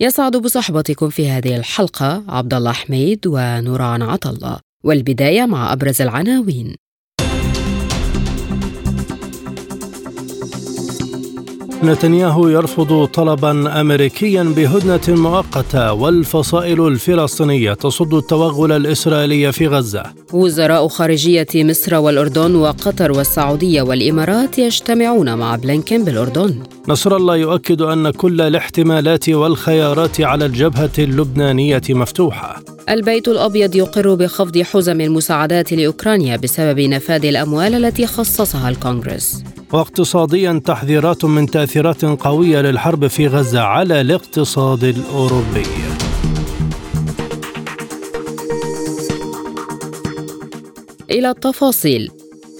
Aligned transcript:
يسعد 0.00 0.36
بصحبتكم 0.36 1.08
في 1.08 1.28
هذه 1.28 1.56
الحلقة 1.56 2.24
عبد 2.28 2.54
الله 2.54 2.72
حميد 2.72 3.26
ونوران 3.26 4.02
عطلة 4.02 4.60
والبداية 4.84 5.46
مع 5.46 5.72
أبرز 5.72 6.02
العناوين. 6.02 6.74
نتنياهو 11.84 12.48
يرفض 12.48 13.06
طلبا 13.06 13.80
امريكيا 13.80 14.42
بهدنة 14.42 15.16
مؤقتة 15.20 15.92
والفصائل 15.92 16.86
الفلسطينية 16.86 17.72
تصد 17.72 18.14
التوغل 18.14 18.72
الإسرائيلي 18.72 19.52
في 19.52 19.66
غزة. 19.66 20.02
وزراء 20.32 20.88
خارجية 20.88 21.46
مصر 21.54 21.94
والأردن 21.94 22.54
وقطر 22.54 23.12
والسعودية 23.12 23.82
والإمارات 23.82 24.58
يجتمعون 24.58 25.34
مع 25.34 25.56
بلينكن 25.56 26.04
بالأردن. 26.04 26.62
نصر 26.88 27.16
الله 27.16 27.36
يؤكد 27.36 27.82
أن 27.82 28.10
كل 28.10 28.40
الاحتمالات 28.40 29.28
والخيارات 29.28 30.20
على 30.20 30.46
الجبهة 30.46 30.92
اللبنانية 30.98 31.82
مفتوحة. 31.90 32.62
البيت 32.88 33.28
الأبيض 33.28 33.74
يقر 33.74 34.14
بخفض 34.14 34.58
حزم 34.58 35.00
المساعدات 35.00 35.72
لأوكرانيا 35.72 36.36
بسبب 36.36 36.80
نفاذ 36.80 37.24
الأموال 37.26 37.84
التي 37.84 38.06
خصصها 38.06 38.68
الكونغرس. 38.68 39.42
واقتصاديا 39.72 40.62
تحذيرات 40.64 41.24
من 41.24 41.46
تأثيرات 41.46 42.04
قوية 42.04 42.60
للحرب 42.60 43.06
في 43.06 43.26
غزة 43.26 43.60
على 43.60 44.00
الاقتصاد 44.00 44.84
الأوروبي. 44.84 45.66
إلى 51.10 51.30
التفاصيل 51.30 52.10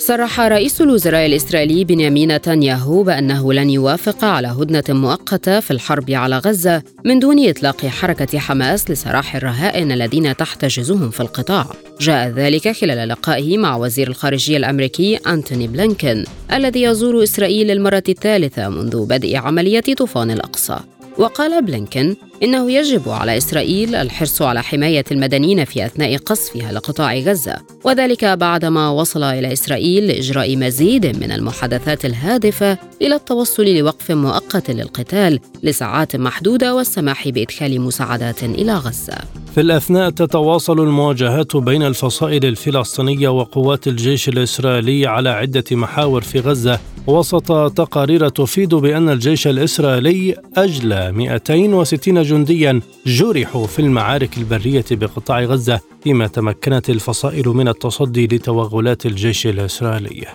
صرح 0.06 0.40
رئيس 0.40 0.80
الوزراء 0.80 1.26
الإسرائيلي 1.26 1.84
بنيامين 1.84 2.32
نتنياهو 2.32 3.02
بأنه 3.02 3.52
لن 3.52 3.70
يوافق 3.70 4.24
على 4.24 4.48
هدنة 4.48 4.84
مؤقتة 4.88 5.60
في 5.60 5.70
الحرب 5.70 6.10
على 6.10 6.38
غزة 6.38 6.82
من 7.04 7.18
دون 7.18 7.48
إطلاق 7.48 7.86
حركة 7.86 8.38
حماس 8.38 8.90
لسراح 8.90 9.36
الرهائن 9.36 9.92
الذين 9.92 10.36
تحتجزهم 10.36 11.10
في 11.10 11.20
القطاع. 11.20 11.66
جاء 12.00 12.28
ذلك 12.28 12.68
خلال 12.68 13.08
لقائه 13.08 13.58
مع 13.58 13.76
وزير 13.76 14.08
الخارجية 14.08 14.56
الأمريكي 14.56 15.16
أنتوني 15.16 15.68
بلينكن 15.68 16.24
الذي 16.52 16.82
يزور 16.82 17.22
إسرائيل 17.22 17.66
للمرة 17.66 18.04
الثالثة 18.08 18.68
منذ 18.68 19.06
بدء 19.06 19.36
عملية 19.36 19.94
طوفان 19.96 20.30
الأقصى. 20.30 20.78
وقال 21.18 21.64
بلينكن 21.64 22.16
إنه 22.42 22.72
يجب 22.72 23.08
على 23.08 23.36
إسرائيل 23.36 23.94
الحرص 23.94 24.42
على 24.42 24.62
حماية 24.62 25.04
المدنيين 25.12 25.64
في 25.64 25.86
أثناء 25.86 26.16
قصفها 26.16 26.72
لقطاع 26.72 27.18
غزة 27.18 27.56
وذلك 27.86 28.24
بعدما 28.24 28.88
وصل 28.88 29.22
إلى 29.22 29.52
إسرائيل 29.52 30.06
لإجراء 30.06 30.56
مزيد 30.56 31.06
من 31.06 31.32
المحادثات 31.32 32.04
الهادفة 32.04 32.78
إلى 33.02 33.14
التوصل 33.14 33.64
لوقف 33.64 34.10
مؤقت 34.10 34.70
للقتال 34.70 35.40
لساعات 35.62 36.16
محدودة 36.16 36.74
والسماح 36.74 37.28
بإدخال 37.28 37.80
مساعدات 37.80 38.44
إلى 38.44 38.74
غزة. 38.74 39.18
في 39.54 39.60
الأثناء 39.60 40.10
تتواصل 40.10 40.80
المواجهات 40.80 41.56
بين 41.56 41.82
الفصائل 41.82 42.44
الفلسطينية 42.44 43.28
وقوات 43.28 43.86
الجيش 43.86 44.28
الإسرائيلي 44.28 45.06
على 45.06 45.28
عدة 45.28 45.64
محاور 45.72 46.22
في 46.22 46.40
غزة. 46.40 46.78
وسط 47.06 47.72
تقارير 47.72 48.28
تفيد 48.28 48.74
بأن 48.74 49.08
الجيش 49.08 49.46
الإسرائيلي 49.46 50.34
أجلى 50.56 51.12
260 51.12 52.22
جنديا 52.22 52.80
جرحوا 53.06 53.66
في 53.66 53.78
المعارك 53.78 54.38
البرية 54.38 54.84
بقطاع 54.90 55.40
غزة. 55.40 55.80
فيما 56.06 56.26
تمكنت 56.26 56.90
الفصائل 56.90 57.48
من 57.48 57.68
التصدي 57.68 58.26
لتوغلات 58.26 59.06
الجيش 59.06 59.46
الإسرائيلي. 59.46 60.26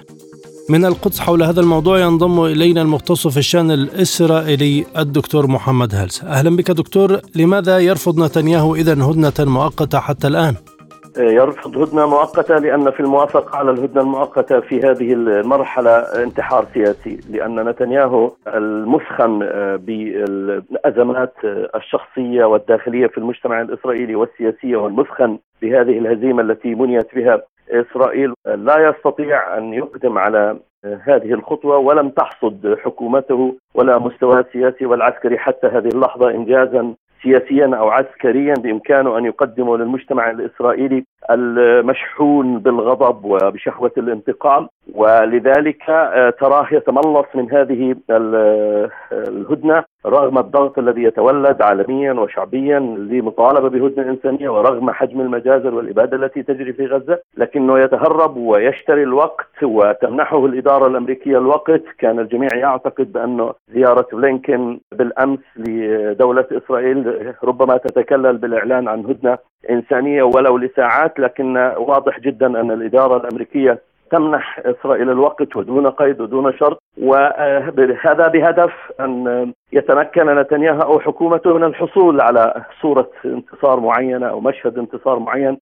من 0.70 0.86
القدس 0.86 1.20
حول 1.20 1.44
هذا 1.44 1.62
الموضوع 1.62 2.00
ينضم 2.00 2.46
إلينا 2.46 2.82
المختص 2.82 3.28
في 3.28 3.38
الشأن 3.38 3.72
الإسرائيلي 3.72 4.86
الدكتور 4.98 5.48
محمد 5.48 5.96
هلس. 5.96 6.24
أهلا 6.24 6.56
بك 6.56 6.72
دكتور. 6.72 7.20
لماذا 7.36 7.80
يرفض 7.80 8.20
نتنياهو 8.20 8.76
إذا 8.76 8.94
هدنة 8.94 9.34
مؤقتة 9.40 10.00
حتى 10.00 10.28
الآن؟ 10.28 10.56
يرفض 11.18 11.78
هدنة 11.78 12.06
مؤقتة 12.06 12.58
لأن 12.58 12.92
في 12.92 13.00
الموافقة 13.00 13.58
على 13.58 13.72
الهدنة 13.72 14.02
المؤقتة 14.02 14.60
في 14.60 14.80
هذه 14.82 15.14
المرحلة 15.14 15.98
انتحار 16.24 16.66
سياسي 16.74 17.20
لأن 17.30 17.70
نتنياهو 17.70 18.32
المثخن 18.48 19.40
بالأزمات 19.78 21.34
الشخصية 21.76 22.46
والداخلية 22.46 23.08
في 23.08 23.18
المجتمع 23.18 23.62
الإسرائيلي 23.62 24.16
والسياسية 24.16 24.76
والمثخن 24.76 25.38
بهذه 25.62 25.98
الهزيمة 26.00 26.42
التي 26.42 26.76
بنيت 26.76 27.16
بها 27.16 27.42
إسرائيل 27.70 28.34
لا 28.46 28.90
يستطيع 28.90 29.58
أن 29.58 29.74
يقدم 29.74 30.18
على 30.18 30.60
هذه 30.86 31.34
الخطوة 31.34 31.78
ولم 31.78 32.10
تحصد 32.10 32.78
حكومته 32.84 33.56
ولا 33.76 33.98
مستواه 34.00 34.40
السياسي 34.40 34.86
والعسكري 34.86 35.38
حتى 35.38 35.68
هذه 35.68 35.88
اللحظة 35.88 36.30
إنجازا 36.30 36.94
سياسيا 37.24 37.76
أو 37.76 37.90
عسكريا 37.90 38.54
بإمكانه 38.54 39.18
أن 39.18 39.26
يقدمه 39.26 39.78
للمجتمع 39.78 40.30
الإسرائيلي 40.30 41.06
المشحون 41.30 42.60
بالغضب 42.60 43.26
وبشهوة 43.26 43.92
الانتقام 43.98 44.68
ولذلك 44.96 45.84
تراه 46.40 46.68
يتملص 46.72 47.26
من 47.36 47.52
هذه 47.52 47.96
الهدنة 49.12 49.84
رغم 50.06 50.38
الضغط 50.38 50.80
الذي 50.80 51.04
يتولد 51.04 51.62
عالميا 51.62 52.14
وشعبيا 52.14 52.80
لمطالبة 52.80 53.70
بهدنة 53.70 54.10
إنسانية 54.10 54.50
ورغم 54.50 54.92
حجم 54.92 55.22
المجازر 55.22 55.76
والإبادة 55.76 56.18
التي 56.18 56.44
تجري 56.44 56.74
في 56.74 56.86
غزة 56.86 57.20
لكنه 57.38 57.80
يتهرب 57.80 58.38
ويشتري 58.38 59.04
الوقت 59.04 59.64
وتمنحه 59.64 60.46
الإدارة 60.46 60.88
الأمريكية 60.88 61.38
الوقت. 61.38 61.82
كان 61.98 62.20
الجميع 62.20 62.50
يعتقد 62.56 63.12
بانه 63.12 63.54
زيارة 63.74 64.08
بلينكن 64.14 64.80
بالأمس 64.92 65.40
لدولة 65.58 66.46
إسرائيل 66.52 67.34
ربما 67.44 67.78
تتكلل 67.78 68.38
بالإعلان 68.38 68.88
عن 68.88 69.00
هدنة 69.06 69.38
إنسانية 69.70 70.24
ولو 70.24 70.58
لساعات 70.58 71.20
لكن 71.20 71.58
واضح 71.78 72.20
جدا 72.20 72.48
أن 72.62 72.72
الإدارة 72.72 73.18
الأمريكية 73.18 73.82
تمنح 74.12 74.60
إسرائيل 74.66 75.10
الوقت 75.10 75.56
ودون 75.56 75.88
قيد 75.88 76.22
ودون 76.22 76.54
شرط 76.58 76.80
وهذا 77.02 78.28
بهدف 78.28 78.72
أن 79.00 79.54
يتمكن 79.74 80.36
نتنياهو 80.40 80.82
أو 80.82 81.00
حكومته 81.00 81.54
من 81.54 81.64
الحصول 81.64 82.22
على 82.22 82.64
صورة 82.82 83.10
انتصار 83.26 83.80
معينه 83.80 84.28
أو 84.28 84.40
مشهد 84.40 84.78
انتصار 84.78 85.20
معين. 85.20 85.58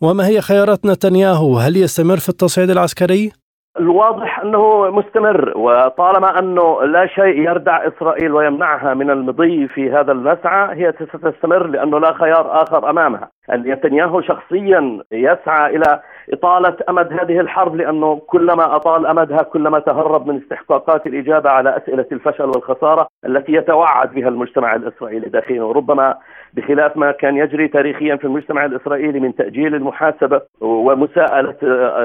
وما 0.00 0.26
هي 0.26 0.40
خيارات 0.40 0.86
نتنياهو؟ 0.86 1.58
هل 1.58 1.76
يستمر 1.76 2.16
في 2.16 2.28
التصعيد 2.28 2.70
العسكري؟ 2.70 3.32
الواضح 3.80 4.40
أنه 4.40 4.90
مستمر 4.90 5.52
وطالما 5.56 6.38
أنه 6.38 6.82
لا 6.82 7.06
شيء 7.06 7.40
يردع 7.48 7.86
إسرائيل 7.86 8.32
ويمنعها 8.32 8.94
من 8.94 9.10
المضي 9.10 9.68
في 9.68 9.90
هذا 9.90 10.12
المسعى 10.12 10.76
هي 10.76 10.92
ستستمر 10.92 11.66
لأنه 11.66 12.00
لا 12.00 12.12
خيار 12.12 12.62
آخر 12.62 12.90
أمامها. 12.90 13.28
نتنياهو 13.50 14.20
شخصيا 14.20 15.00
يسعى 15.12 15.76
إلى 15.76 16.00
إطالة 16.32 16.76
أمد 16.88 17.12
هذه 17.12 17.40
الحرب 17.40 17.76
لأنه 17.76 18.20
كلما 18.26 18.76
أطال 18.76 19.06
أمدها 19.06 19.42
كلما 19.42 19.78
تهرب 19.78 20.26
من 20.26 20.36
استحقاقات 20.36 21.06
الإجابة 21.06 21.50
على 21.50 21.76
أسئلة 21.76 22.06
الفشل 22.12 22.44
والخسارة 22.44 23.08
التي 23.26 23.52
يتوعد 23.52 24.14
بها 24.14 24.28
المجتمع 24.28 24.74
الإسرائيلي 24.74 25.28
داخليا 25.28 25.62
وربما 25.62 26.14
بخلاف 26.54 26.96
ما 26.96 27.12
كان 27.12 27.36
يجري 27.36 27.68
تاريخيا 27.68 28.16
في 28.16 28.24
المجتمع 28.24 28.64
الإسرائيلي 28.64 29.20
من 29.20 29.34
تأجيل 29.34 29.74
المحاسبة 29.74 30.40
ومساءلة 30.60 31.54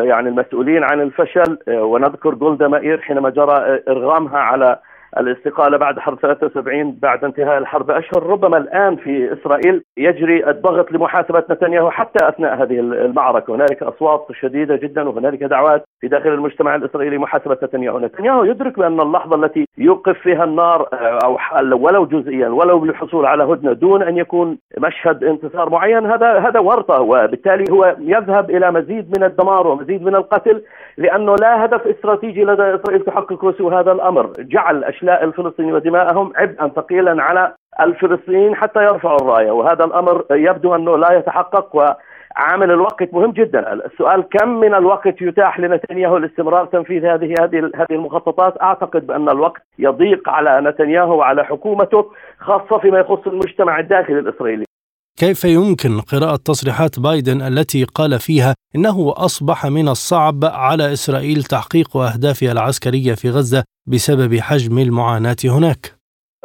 يعني 0.03 0.29
المسؤولين 0.29 0.83
عن 0.83 1.01
الفشل 1.01 1.57
ونذكر 1.67 2.33
جولدا 2.33 2.67
مائير 2.67 3.01
حينما 3.01 3.29
جرى 3.29 3.79
إرغامها 3.89 4.39
على 4.39 4.79
الاستقالة 5.17 5.77
بعد 5.77 5.99
حرب 5.99 6.19
73 6.19 6.97
بعد 7.01 7.23
انتهاء 7.23 7.57
الحرب 7.57 7.91
أشهر 7.91 8.23
ربما 8.23 8.57
الآن 8.57 8.95
في 8.95 9.33
إسرائيل 9.33 9.83
يجري 9.97 10.49
الضغط 10.49 10.91
لمحاسبة 10.91 11.43
نتنياهو 11.51 11.89
حتى 11.89 12.27
أثناء 12.27 12.63
هذه 12.63 12.79
المعركة. 12.79 13.55
هنالك 13.55 13.83
أصوات 13.83 14.27
شديدة 14.41 14.75
جدا 14.75 15.09
وهنالك 15.09 15.43
دعوات 15.43 15.83
في 16.01 16.07
داخل 16.07 16.29
المجتمع 16.29 16.75
الإسرائيلي 16.75 17.17
محاسبة 17.17 17.57
نتنياهو. 17.63 17.99
نتنياهو 17.99 18.43
يدرك 18.43 18.79
بأن 18.79 19.01
اللحظة 19.01 19.35
التي 19.35 19.65
يوقف 19.77 20.17
فيها 20.17 20.43
النار 20.43 20.87
أو 21.23 21.37
ولو 21.71 22.05
جزئيا 22.05 22.49
ولو 22.49 22.85
للحصول 22.85 23.25
على 23.25 23.43
هدنة 23.43 23.73
دون 23.73 24.03
أن 24.03 24.17
يكون 24.17 24.57
مشهد 24.77 25.23
انتصار 25.23 25.69
معين 25.69 26.05
هذا 26.05 26.39
هذا 26.39 26.59
ورطة 26.59 27.01
وبالتالي 27.01 27.65
هو 27.71 27.95
يذهب 27.99 28.49
إلى 28.49 28.71
مزيد 28.71 29.17
من 29.17 29.23
الدمار 29.23 29.67
ومزيد 29.67 30.03
من 30.03 30.15
القتل. 30.15 30.61
لأنه 30.97 31.35
لا 31.35 31.65
هدف 31.65 31.88
استراتيجي 31.88 32.43
لدى 32.43 32.75
إسرائيل 32.75 33.05
تحققه 33.05 33.51
سوى 33.51 33.75
هذا 33.75 33.91
الأمر. 33.91 34.31
جعل 34.39 34.83
أشلاء 34.83 35.23
الفلسطينيين 35.23 35.75
ودماءهم 35.75 36.33
عبئا 36.35 36.67
ثقيلا 36.67 37.23
على 37.23 37.53
الفلسطينيين 37.79 38.55
حتى 38.55 38.83
يرفعوا 38.83 39.17
الراية 39.21 39.51
وهذا 39.51 39.85
الأمر 39.85 40.25
يبدو 40.31 40.75
أنه 40.75 40.97
لا 40.97 41.13
يتحقق 41.13 41.75
و 41.75 41.81
عامل 42.35 42.71
الوقت 42.71 43.13
مهم 43.13 43.31
جدا. 43.31 43.73
السؤال 43.73 44.23
كم 44.29 44.49
من 44.49 44.73
الوقت 44.73 45.21
يتاح 45.21 45.59
لنتنياهو 45.59 46.17
لاستمرار 46.17 46.65
تنفيذ 46.65 47.05
هذه 47.05 47.35
هذه 47.41 47.71
هذه 47.75 47.85
المخططات؟ 47.91 48.61
أعتقد 48.61 49.07
بأن 49.07 49.29
الوقت 49.29 49.61
يضيق 49.79 50.29
على 50.29 50.61
نتنياهو 50.69 51.17
وعلى 51.17 51.44
حكومته 51.45 52.11
خاصة 52.39 52.77
فيما 52.77 52.99
يخص 52.99 53.27
المجتمع 53.27 53.79
الداخلي 53.79 54.19
الإسرائيلي. 54.19 54.65
كيف 55.19 55.45
يمكن 55.45 55.99
قراءة 56.11 56.35
تصريحات 56.35 56.99
بايدن 56.99 57.41
التي 57.41 57.83
قال 57.83 58.19
فيها 58.19 58.55
إنه 58.75 59.13
أصبح 59.17 59.65
من 59.65 59.87
الصعب 59.87 60.39
على 60.43 60.93
إسرائيل 60.93 61.43
تحقيق 61.43 61.97
أهدافها 61.97 62.51
العسكرية 62.51 63.13
في 63.13 63.29
غزة 63.29 63.63
بسبب 63.87 64.39
حجم 64.39 64.77
المعاناة 64.77 65.35
هناك؟ 65.45 66.01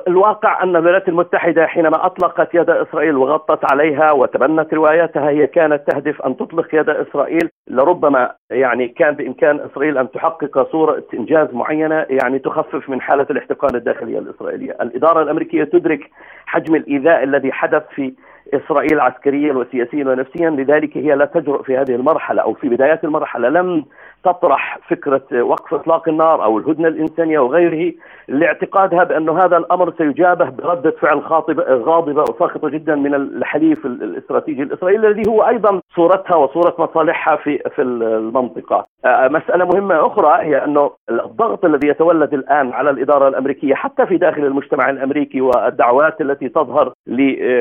الواقع 0.09 0.63
أن 0.63 0.77
الولايات 0.77 1.09
المتحدة 1.09 1.67
حينما 1.67 2.07
أطلقت 2.07 2.55
يد 2.55 2.71
إسرائيل 2.71 3.17
وغطت 3.17 3.73
عليها 3.73 4.13
وتبنت 4.13 4.75
رواياتها 4.75 5.31
هي 5.31 5.47
كانت 5.47 5.83
تهدف 5.91 6.23
أن 6.23 6.37
تطلق 6.37 6.75
يد 6.75 6.89
إسرائيل 6.89 7.49
لربما 7.71 8.33
يعني 8.51 8.89
كان 8.89 9.15
بإمكان 9.15 9.61
إسرائيل 9.61 9.99
أن 9.99 10.11
تحقق 10.11 10.73
صورة 10.73 11.05
إنجاز 11.15 11.49
معينة 11.53 12.07
يعني 12.11 12.39
تخفف 12.39 12.89
من 12.89 13.01
حالة 13.01 13.27
الاحتقان 13.31 13.75
الداخلية 13.75 14.19
الإسرائيلية، 14.19 14.77
الإدارة 14.81 15.23
الأمريكية 15.23 15.65
تدرك 15.65 16.01
حجم 16.47 16.75
الإيذاء 16.75 17.25
الذي 17.25 17.53
حدث 17.53 17.83
في 17.95 18.13
إسرائيل 18.55 19.01
عسكريا 19.01 19.53
وسياسيا 19.53 20.05
ونفسيا 20.05 20.51
لذلك 20.51 20.97
هي 20.97 21.15
لا 21.15 21.25
تجرؤ 21.25 21.63
في 21.63 21.77
هذه 21.77 21.95
المرحلة 21.95 22.43
أو 22.43 22.55
في 22.55 22.69
بدايات 22.69 23.05
المرحلة. 23.05 23.49
لم 23.49 23.85
تطرح 24.33 24.79
فكرة 24.89 25.43
وقف 25.43 25.75
إطلاق 25.75 26.09
النار 26.09 26.45
أو 26.45 26.59
الهدنة 26.59 26.89
الإنسانية 26.89 27.39
وغيره 27.39 27.93
لاعتقادها 28.29 29.05
بأن 29.05 29.29
هذا 29.29 29.57
الأمر 29.57 29.93
سيجابه 29.99 30.51
بردة 30.51 30.91
فعل 30.91 31.23
خاطبة 31.23 31.63
غاضبة 31.63 32.23
وساخطة 32.23 32.69
جدا 32.69 32.95
من 32.95 33.15
الحليف 33.15 33.87
الاستراتيجي 33.87 34.63
الإسرائيلي 34.63 35.09
الذي 35.09 35.31
هو 35.31 35.43
أيضا 35.43 35.81
صورتها 35.97 36.37
وصورة 36.37 36.75
مصالحها 36.79 37.37
في 37.37 37.59
في 37.77 37.83
المنطقة. 37.83 38.87
آه، 39.05 39.29
مسألة 39.29 39.65
مهمة 39.65 40.07
أخرى 40.07 40.45
هي 40.45 40.65
أنه 40.65 40.91
الضغط 41.11 41.65
الذي 41.65 41.89
يتولد 41.89 42.35
الآن 42.35 42.73
على 42.73 42.91
الإدارة 42.91 43.29
الأمريكية 43.29 43.75
حتى 43.75 44.07
في 44.07 44.17
داخل 44.17 44.45
المجتمع 44.45 44.91
الأمريكي 44.91 45.41
والدعوات 45.41 46.21
التي 46.21 46.49
تظهر 46.49 46.93
ل 47.07 47.21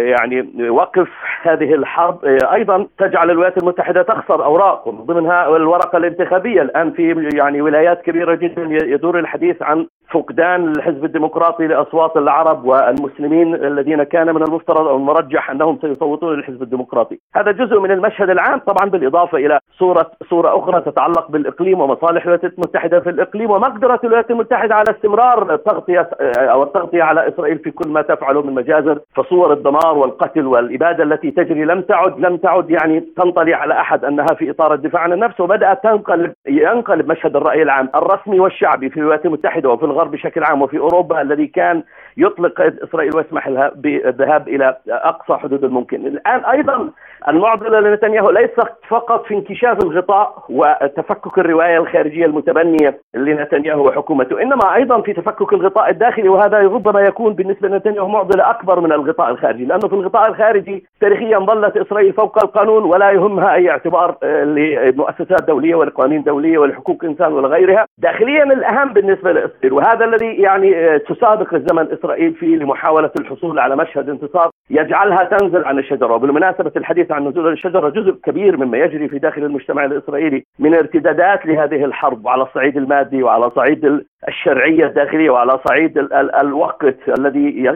يعني 0.09 0.69
وقف 0.69 1.09
هذه 1.41 1.73
الحرب 1.73 2.25
آه، 2.25 2.53
أيضا 2.53 2.88
تجعل 2.97 3.31
الولايات 3.31 3.57
المتحدة 3.57 4.01
تخسر 4.01 4.45
أوراق 4.45 4.88
ومن 4.88 5.06
ضمنها 5.06 5.56
الورقة 5.56 5.97
الانتخابية. 5.97 6.54
الآن 6.61 6.91
في 6.91 7.29
يعني 7.33 7.61
ولايات 7.61 8.01
كبيرة 8.01 8.35
جدا 8.35 8.63
يدور 8.71 9.19
الحديث 9.19 9.61
عن 9.61 9.87
فقدان 10.11 10.69
الحزب 10.69 11.05
الديمقراطي 11.05 11.67
لأصوات 11.67 12.17
العرب 12.17 12.65
والمسلمين 12.65 13.55
الذين 13.55 14.03
كان 14.03 14.35
من 14.35 14.43
المفترض 14.43 14.87
أو 14.87 14.97
المرجح 14.97 15.51
أنهم 15.51 15.77
سيصوتون 15.81 16.35
للحزب 16.35 16.61
الديمقراطي، 16.61 17.19
هذا 17.35 17.51
جزء 17.51 17.79
من 17.79 17.91
المشهد 17.91 18.29
العام 18.29 18.59
طبعا 18.59 18.89
بالإضافة 18.89 19.37
إلى 19.37 19.59
صوره 19.77 20.11
صوره 20.29 20.59
أخرى 20.59 20.81
تتعلق 20.81 21.31
بالإقليم 21.31 21.81
ومصالح 21.81 22.25
الولايات 22.25 22.53
المتحدة 22.53 22.99
في 22.99 23.09
الإقليم 23.09 23.51
ومقدرة 23.51 23.99
الولايات 24.03 24.31
المتحدة 24.31 24.75
على 24.75 24.85
استمرار 24.89 25.53
التغطية 25.53 26.09
أو 26.37 26.63
التغطية 26.63 27.03
على 27.03 27.27
إسرائيل 27.27 27.59
في 27.59 27.71
كل 27.71 27.89
ما 27.89 28.01
تفعله 28.01 28.41
من 28.41 28.53
مجازر 28.53 28.99
فصور 29.15 29.53
الدمار 29.53 29.97
والقتل 29.97 30.45
والإبادة 30.45 31.03
التي 31.03 31.31
تجري 31.31 31.65
لم 31.65 31.81
تعد 31.81 32.19
لم 32.19 32.37
تعد 32.37 32.69
يعني 32.69 32.99
تنطلي 32.99 33.53
على 33.53 33.73
أحد 33.73 34.05
أنها 34.05 34.25
في 34.25 34.49
إطار 34.49 34.73
الدفاع 34.73 35.01
عن 35.01 35.13
النفس 35.13 35.39
وبدأت 35.39 35.83
تنقلب 35.83 36.33
ينقلب 36.47 37.11
مشهد 37.11 37.35
الرأي 37.35 37.61
العام 37.61 37.89
الرسمي 37.95 38.39
والشعبي 38.39 38.89
في 38.89 38.97
الولايات 38.97 39.25
المتحدة 39.25 39.69
وفي 39.69 39.85
الغرب 39.95 40.12
بشكل 40.12 40.44
عام 40.44 40.62
وفي 40.62 40.77
أوروبا 40.77 41.21
الذي 41.21 41.47
كان 41.47 41.83
يطلق 42.17 42.62
إسرائيل 42.62 43.15
ويسمح 43.15 43.47
لها 43.47 43.71
بالذهاب 43.75 44.47
إلى 44.47 44.77
أقصى 44.89 45.33
حدود 45.33 45.63
الممكن. 45.63 46.07
الآن 46.07 46.45
أيضا 46.45 46.89
المعضلة 47.27 47.79
لنتنياهو 47.79 48.29
ليست 48.29 48.73
فقط 48.88 49.25
في 49.25 49.33
انكشاف 49.33 49.83
الغطاء 49.83 50.44
وتفكك 50.50 51.39
الرواية 51.39 51.77
الخارجية 51.77 52.25
المتبنية 52.25 53.00
لنتنياهو 53.13 53.88
وحكومته، 53.88 54.41
إنما 54.41 54.75
أيضا 54.75 55.01
في 55.01 55.13
تفكك 55.13 55.53
الغطاء 55.53 55.89
الداخلي 55.89 56.29
وهذا 56.29 56.57
ربما 56.59 57.01
يكون 57.01 57.33
بالنسبة 57.33 57.67
لنتنياهو 57.67 58.07
معضلة 58.07 58.50
أكبر 58.50 58.79
من 58.79 58.91
الغطاء 58.91 59.29
الخارجي، 59.31 59.65
لأنه 59.65 59.88
في 59.88 59.94
الغطاء 59.94 60.29
الخارجي 60.29 60.85
تاريخيا 61.01 61.39
ظلت 61.39 61.77
إسرائيل 61.77 62.13
فوق 62.13 62.44
القانون 62.44 62.83
ولا 62.83 63.12
يهمها 63.12 63.53
أي 63.53 63.69
اعتبار 63.69 64.17
آه، 64.23 64.44
لمؤسسات 64.44 65.44
دولية 65.47 65.75
ولقوانين 65.75 66.23
دوليه 66.23 66.57
ولحقوق 66.57 67.03
انسان 67.03 67.33
ولغيرها، 67.33 67.85
داخليا 67.97 68.44
الأهم 68.44 68.94
بالنسبة 68.94 69.31
لإسرائيل 69.31 69.73
وهذا 69.73 70.06
الذي 70.06 70.35
يعني 70.35 70.75
آه، 70.75 70.97
تسابق 70.97 71.53
الزمن 71.53 71.91
إسرائيل 72.05 72.33
فيه 72.33 72.55
لمحاوله 72.55 73.11
الحصول 73.19 73.59
على 73.59 73.75
مشهد 73.75 74.09
انتصار 74.09 74.49
يجعلها 74.69 75.23
تنزل 75.23 75.65
عن 75.65 75.79
الشجرة. 75.79 76.13
وبالمناسبة 76.13 76.71
الحديث 76.75 77.11
عن 77.11 77.27
نزول 77.27 77.51
الشجرة 77.53 77.89
جزء 77.89 78.11
كبير 78.11 78.57
مما 78.57 78.77
يجري 78.77 79.07
في 79.07 79.19
داخل 79.19 79.43
المجتمع 79.43 79.85
الإسرائيلي 79.85 80.43
من 80.59 80.73
ارتدادات 80.73 81.45
لهذه 81.45 81.85
الحرب 81.85 82.27
على 82.27 82.43
الصعيد 82.43 82.77
المادي 82.77 83.23
وعلى 83.23 83.49
صعيد 83.49 84.05
الشرعية 84.27 84.85
الداخلية 84.85 85.29
وعلى 85.29 85.59
صعيد 85.69 85.97
ال 85.97 86.13
ال 86.13 86.35
الوقت 86.35 87.09
الذي 87.19 87.69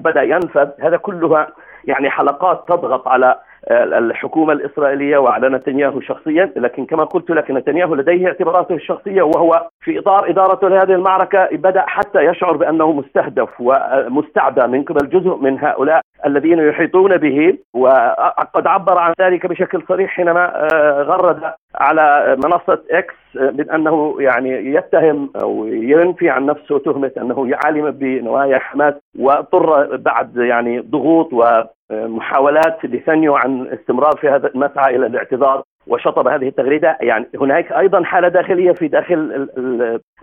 بدأ 0.00 0.22
ينفذ. 0.22 0.68
هذا 0.80 0.96
كلها 0.96 1.48
يعني 1.84 2.10
حلقات 2.10 2.64
تضغط 2.68 3.08
على 3.08 3.36
الحكومة 3.70 4.52
الإسرائيلية 4.52 5.18
وعلى 5.18 5.48
نتنياهو 5.48 6.00
شخصيا 6.00 6.52
لكن 6.56 6.86
كما 6.86 7.04
قلت 7.04 7.30
لك 7.30 7.50
نتنياهو 7.50 7.94
لديه 7.94 8.26
اعتباراته 8.26 8.74
الشخصية 8.74 9.22
وهو 9.22 9.68
في 9.80 9.98
إطار 9.98 10.30
إدارته 10.30 10.68
لهذه 10.68 10.94
المعركة 10.94 11.48
بدأ 11.52 11.84
حتى 11.86 12.24
يشعر 12.24 12.56
بأنه 12.56 12.92
مستهدف 12.92 13.48
ومستعدى 13.60 14.66
من 14.66 14.82
قبل 14.82 15.08
جزء 15.08 15.36
من 15.36 15.58
هؤلاء 15.58 16.00
الذين 16.26 16.58
يحيطون 16.58 17.16
به. 17.16 17.58
وقد 17.74 18.66
عبر 18.66 18.98
عن 18.98 19.12
ذلك 19.20 19.46
بشكل 19.46 19.82
صريح 19.88 20.10
حينما 20.10 20.66
آه، 20.74 21.02
غرد 21.02 21.40
على 21.74 22.36
منصة 22.44 22.78
إكس 22.90 23.14
من 23.34 23.70
أنه 23.70 24.16
يعني 24.18 24.50
يتهم 24.74 25.30
أو 25.42 25.66
ينفي 25.66 26.30
عن 26.30 26.46
نفسه 26.46 26.78
تهمة 26.78 27.12
أنه 27.18 27.50
عالم 27.64 27.90
بنوايا 27.90 28.58
حماس 28.58 28.94
واضطر 29.18 29.96
بعد 29.96 30.36
يعني 30.36 30.80
ضغوط 30.80 31.32
ومحاولات 31.92 32.84
لثنيه 32.84 33.36
عن 33.36 33.66
استمرار 33.66 34.16
في 34.16 34.28
هذا 34.28 34.48
المسعى 34.48 34.96
إلى 34.96 35.06
الاعتذار 35.06 35.62
وشطب 35.86 36.28
هذه 36.28 36.48
التغريدة 36.48 36.98
يعني 37.00 37.26
هناك 37.40 37.72
أيضا 37.72 38.04
حالة 38.04 38.28
داخلية 38.28 38.72
في 38.72 38.88
داخل 38.88 39.48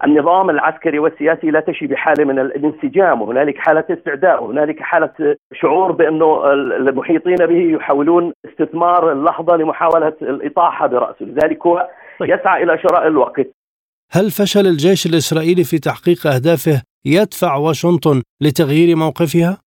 النظام 0.04 0.50
العسكري 0.50 1.00
والسياسي 1.00 1.51
لا 1.51 1.60
تشي 1.60 1.88
بحالة 1.88 2.25
من 2.25 2.39
الانسجام 2.39 3.21
وهنالك 3.21 3.57
حالة 3.57 3.83
استعداء 3.89 4.44
وهنالك 4.44 4.80
حالة 4.80 5.36
شعور 5.54 5.92
بأنه 5.92 6.54
المحيطين 6.54 7.35
به 7.35 7.76
يحاولون 7.76 8.33
استثمار 8.45 9.11
اللحظة 9.11 9.56
لمحاولة 9.56 10.14
الإطاحة 10.21 10.88
برأسه 10.88 11.26
لذلك 11.26 11.66
هو 11.66 11.88
طيب. 12.19 12.30
يسعى 12.30 12.64
إلى 12.64 12.78
شراء 12.78 13.07
الوقت 13.07 13.47
هل 14.11 14.31
فشل 14.31 14.68
الجيش 14.68 15.06
الإسرائيلي 15.06 15.64
في 15.64 15.80
تحقيق 15.80 16.28
أهدافه 16.28 16.81
يدفع 17.06 17.56
واشنطن 17.56 18.21
لتغيير 18.42 18.95
موقفها؟ 18.95 19.57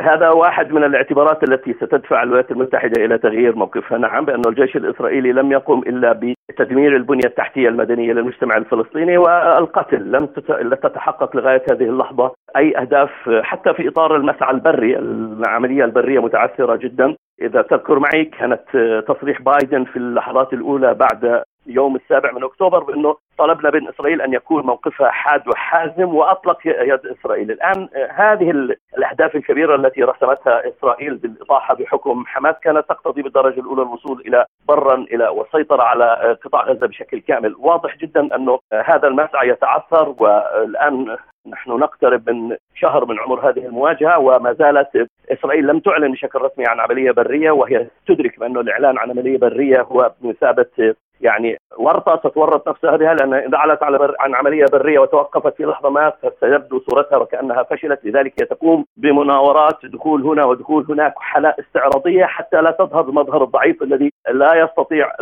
هذا 0.00 0.28
واحد 0.28 0.72
من 0.72 0.84
الاعتبارات 0.84 1.42
التي 1.42 1.72
ستدفع 1.72 2.22
الولايات 2.22 2.50
المتحدة 2.50 3.04
إلى 3.04 3.18
تغيير 3.18 3.56
موقفها. 3.56 3.98
نعم 3.98 4.24
بأن 4.24 4.42
الجيش 4.46 4.76
الإسرائيلي 4.76 5.32
لم 5.32 5.52
يقم 5.52 5.78
إلا 5.78 6.20
بتدمير 6.50 6.96
البنية 6.96 7.24
التحتية 7.24 7.68
المدنية 7.68 8.12
للمجتمع 8.12 8.56
الفلسطيني 8.56 9.18
والقتل. 9.18 10.12
لم 10.12 10.26
تتحقق 10.74 11.36
لغاية 11.36 11.62
هذه 11.72 11.84
اللحظة 11.84 12.32
أي 12.56 12.78
أهداف 12.78 13.10
حتى 13.42 13.74
في 13.74 13.88
إطار 13.88 14.16
المسعى 14.16 14.54
البري 14.54 14.98
العملية 14.98 15.84
البرية 15.84 16.20
متعثرة 16.20 16.76
جدا. 16.76 17.14
إذا 17.42 17.62
تذكر 17.62 17.98
معي 17.98 18.24
كانت 18.24 18.62
تصريح 19.08 19.42
بايدن 19.42 19.84
في 19.84 19.96
اللحظات 19.96 20.52
الأولى 20.52 20.94
بعد 20.94 21.42
يوم 21.70 21.96
السابع 21.96 22.32
من 22.32 22.44
أكتوبر 22.44 22.82
بأنه 22.84 23.16
طلبنا 23.38 23.70
من 23.70 23.88
إسرائيل 23.88 24.22
أن 24.22 24.34
يكون 24.34 24.66
موقفها 24.66 25.10
حاد 25.10 25.48
وحازم 25.48 26.14
وأطلق 26.14 26.58
يد 26.66 27.00
إسرائيل، 27.06 27.50
الآن 27.50 27.88
هذه 28.10 28.50
الأهداف 28.98 29.36
الكبيرة 29.36 29.74
التي 29.74 30.02
رسمتها 30.02 30.68
إسرائيل 30.68 31.14
بالاطاحه 31.14 31.74
بحكم 31.74 32.24
حماس 32.26 32.54
كانت 32.62 32.84
تقتضي 32.88 33.22
بالدرجة 33.22 33.60
الأولى 33.60 33.82
الوصول 33.82 34.22
إلى 34.26 34.44
برا 34.68 34.94
إلى 34.94 35.28
والسيطره 35.28 35.82
على 35.82 36.36
قطاع 36.44 36.64
غزة 36.64 36.86
بشكل 36.86 37.20
كامل، 37.20 37.54
واضح 37.58 37.96
جدا 37.96 38.36
أنه 38.36 38.58
هذا 38.72 39.08
المسعى 39.08 39.48
يتعثر 39.48 40.14
والآن 40.18 41.16
نحن 41.46 41.70
نقترب 41.70 42.30
من 42.30 42.56
شهر 42.74 43.04
من 43.04 43.18
عمر 43.18 43.48
هذه 43.48 43.66
المواجهة 43.66 44.18
وما 44.18 44.52
زالت 44.52 45.08
إسرائيل 45.32 45.66
لم 45.66 45.78
تعلن 45.78 46.12
بشكل 46.12 46.38
رسمي 46.38 46.64
عن 46.66 46.80
عملية 46.80 47.10
برية 47.10 47.50
وهي 47.50 47.86
تدرك 48.06 48.40
بأنه 48.40 48.60
الإعلان 48.60 48.98
عن 48.98 49.10
عملية 49.10 49.38
برية 49.38 49.82
هو 49.82 50.12
بمثابة 50.20 50.94
يعني 51.20 51.56
ورطة 51.78 52.30
ستورط 52.30 52.68
نفسها 52.68 52.96
بها 52.96 53.14
لأن 53.14 53.34
إذا 53.34 53.56
اعلنت 53.56 53.82
عن 54.20 54.34
عملية 54.34 54.64
برية 54.72 54.98
وتوقفت 54.98 55.56
في 55.56 55.64
لحظة 55.64 55.90
ما 55.90 56.12
سيبدو 56.40 56.80
صورتها 56.90 57.16
وكأنها 57.16 57.62
فشلت. 57.62 58.04
لذلك 58.04 58.32
هي 58.40 58.46
تقوم 58.46 58.84
بمناورات 58.96 59.86
دخول 59.86 60.22
هنا 60.22 60.44
ودخول 60.44 60.86
هناك 60.88 61.14
حالات 61.16 61.58
استعراضية 61.58 62.24
حتى 62.24 62.60
لا 62.60 62.70
تظهر 62.70 63.08
المظهر 63.08 63.44
الضعيف 63.44 63.82
الذي 63.82 64.12
لا 64.28 64.54
يستطيع 64.54 65.12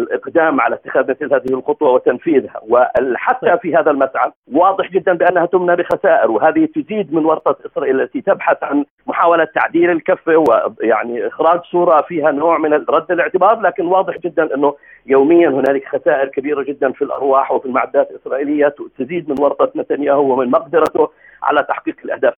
الإقدام 0.00 0.60
على 0.60 0.74
اتخاذ 0.74 1.10
مثل 1.10 1.34
هذه 1.34 1.58
الخطوة 1.58 1.90
وتنفيذها 1.90 2.60
وحتى 2.68 3.58
في 3.62 3.76
هذا 3.76 3.90
المسعى 3.90 4.32
واضح 4.52 4.90
جدا 4.90 5.12
بأنها 5.12 5.46
تمنى 5.46 5.76
بخسائر 5.76 6.30
وهذه 6.30 6.68
تزيد 6.74 7.14
من 7.14 7.24
ورطة 7.24 7.56
إسرائيل 7.66 8.00
التي 8.00 8.20
تبحث 8.20 8.56
عن 8.62 8.84
محاولة 9.06 9.44
تعديل 9.44 9.90
الكفه 9.90 10.36
ويعني 10.36 11.26
إخراج 11.26 11.60
صورة 11.72 12.02
فيها 12.08 12.30
نوع 12.30 12.58
من 12.58 12.72
رد 12.72 13.10
الاعتبار 13.10 13.60
لكن 13.60 13.86
واضح 13.86 14.18
جدا 14.18 14.54
أنه 14.54 14.74
يوميا 15.06 15.48
هنالك 15.48 15.84
خسائر 15.88 16.28
كبيرة 16.28 16.62
جدا 16.62 16.92
في 16.92 17.02
الأرواح 17.02 17.52
وفي 17.52 17.66
المعدات 17.66 18.10
الإسرائيلية 18.10 18.74
تزيد 18.98 19.30
من 19.30 19.36
ورطة 19.40 19.72
نتنياهو 19.76 20.32
ومن 20.32 20.50
مقدرته 20.50 21.10
على 21.42 21.66
تحقيق 21.68 21.96
الأهداف 22.04 22.34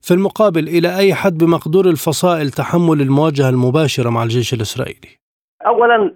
في 0.00 0.14
المقابل 0.14 0.68
إلى 0.68 0.98
أي 0.98 1.14
حد 1.14 1.38
بمقدور 1.38 1.86
الفصائل 1.86 2.50
تحمل 2.50 3.00
المواجهة 3.00 3.48
المباشرة 3.48 4.10
مع 4.10 4.22
الجيش 4.22 4.54
الإسرائيلي؟ 4.54 5.18
اولا 5.66 6.10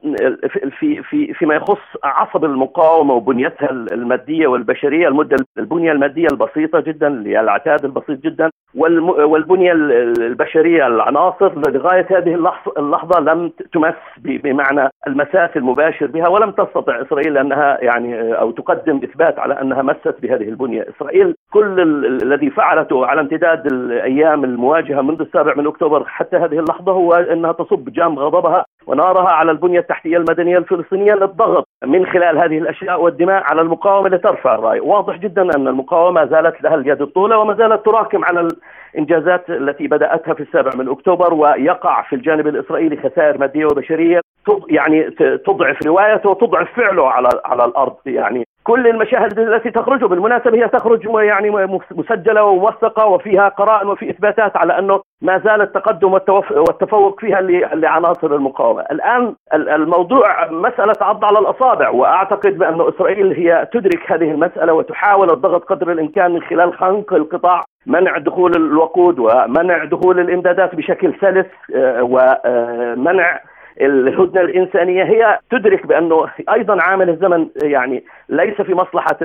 في 0.79 1.03
في 1.03 1.35
فيما 1.35 1.55
يخص 1.55 1.81
عصب 2.05 2.45
المقاومة 2.45 3.15
وبنيتها 3.15 3.71
المادية 3.71 4.47
والبشرية 4.47 5.09
المدة 5.09 5.37
البنية 5.59 5.93
المادية 5.93 6.27
البسيطة 6.33 6.81
جدا 6.81 7.09
العتاد 7.09 7.85
البسيط 7.85 8.21
جدا 8.21 8.51
والبنية 8.75 9.73
البشرية 9.73 10.87
العناصر 10.87 11.71
لغاية 11.71 12.07
هذه 12.11 12.35
اللحظة 12.79 13.21
لم 13.21 13.53
تمس 13.73 13.95
بمعنى 14.19 14.89
المساس 15.07 15.51
المباشر 15.57 16.07
بها 16.07 16.29
ولم 16.29 16.51
تستطع 16.51 17.03
إسرائيل 17.03 17.39
أنها 17.39 17.79
يعني 17.81 18.35
أو 18.35 18.51
تقدم 18.51 18.97
إثبات 18.97 19.39
على 19.39 19.61
أنها 19.61 19.83
مست 19.83 20.15
بهذه 20.23 20.49
البنية، 20.49 20.87
إسرائيل 20.97 21.35
كل 21.53 21.81
الذي 22.23 22.51
فعلته 22.51 23.07
على 23.07 23.21
امتداد 23.21 23.67
الأيام 23.67 24.45
المواجهة 24.45 25.01
منذ 25.01 25.21
السابع 25.21 25.55
من 25.57 25.67
أكتوبر 25.67 26.05
حتى 26.05 26.37
هذه 26.37 26.59
اللحظة 26.59 26.93
هو 26.93 27.13
أنها 27.13 27.53
تصب 27.53 27.93
جام 27.93 28.19
غضبها 28.19 28.65
ونارها 28.87 29.31
على 29.31 29.51
البنية 29.51 29.79
التحتية 29.79 30.17
المدنية 30.17 30.59
الفلسطينية 30.59 31.15
للضغط 31.15 31.69
من 31.85 32.07
خلال 32.07 32.39
هذه 32.39 32.59
الأشياء 32.59 33.03
والدماء 33.03 33.43
على 33.43 33.61
المقاومة 33.61 34.09
لترفع 34.09 34.55
الرأي، 34.55 34.81
واضح 34.81 35.17
جدا 35.17 35.43
أن 35.43 35.69
المقاومة 35.69 36.25
زالت 36.25 36.63
لها 36.63 36.75
اليد 36.75 37.03
الطولة 37.03 37.39
وما 37.39 37.55
زالت 37.55 37.85
تراكم 37.85 38.25
على 38.25 38.49
الإنجازات 38.95 39.51
التي 39.51 39.89
بدأتها 39.89 40.35
في 40.35 40.43
السابع 40.43 40.71
من 40.75 40.89
أكتوبر 40.89 41.35
ويقع 41.35 42.03
في 42.03 42.17
الجانب 42.17 42.47
الإسرائيلي 42.47 42.97
خسائر 42.97 43.39
مادية 43.39 43.65
وبشرية 43.65 44.21
يعني 44.69 45.11
تضعف 45.47 45.87
روايته 45.87 46.31
وتضعف 46.31 46.69
فعله 46.77 47.11
على 47.11 47.29
على 47.45 47.65
الأرض 47.65 47.97
يعني 48.07 48.47
كل 48.65 48.87
المشاهد 48.87 49.39
التي 49.39 49.71
تخرج 49.71 50.05
بالمناسبة 50.05 50.59
هي 50.59 50.69
تخرج 50.69 51.05
يعني 51.05 51.79
مسجلة 51.91 52.45
وموثقة 52.45 53.07
وفيها 53.07 53.49
قرائن 53.49 53.89
وفي 53.89 54.11
إثباتات 54.11 54.57
على 54.57 54.79
أنه 54.79 55.01
ما 55.23 55.39
زال 55.39 55.61
التقدم 55.61 56.13
والتفوق 56.51 57.21
فيها 57.21 57.41
لعناصر 57.75 58.35
المقاومة، 58.35 58.83
الآن 58.91 59.35
الموضوع 59.55 60.51
مسألة 60.51 60.95
عض 61.01 61.25
على 61.25 61.39
الأصابع 61.39 61.91
وأعتقد 61.91 62.59
بأن 62.59 62.81
إسرائيل 62.81 63.33
هي 63.33 63.69
تدرك 63.73 64.13
هذه 64.13 64.31
المسألة 64.31 64.73
وتحاول 64.73 65.31
الضغط 65.31 65.65
قدر 65.65 65.93
الإمكان 65.93 66.33
من 66.33 66.43
خلال 66.43 66.75
خنق 66.75 67.13
القطاع 67.13 67.63
منع 67.87 68.19
دخول 68.19 68.57
الوقود 68.57 69.19
ومنع 69.19 69.85
دخول 69.85 70.21
الإمدادات 70.21 70.75
بشكل 70.75 71.15
سلس 71.21 71.47
آه، 71.75 72.03
ومنع 72.03 73.41
الهدنة 73.81 74.41
الإنسانية 74.41 75.05
هي 75.05 75.39
تدرك 75.51 75.87
بأنه 75.87 76.29
أيضا 76.53 76.83
عامل 76.83 77.11
الزمن 77.11 77.47
يعني 77.63 78.05
ليس 78.29 78.61
في 78.61 78.75
مصلحة 78.75 79.19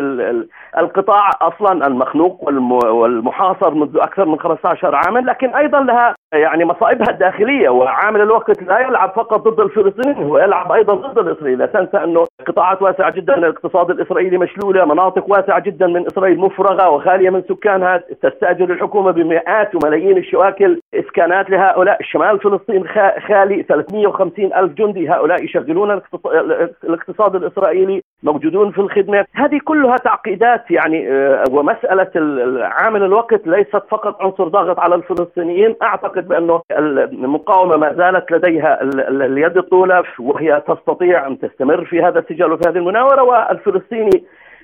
القطاع 0.78 1.30
أصلا 1.42 1.88
المخنوق 1.88 2.44
والمحاصر 2.94 3.74
منذ 3.74 3.98
أكثر 3.98 4.26
من 4.26 4.40
15 4.40 4.96
عاما 4.96 5.20
لكن 5.20 5.56
أيضا 5.56 5.80
لها 5.80 6.16
يعني 6.34 6.66
مصائبها 6.66 7.10
الداخلية 7.10 7.70
وعامل 7.70 8.22
الوقت 8.22 8.64
لا 8.64 8.80
يلعب 8.80 9.10
فقط 9.16 9.48
ضد 9.48 9.60
الفلسطينيين 9.60 10.24
هو 10.24 10.38
يلعب 10.38 10.72
أيضا 10.72 10.94
ضد 10.94 11.18
الاسرائيلي 11.18 11.56
لا 11.56 11.66
تنسى 11.66 11.98
انه 11.98 12.26
قطاعات 12.48 12.82
واسعة 12.82 13.12
جدا 13.12 13.38
من 13.38 13.44
الاقتصاد 13.44 13.90
الإسرائيلي 13.90 14.38
مشلولة 14.38 14.86
مناطق 14.86 15.26
واسعة 15.30 15.60
جدا 15.60 15.88
من 15.88 16.06
إسرائيل 16.06 16.40
مفرغة 16.40 16.90
وخالية 16.90 17.30
من 17.30 17.44
سكانها 17.50 17.98
تستأجر 17.98 18.72
الحكومة 18.72 19.12
بمئات 19.12 19.76
وملايين 19.76 20.18
الشواكل 20.18 20.80
إسكانات 20.94 21.50
لهؤلاء 21.50 21.98
شمال 22.02 22.40
فلسطين 22.40 22.88
خالي 23.28 23.64
350 23.64 24.54
ألف 24.54 24.74
جندي 24.74 25.10
هؤلاء 25.10 25.44
يشغلون 25.44 26.02
الاقتصاد 26.84 27.36
الإسرائيلي 27.36 28.02
موجودون 28.24 28.72
في 28.72 28.82
الخدمة. 28.82 29.26
هذه 29.34 29.60
كلها 29.66 29.96
تعقيدات 29.96 30.72
يعني 30.72 31.12
آه، 31.12 31.44
ومسألة 31.52 32.12
عامل 32.64 33.04
الوقت 33.04 33.48
ليست 33.48 33.84
فقط 33.90 34.22
عنصر 34.22 34.48
ضاغط 34.48 34.80
على 34.80 34.96
الفلسطينيين. 34.96 35.76
أعتقد 35.84 36.17
بأنه 36.26 36.62
المقاومة 36.72 37.78
ما 37.78 37.94
زالت 37.94 38.32
لديها 38.32 38.82
اليد 39.10 39.58
الطولى 39.58 40.04
وهي 40.20 40.64
تستطيع 40.68 41.28
أن 41.28 41.40
تستمر 41.40 41.86
في 41.86 42.02
هذا 42.02 42.20
السجال 42.20 42.52
وفي 42.52 42.70
هذه 42.70 42.78
المناورة 42.78 43.24
والفلسطيني 43.24 44.24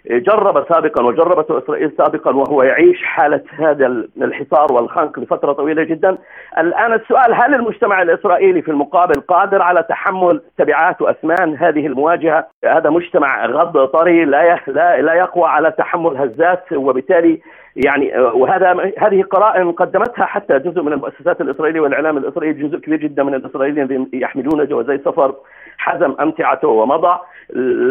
جرب 0.10 0.66
سابقا 0.70 1.04
وجربته 1.04 1.58
إسرائيل 1.58 1.92
سابقا 1.98 2.36
وهو 2.36 2.64
يعيش 2.64 3.04
حالة 3.04 3.44
هذا 3.60 3.88
الحصار 4.22 4.74
والخنق 4.74 5.20
لفترة 5.20 5.54
طويلة 5.54 5.84
جدا. 5.84 6.18
الآن 6.58 6.94
السؤال 6.94 7.34
هل 7.34 7.56
المجتمع 7.56 8.02
الإسرائيلي 8.02 8.62
في 8.62 8.72
المقابل 8.72 9.22
قادر 9.22 9.62
على 9.62 9.84
تحمل 9.90 10.42
تبعات 10.58 11.02
واثمان 11.02 11.58
هذه 11.58 11.88
المواجهة؟ 11.88 12.48
هذا 12.66 12.90
مجتمع 12.90 13.46
غض 13.46 13.86
طري 13.86 14.26
لا 14.26 14.60
لا 15.02 15.14
يقوى 15.14 15.50
على 15.50 15.72
تحمل 15.72 16.18
هزات 16.18 16.74
وبالتالي 16.74 17.42
يعني 17.76 18.18
وهذا 18.18 18.92
هذه 18.98 19.22
قرائن 19.22 19.72
قدمتها 19.72 20.26
حتى 20.26 20.60
جزء 20.60 20.82
من 20.82 20.94
المؤسسات 20.94 21.42
الإسرائيلية 21.42 21.82
والإعلام 21.82 22.18
الإسرائيلي 22.18 22.68
جزء 22.68 22.78
كبير 22.78 23.00
جدا 23.00 23.24
من 23.24 23.34
الإسرائيليين 23.34 24.10
يحملون 24.14 24.66
جوازي 24.66 24.98
سفر 24.98 25.36
حزم 25.78 26.16
أمتعته 26.22 26.68
ومضى. 26.68 27.20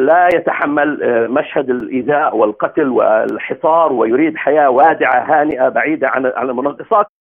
لا 0.07 0.29
يتحمل 0.35 1.03
آه، 1.03 1.27
مشهد 1.27 1.71
الإيذاء 1.71 2.37
والقتل 2.37 2.89
والحصار 2.89 3.93
ويريد 3.93 4.37
حياة 4.37 4.71
وادعة 4.71 5.41
هانئة 5.41 5.69
بعيدة 5.69 6.09
عن 6.09 6.27
عن 6.27 6.51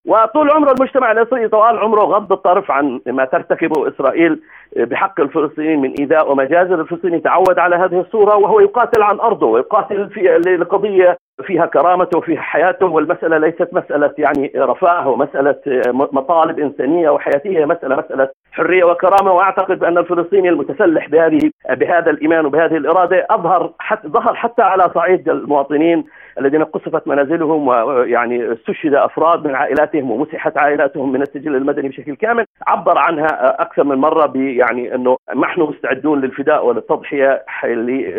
وطول 0.06 0.50
عمر 0.50 0.72
المجتمع 0.72 1.12
الإسرائيلي 1.12 1.48
طوال 1.48 1.78
عمره 1.78 2.00
غض 2.00 2.32
الطرف 2.32 2.70
عن 2.70 3.00
ما 3.06 3.24
ترتكبه 3.24 3.88
إسرائيل 3.88 4.40
بحق 4.76 5.20
الفلسطينيين 5.20 5.80
من 5.80 5.94
إيذاء 6.00 6.32
ومجازر 6.32 6.80
الفلسطيني 6.80 7.20
تعود 7.20 7.58
على 7.58 7.76
هذه 7.76 8.00
الصورة 8.00 8.36
وهو 8.36 8.60
يقاتل 8.60 9.02
عن 9.02 9.20
أرضه 9.20 9.46
ويقاتل 9.46 10.10
في 10.10 10.20
لقضية 10.60 11.18
فيها 11.42 11.66
كرامته 11.66 12.18
وفيها 12.18 12.40
حياته 12.40 12.86
والمسألة 12.86 13.38
ليست 13.38 13.68
مسألة 13.72 14.14
يعني 14.18 14.52
رفاه 14.56 15.08
ومسألة 15.08 15.56
مطالب 15.92 16.58
إنسانية 16.58 17.10
وحياتية 17.10 17.64
مسألة 17.64 17.96
مسألة 17.96 18.28
حرية 18.52 18.84
وكرامة. 18.84 19.32
وأعتقد 19.32 19.78
بأن 19.78 19.98
الفلسطيني 19.98 20.48
المتسلح 20.48 21.08
بهذه 21.08 21.50
بهذا 21.70 22.10
الإيمان 22.10 22.46
وبهذه 22.46 22.76
الإرادة 22.76 23.26
أظهر 23.30 23.72
حتى 23.78 24.08
ظهر 24.08 24.34
حتى 24.34 24.62
على 24.62 24.90
صعيد 24.94 25.28
المواطنين 25.28 26.04
الذين 26.38 26.64
قصفت 26.64 27.08
منازلهم 27.08 27.68
ويعني 27.68 28.52
استشهد 28.52 28.94
أفراد 28.94 29.46
من 29.46 29.54
عائلاتهم 29.54 30.10
ومسحت 30.10 30.56
عائلاتهم 30.56 31.12
من 31.12 31.22
السجل 31.22 31.56
المدني 31.56 31.88
بشكل 31.88 32.16
كامل 32.16 32.44
عبر 32.66 32.98
عنها 32.98 33.62
أكثر 33.62 33.84
من 33.84 33.96
مرة 33.96 34.32
يعني 34.36 34.94
أنه 34.94 35.16
نحن 35.36 35.60
مستعدون 35.60 36.20
للفداء 36.20 36.66
وللتضحية 36.66 37.44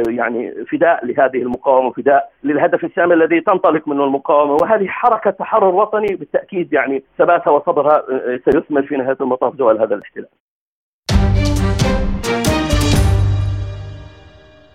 يعني 0.07 0.65
فداء 0.65 1.05
لهذه 1.05 1.41
المقاومة 1.41 1.91
فداء 1.91 2.29
للهدف 2.43 2.83
السامي 2.83 3.13
الذي 3.13 3.41
تنطلق 3.41 3.87
منه 3.87 4.03
المقاومة. 4.03 4.57
وهذه 4.61 4.87
حركة 4.87 5.31
تحرر 5.31 5.75
وطني 5.75 6.15
بالتأكيد 6.15 6.73
يعني 6.73 7.03
ثباتها 7.17 7.51
وصبرها 7.51 8.03
سيثمر 8.45 8.83
في 8.83 8.97
نهاية 8.97 9.17
المطاف 9.21 9.55
زوال 9.55 9.81
هذا 9.81 9.95
الاحتلال. 9.95 10.27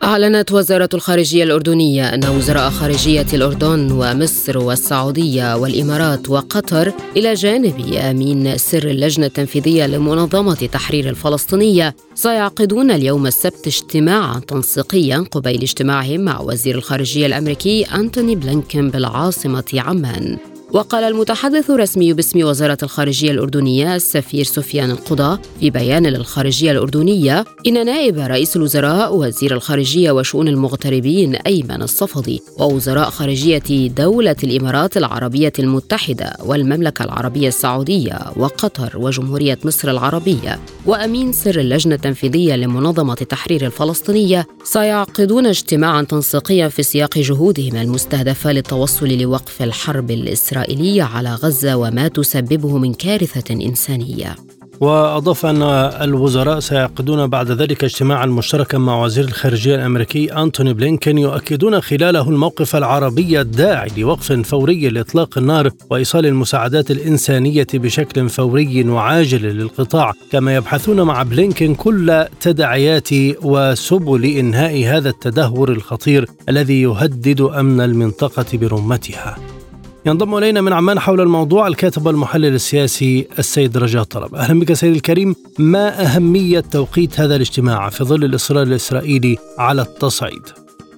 أعلنت 0.09 0.53
وزارة 0.53 0.88
الخارجية 0.95 1.45
الأردنية 1.45 2.15
أن 2.15 2.29
وزراء 2.29 2.71
خارجية 2.71 3.27
الأردن 3.33 3.93
ومصر 3.93 4.59
والسعودية 4.59 5.57
والإمارات 5.57 6.29
وقطر 6.31 6.93
إلى 7.17 7.35
جانب 7.35 7.95
أمين 7.95 8.59
سر 8.59 8.85
اللجنة 8.91 9.27
التنفيذية 9.27 9.87
لمنظمة 9.87 10.69
تحرير 10.73 11.09
الفلسطينية 11.09 11.97
سيعقدون 12.15 12.91
اليوم 12.91 13.27
السبت 13.27 13.67
اجتماعا 13.67 14.38
تنسيقيا 14.38 15.25
قبيل 15.31 15.62
اجتماعهم 15.62 16.21
مع 16.21 16.41
وزير 16.41 16.75
الخارجية 16.75 17.27
الأمريكي 17.27 17.85
أنتوني 17.85 18.37
بلينكن 18.37 18.91
بالعاصمة 18.91 19.65
عمان. 19.75 20.37
وقال 20.72 21.04
المتحدث 21.04 21.70
الرسمي 21.70 22.12
باسم 22.12 22.44
وزارة 22.44 22.78
الخارجية 22.82 23.30
الأردنية 23.30 23.96
السفير 23.96 24.44
سفيان 24.44 24.90
القضاة 24.90 25.38
في 25.60 25.70
بيان 25.70 26.06
للخارجية 26.06 26.70
الأردنية 26.70 27.44
إن 27.66 27.87
نائب 27.87 28.18
رئيس 28.18 28.56
الوزراء 28.56 29.16
وزير 29.16 29.54
الخارجية 29.54 30.10
وشؤون 30.10 30.48
المغتربين 30.48 31.34
أيمن 31.34 31.82
الصفدي 31.82 32.42
ووزراء 32.58 33.10
خارجية 33.10 33.88
دولة 33.88 34.37
الإمارات 34.44 34.96
العربية 34.96 35.52
المتحدة 35.58 36.32
والمملكة 36.44 37.04
العربية 37.04 37.48
السعودية 37.48 38.18
وقطر 38.37 38.98
وجمهورية 38.98 39.58
مصر 39.64 39.90
العربية 39.90 40.58
وأمين 40.87 41.32
سر 41.32 41.60
اللجنة 41.60 41.94
التنفيذية 41.94 42.56
لمنظمة 42.56 43.16
التحرير 43.22 43.66
الفلسطينية 43.66 44.46
سيعقدون 44.64 45.46
اجتماعا 45.46 46.02
تنسيقيا 46.02 46.68
في 46.68 46.82
سياق 46.82 47.18
جهودهم 47.18 47.76
المستهدفة 47.76 48.52
للتوصل 48.52 49.08
لوقف 49.08 49.62
الحرب 49.62 50.10
الإسرائيلية. 50.10 50.58
على 51.03 51.35
غزة 51.35 51.77
وما 51.77 52.09
تسببه 52.09 52.79
من 52.79 52.95
كارثة 52.95 53.55
إنسانية. 53.55 54.37
وأضاف 54.81 55.47
أن 55.47 55.62
الوزراء 56.03 56.61
سيعقدون 56.61 57.27
بعد 57.27 57.50
ذلك 57.50 57.85
اجتماعا 57.85 58.27
مشتركا 58.27 58.79
مع 58.79 59.05
وزير 59.05 59.25
الخارجية 59.25 59.75
الأمريكي 59.75 60.33
أنتوني 60.33 60.75
بلينكين 60.75 61.19
يؤكدون 61.19 61.81
خلاله 61.81 62.29
الموقف 62.31 62.77
العربي 62.77 63.41
الداعي 63.41 63.88
لوقف 63.97 64.33
فوري 64.33 64.88
لإطلاق 64.88 65.38
النار 65.38 65.71
وإيصال 65.91 66.27
المساعدات 66.27 66.91
الإنسانية 66.91 67.67
بشكل 67.75 68.29
فوري 68.29 68.88
وعاجل 68.88 69.43
للقطاع 69.43 70.12
كما 70.33 70.55
يبحثون 70.55 71.03
مع 71.03 71.23
بلينكين 71.23 71.75
كل 71.75 72.25
تداعيات 72.41 73.09
وسبل 73.43 74.25
إنهاء 74.25 74.85
هذا 74.85 75.09
التدهور 75.09 75.73
الخطير 75.73 76.27
الذي 76.49 76.83
يهدد 76.83 77.41
أمن 77.41 77.81
المنطقة 77.81 78.59
برمتها. 78.59 79.58
ينضم 80.07 80.35
إلينا 80.35 80.61
من 80.61 80.73
عمان 80.73 80.99
حول 80.99 81.21
الموضوع 81.21 81.67
الكاتب 81.67 82.07
والمحلل 82.07 82.55
السياسي 82.55 83.28
السيد 83.38 83.78
رجاء 83.78 84.02
طلب. 84.02 84.35
أهلا 84.35 84.61
بك 84.61 84.73
سيد 84.73 84.95
الكريم. 84.95 85.35
ما 85.59 85.88
أهمية 85.88 86.61
توقيت 86.61 87.21
هذا 87.21 87.37
الاجتماع 87.37 87.88
في 87.88 88.05
ظل 88.05 88.25
الإصرار 88.25 88.62
الإسرائيلي 88.62 89.37
على 89.59 89.83
التصعيد؟ 89.83 90.43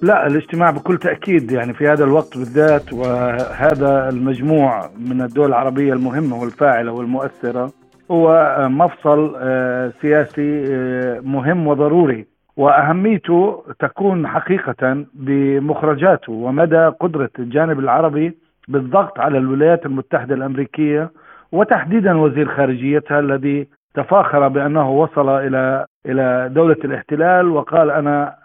لا 0.01 0.27
الاجتماع 0.27 0.71
بكل 0.71 0.97
تأكيد 0.97 1.51
يعني 1.51 1.73
في 1.73 1.87
هذا 1.87 2.03
الوقت 2.03 2.37
بالذات 2.37 2.93
وهذا 2.93 4.09
المجموع 4.09 4.89
من 4.99 5.21
الدول 5.21 5.45
العربية 5.45 5.93
المهمة 5.93 6.41
والفاعلة 6.41 6.91
والمؤثرة 6.91 7.71
هو 8.11 8.55
مفصل 8.69 9.35
آه، 9.37 9.93
سياسي 10.01 10.63
آه، 10.65 11.19
مهم 11.19 11.67
وضروري. 11.67 12.25
وأهميته 12.57 13.63
تكون 13.79 14.27
حقيقة 14.27 15.05
بمخرجاته 15.13 16.31
ومدى 16.31 16.91
قدرة 16.99 17.29
الجانب 17.39 17.79
العربي 17.79 18.33
بالضغط 18.67 19.19
على 19.19 19.37
الولايات 19.37 19.85
المتحدة 19.85 20.35
الأمريكية 20.35 21.11
وتحديدا 21.51 22.17
وزير 22.17 22.47
خارجيتها 22.47 23.19
الذي 23.19 23.67
تفاخر 23.93 24.47
بأنه 24.47 24.91
وصل 24.91 25.29
إلى 25.29 25.85
إلى 26.05 26.49
دولة 26.53 26.77
الاحتلال 26.85 27.47
وقال 27.47 27.91
أنا 27.91 28.35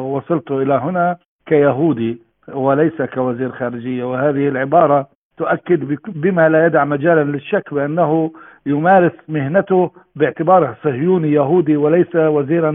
وصلت 0.00 0.50
إلى 0.50 0.74
هنا 0.74 1.16
كيهودي 1.46 2.18
وليس 2.52 3.02
كوزير 3.02 3.52
خارجية. 3.52 4.04
وهذه 4.04 4.48
العبارة 4.48 5.06
تؤكد 5.36 5.98
بما 6.08 6.48
لا 6.48 6.66
يدع 6.66 6.84
مجالا 6.84 7.24
للشك 7.24 7.74
بأنه 7.74 8.32
يمارس 8.66 9.12
مهنته 9.28 9.90
باعتباره 10.16 10.76
صهيوني 10.84 11.32
يهودي 11.32 11.76
وليس 11.76 12.16
وزيرا 12.16 12.72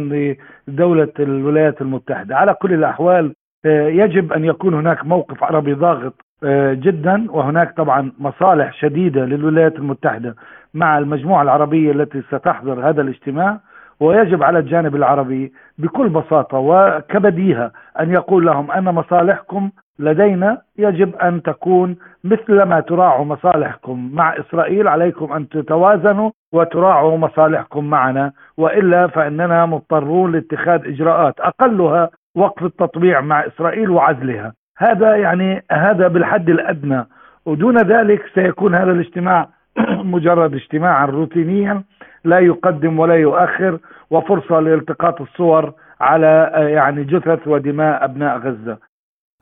لدولة 0.68 1.14
الولايات 1.20 1.82
المتحدة. 1.82 2.36
على 2.36 2.54
كل 2.54 2.74
الأحوال 2.74 3.34
يجب 3.66 4.34
أن 4.34 4.46
يكون 4.46 4.74
هناك 4.74 5.06
موقف 5.06 5.44
عربي 5.44 5.74
ضاغط 5.74 6.14
آه، 6.14 6.29
جدا. 6.74 7.25
وهناك 7.31 7.77
طبعا 7.77 8.12
مصالح 8.19 8.74
شديدة 8.74 9.25
للولايات 9.25 9.75
المتحدة 9.75 10.36
مع 10.74 10.98
المجموعة 10.98 11.41
العربية 11.41 11.91
التي 11.91 12.22
ستحضر 12.22 12.89
هذا 12.89 13.01
الاجتماع. 13.01 13.60
ويجب 14.00 14.43
على 14.43 14.60
الجانب 14.60 14.96
العربي 14.96 15.53
بكل 15.77 16.10
بساطة 16.10 16.58
وكبديهة 16.58 17.72
أن 18.00 18.12
يقول 18.12 18.46
لهم 18.46 18.72
أن 18.72 18.84
مصالحكم 18.84 19.69
لدينا. 20.00 20.62
يجب 20.77 21.15
أن 21.15 21.41
تكون 21.41 21.96
مثل 22.24 22.63
ما 22.63 22.79
تراعوا 22.79 23.25
مصالحكم 23.25 24.12
مع 24.13 24.36
إسرائيل. 24.38 24.88
عليكم 24.88 25.34
أن 25.34 25.50
تتوازنوا 25.50 26.31
وتراعوا 26.53 27.17
مصالحكم 27.17 27.86
معنا. 27.86 28.31
وإلا 28.58 29.08
فإننا 29.08 29.65
مضطرون 29.65 30.31
لاتخاذ 30.31 30.88
إجراءات 30.88 31.39
أقلها 31.39 32.10
وقف 32.36 32.63
التطبيع 32.63 33.22
مع 33.22 33.46
إسرائيل 33.46 33.89
وعزلها. 33.89 34.53
هذا 34.80 35.16
يعني 35.16 35.64
هذا 35.72 36.08
بالحد 36.08 36.50
الأدنى 36.50 37.06
ودون 37.46 37.78
ذلك 37.78 38.22
سيكون 38.36 38.76
هذا 38.76 38.92
الاجتماع 38.92 39.50
مجرد 40.16 40.54
اجتماعا 40.54 41.06
روتينيا 41.06 41.84
لا 42.26 42.40
يقدم 42.40 43.00
ولا 43.00 43.16
يؤخر 43.16 43.80
وفرصة 44.12 44.60
لالتقاط 44.60 45.22
الصور 45.22 45.74
على 46.02 46.52
يعني 46.56 47.04
جثث 47.04 47.48
ودماء 47.48 48.06
أبناء 48.06 48.38
غزة. 48.38 48.78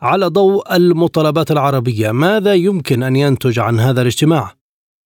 على 0.01 0.25
ضوء 0.25 0.75
المطالبات 0.75 1.51
العربية، 1.51 2.11
ماذا 2.11 2.53
يمكن 2.53 3.03
أن 3.03 3.15
ينتج 3.15 3.59
عن 3.59 3.75
هذا 3.79 4.01
الاجتماع؟ 4.01 4.51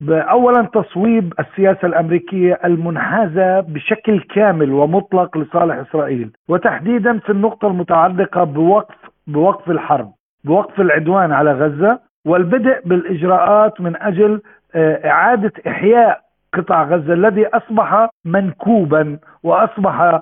اولا 0.10 0.70
تصويب 0.74 1.34
السياسة 1.40 1.88
الأمريكية 1.88 2.60
المنحازة 2.66 3.60
بشكل 3.60 4.24
كامل 4.36 4.74
ومطلق 4.74 5.38
لصالح 5.38 5.76
إسرائيل، 5.76 6.32
وتحديدا 6.50 7.20
في 7.20 7.32
النقطة 7.32 7.68
المتعلقة 7.68 8.44
بوقف 8.44 8.96
بوقف 9.28 9.70
الحرب. 9.70 10.14
بوقف 10.44 10.82
العدوان 10.82 11.32
على 11.32 11.52
غزة 11.52 12.00
والبدء 12.26 12.82
بالإجراءات 12.86 13.82
من 13.82 13.96
أجل 14.02 14.42
آه، 14.76 15.08
إعادة 15.10 15.52
إحياء 15.68 16.22
قطاع 16.54 16.84
غزة 16.84 17.14
الذي 17.14 17.48
أصبح 17.48 18.10
منكوبا 18.26 19.18
وأصبح 19.44 20.20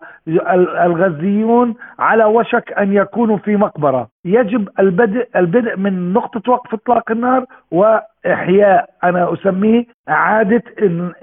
الغزيون 0.86 1.75
على 1.99 2.25
وشك 2.25 2.73
أن 2.73 2.93
يكونوا 2.93 3.38
في 3.38 3.55
مقبرة، 3.55 4.08
يجب 4.25 4.69
البدء 4.79 5.27
البدء 5.36 5.77
من 5.77 6.13
نقطة 6.13 6.51
وقف 6.51 6.73
إطلاق 6.73 7.12
النار 7.12 7.45
وإحياء 7.71 8.89
أنا 9.03 9.34
أسميه 9.34 9.86
إعادة 10.10 10.63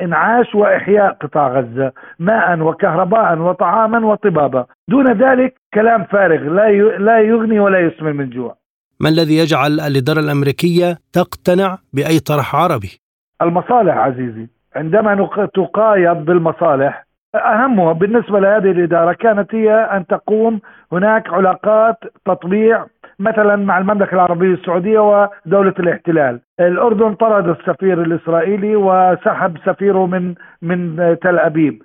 إنعاش 0.02 0.54
وإحياء 0.54 1.12
قطاع 1.12 1.48
غزة، 1.48 1.92
ماء 2.18 2.61
وكهرباء 2.61 3.38
وطعاما 3.38 4.06
وطبابه، 4.06 4.64
دون 4.88 5.12
ذلك 5.12 5.54
كلام 5.74 6.04
فارغ 6.04 6.40
لا 6.40 6.70
لا 6.98 7.18
يغني 7.18 7.61
ولا 7.61 7.80
يسمن 7.80 8.16
من 8.16 8.30
جوع. 8.30 8.65
ما 9.00 9.09
الذي 9.09 9.37
يجعل 9.37 9.80
الإدارة 9.80 10.20
الأمريكية 10.20 10.98
تقتنع 11.12 11.78
بأي 11.92 12.18
طرح 12.18 12.56
عربي؟ 12.56 13.00
المصالح 13.42 13.96
عزيزي 13.96 14.46
عندما 14.76 15.28
تقايض 15.54 16.16
بالمصالح 16.16 17.06
أهمها 17.35 17.92
بالنسبة 17.92 18.40
لهذه 18.40 18.70
الإدارة 18.70 19.12
كانت 19.12 19.54
هي 19.54 19.72
أن 19.72 20.06
تقوم 20.06 20.61
هناك 20.92 21.28
علاقات 21.28 21.96
تطبيع 22.24 22.87
مثلا 23.18 23.56
مع 23.56 23.78
المملكة 23.78 24.14
العربية 24.14 24.54
السعودية 24.54 24.98
ودولة 24.98 25.74
الاحتلال 25.78 26.40
الأردن 26.61 27.14
طرد 27.14 27.48
السفير 27.48 28.02
الإسرائيلي 28.02 28.76
وسحب 28.76 29.56
سفيره 29.66 30.06
من 30.06 30.35
من 30.62 30.96
تل 31.22 31.38
أبيب 31.38 31.82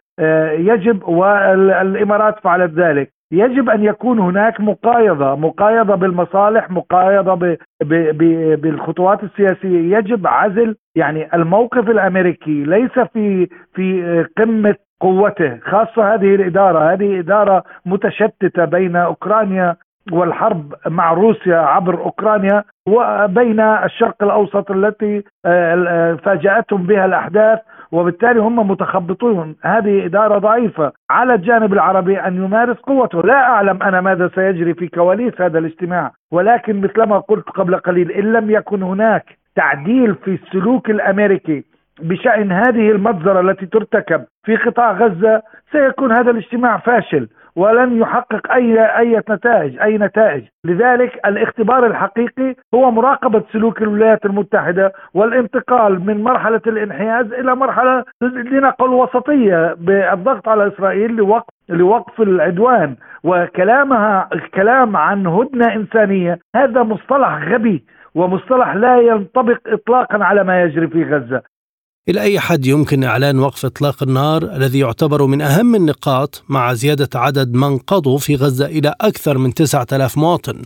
يجب 0.58 1.08
والإمارات 1.08 2.40
فعلت 2.40 2.74
ذلك. 2.74 3.12
يجب 3.34 3.70
أن 3.70 3.84
يكون 3.84 4.20
هناك 4.20 4.62
مقايضة، 4.62 5.36
مقايضة 5.36 5.96
بالمصالح، 5.96 6.70
مقايضة 6.72 7.34
ب 7.34 7.58
ب 7.84 7.94
ب 8.18 8.62
بالخطوات 8.62 9.24
السياسية، 9.24 9.98
يجب 9.98 10.28
عزل 10.28 10.76
يعني 10.96 11.28
الموقف 11.34 11.90
الأمريكي 11.90 12.64
ليس 12.64 13.00
في 13.00 13.48
في 13.74 14.26
قمة 14.38 14.76
قوته، 15.02 15.58
خاصة 15.60 16.14
هذه 16.14 16.36
الإدارة، 16.36 16.94
هذه 16.94 17.20
إدارة 17.20 17.64
متشتتة 17.86 18.66
بين 18.66 18.96
أوكرانيا 18.96 19.76
والحرب 20.12 20.74
مع 20.88 21.14
روسيا 21.14 21.58
عبر 21.58 22.00
أوكرانيا 22.00 22.64
وبين 22.88 23.60
الشرق 23.60 24.24
الأوسط 24.24 24.72
التي 24.72 25.24
آه، 25.46 26.14
فاجأتهم 26.24 26.84
بها 26.84 27.06
الأحداث 27.06 27.60
وبالتالي 27.92 28.40
هم 28.40 28.72
متخبطون. 28.72 29.56
هذه 29.64 30.06
إدارة 30.06 30.38
ضعيفة 30.38 30.92
على 31.10 31.34
الجانب 31.34 31.74
العربي 31.74 32.20
أن 32.20 32.36
يمارس 32.36 32.78
قوته. 32.78 33.22
لا 33.22 33.34
أعلم 33.34 33.84
أنا 33.84 34.02
ماذا 34.02 34.30
سيجري 34.36 34.74
في 34.74 34.88
كواليس 34.88 35.42
هذا 35.42 35.60
الاجتماع 35.60 36.12
ولكن 36.32 36.82
مثلما 36.82 37.18
قلت 37.20 37.50
قبل 37.50 37.76
قليل 37.76 38.12
إن 38.12 38.34
لم 38.34 38.52
يكن 38.52 38.84
هناك 38.84 39.38
تعديل 39.56 40.16
في 40.16 40.32
السلوك 40.44 40.90
الأمريكي 40.90 41.64
بشأن 42.02 42.52
هذه 42.52 42.92
المجزرة 42.92 43.42
التي 43.42 43.66
ترتكب 43.66 44.26
في 44.44 44.56
قطاع 44.56 44.92
غزة 44.92 45.42
سيكون 45.72 46.12
هذا 46.12 46.32
الاجتماع 46.32 46.78
فاشل. 46.78 47.28
ولن 47.56 47.98
يحقق 47.98 48.52
أي 48.52 48.98
أي 48.98 49.22
نتائج 49.30 49.80
أي 49.82 49.98
نتائج، 49.98 50.44
لذلك 50.66 51.20
الاختبار 51.26 51.86
الحقيقي 51.86 52.56
هو 52.74 52.92
مراقبة 52.92 53.44
سلوك 53.54 53.82
الولايات 53.82 54.26
المتحدة 54.26 54.94
والانتقال 55.14 56.06
من 56.06 56.24
مرحلة 56.24 56.62
الانحياز 56.68 57.34
إلى 57.34 57.56
مرحلة 57.56 58.04
لنقل 58.22 58.90
وسطية 58.90 59.76
بالضغط 59.80 60.48
على 60.48 60.68
إسرائيل 60.68 61.16
لوقف 61.16 61.54
لوقف 61.70 62.22
العدوان. 62.22 62.96
وكلامها 63.24 64.30
الكلام 64.34 64.98
عن 64.98 65.28
هدنة 65.28 65.76
إنسانية 65.76 66.40
هذا 66.56 66.84
مصطلح 66.84 67.48
غبي 67.48 67.84
ومصطلح 68.16 68.76
لا 68.76 69.02
ينطبق 69.02 69.58
اطلاقا 69.68 70.24
على 70.24 70.44
ما 70.44 70.62
يجري 70.64 70.88
في 70.88 71.04
غزة. 71.04 71.42
إلى 72.10 72.22
أي 72.22 72.40
حد 72.40 72.66
يمكن 72.66 73.04
إعلان 73.04 73.40
وقف 73.40 73.66
إطلاق 73.66 74.04
النار 74.04 74.42
الذي 74.58 74.80
يعتبر 74.80 75.26
من 75.26 75.42
أهم 75.42 75.76
النقاط 75.76 76.44
مع 76.50 76.74
زيادة 76.74 77.10
عدد 77.16 77.50
من 77.56 77.78
قضوا 77.78 78.18
في 78.18 78.36
غزة 78.36 78.66
إلى 78.66 78.94
أكثر 79.02 79.38
من 79.38 79.50
9000 79.54 80.18
مواطن. 80.18 80.58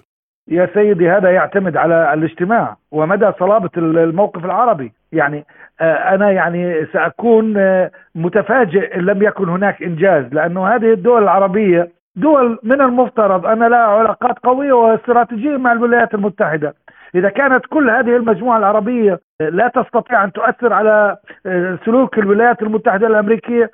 يا 0.52 0.70
سيدي 0.74 1.10
هذا 1.10 1.32
يعتمد 1.32 1.78
على 1.78 2.14
الاجتماع 2.14 2.78
ومدى 2.92 3.32
صلابة 3.40 3.70
الموقف 3.78 4.46
العربي. 4.46 4.92
يعني 5.12 5.46
آه، 5.82 6.16
أنا 6.16 6.32
يعني 6.32 6.86
سأكون 6.94 7.58
آه، 7.58 7.92
متفاجئ 8.16 8.96
إن 8.96 9.02
لم 9.02 9.24
يكن 9.24 9.50
هناك 9.50 9.84
إنجاز 9.84 10.26
لأنه 10.34 10.68
هذه 10.68 10.94
الدول 10.94 11.24
العربية 11.24 11.92
دول 12.16 12.60
من 12.64 12.82
المفترض 12.82 13.46
أن 13.46 13.60
لها 13.60 13.80
علاقات 13.80 14.40
قوية 14.40 14.74
واستراتيجية 14.74 15.58
مع 15.58 15.72
الولايات 15.72 16.14
المتحدة. 16.14 16.74
إذا 17.16 17.30
كانت 17.30 17.66
كل 17.66 17.90
هذه 17.90 18.16
المجموعة 18.16 18.58
العربية 18.58 19.20
لا 19.40 19.68
تستطيع 19.68 20.24
أن 20.24 20.32
تؤثر 20.32 20.74
على 20.74 21.18
آه، 21.46 21.80
سلوك 21.86 22.18
الولايات 22.18 22.62
المتحدة 22.62 23.08
الأمريكية 23.08 23.72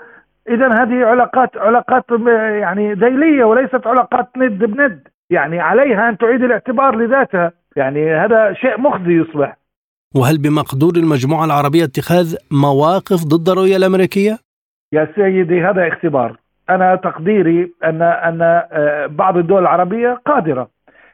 إذا 0.50 0.68
هذه 0.68 1.06
علاقات 1.06 1.58
علاقات 1.58 2.06
يعني 2.62 2.96
ديلية 2.96 3.44
وليست 3.44 3.88
علاقات 3.88 4.28
ند 4.38 4.64
بند. 4.64 5.08
يعني 5.30 5.60
عليها 5.60 6.10
أن 6.10 6.18
تعيد 6.18 6.44
الاعتبار 6.44 6.96
لذاتها. 6.96 7.52
يعني 7.76 8.14
هذا 8.14 8.54
شيء 8.54 8.82
مخزي 8.82 9.22
يصبح. 9.22 9.58
وهل 10.16 10.38
بمقدور 10.38 10.94
المجموعة 10.96 11.46
العربية 11.46 11.84
اتخاذ 11.84 12.36
مواقف 12.52 13.26
ضد 13.26 13.50
الرؤية 13.50 13.78
الأمريكية؟ 13.78 14.38
يا 14.94 15.08
سيدي 15.16 15.62
هذا 15.62 15.88
اختبار. 15.88 16.38
أنا 16.70 16.96
تقديري 16.96 17.72
أن 17.84 18.02
أن 18.02 18.42
آه، 18.42 19.06
بعض 19.06 19.38
الدول 19.38 19.62
العربية 19.62 20.22
قادرة. 20.26 20.68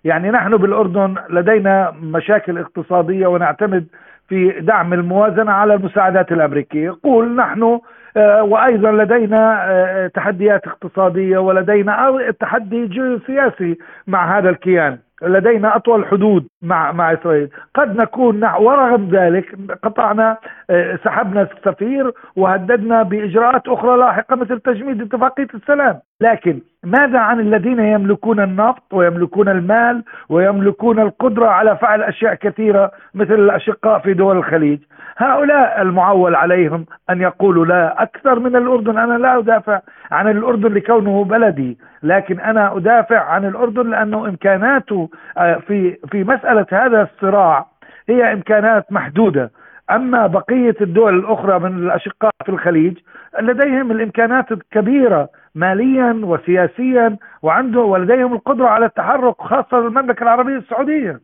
يعني 0.04 0.32
نحن 0.32 0.58
بالأردن 0.58 1.16
لدينا 1.30 1.94
مشاكل 2.02 2.58
اقتصادية 2.58 3.28
ونعتمد 3.28 3.86
في 4.30 4.60
دعم 4.60 4.94
الموازنة 4.94 5.52
على 5.52 5.74
المساعدات 5.74 6.32
الأمريكية. 6.32 6.98
قول 7.04 7.36
نحن 7.36 7.80
آه، 8.18 8.44
وأيضا 8.44 8.92
لدينا 8.92 9.72
آه، 9.72 10.08
تحديات 10.08 10.68
اقتصادية 10.68 11.38
ولدينا 11.38 12.32
تحدي 12.40 12.88
جيوسياسي 12.88 13.78
مع 14.08 14.38
هذا 14.38 14.50
الكيان. 14.50 14.98
لدينا 15.22 15.76
أطول 15.76 16.06
حدود. 16.06 16.48
مع 16.62 16.92
مع 16.92 17.14
إسرائيل، 17.14 17.50
قد 17.76 17.98
نكون 17.98 18.44
ورغم 18.44 19.10
ذلك 19.12 19.56
قطعنا 19.84 20.38
آه، 20.70 21.00
سحبنا 21.04 21.42
السفير 21.42 22.12
وهددنا 22.36 23.04
بإجراءات 23.04 23.68
أخرى 23.68 23.98
لاحقة 23.98 24.36
مثل 24.36 24.60
تجميد 24.60 25.02
اتفاقية 25.02 25.48
السلام، 25.54 26.00
لكن 26.22 26.60
ماذا 26.84 27.20
عن 27.20 27.40
الذين 27.40 27.80
يملكون 27.80 28.40
النفط 28.40 28.94
ويملكون 28.94 29.50
المال 29.50 30.04
ويملكون 30.30 31.00
القدرة 31.00 31.48
على 31.48 31.78
فعل 31.78 32.04
أشياء 32.04 32.34
كثيرة 32.34 32.92
مثل 33.14 33.34
الأشقاء 33.34 34.00
في 34.00 34.14
دول 34.14 34.38
الخليج؟ 34.38 34.80
هؤلاء 35.18 35.82
المعول 35.82 36.36
عليهم 36.36 36.86
أن 37.10 37.22
يقولوا 37.22 37.66
لا 37.66 38.04
أكثر 38.04 38.40
من 38.40 38.56
الأردن، 38.56 38.98
أنا 38.98 39.18
لا 39.18 39.40
أدافع 39.40 39.82
عن 40.12 40.28
الأردن 40.28 40.74
لكونه 40.74 41.24
بلدي، 41.24 41.78
لكن 42.04 42.40
أنا 42.40 42.78
أدافع 42.78 43.20
عن 43.20 43.46
الأردن 43.46 43.90
لأنه 43.90 44.28
إمكاناته 44.28 45.10
آه، 45.38 45.56
في 45.56 45.98
في 46.12 46.24
مسألة 46.48 46.86
هذا 46.86 47.02
الصراع 47.02 47.66
هي 48.10 48.34
إمكانات 48.34 48.92
محدودة. 48.92 49.52
أما 49.92 50.28
بقية 50.28 50.76
الدول 50.82 51.20
الأخرى 51.20 51.60
من 51.60 51.78
الأشقاء 51.78 52.32
في 52.46 52.50
الخليج 52.50 52.98
لديهم 53.42 53.92
الإمكانات 53.92 54.52
الكبيرة 54.52 55.30
ماليا 55.56 56.22
وسياسيا 56.24 57.18
وعنده 57.42 57.80
ولديهم 57.80 58.34
القدرة 58.34 58.68
على 58.68 58.86
التحرك 58.86 59.42
خاصة 59.42 59.78
المملكة 59.78 60.24
العربية 60.24 60.58
السعودية. 60.58 61.20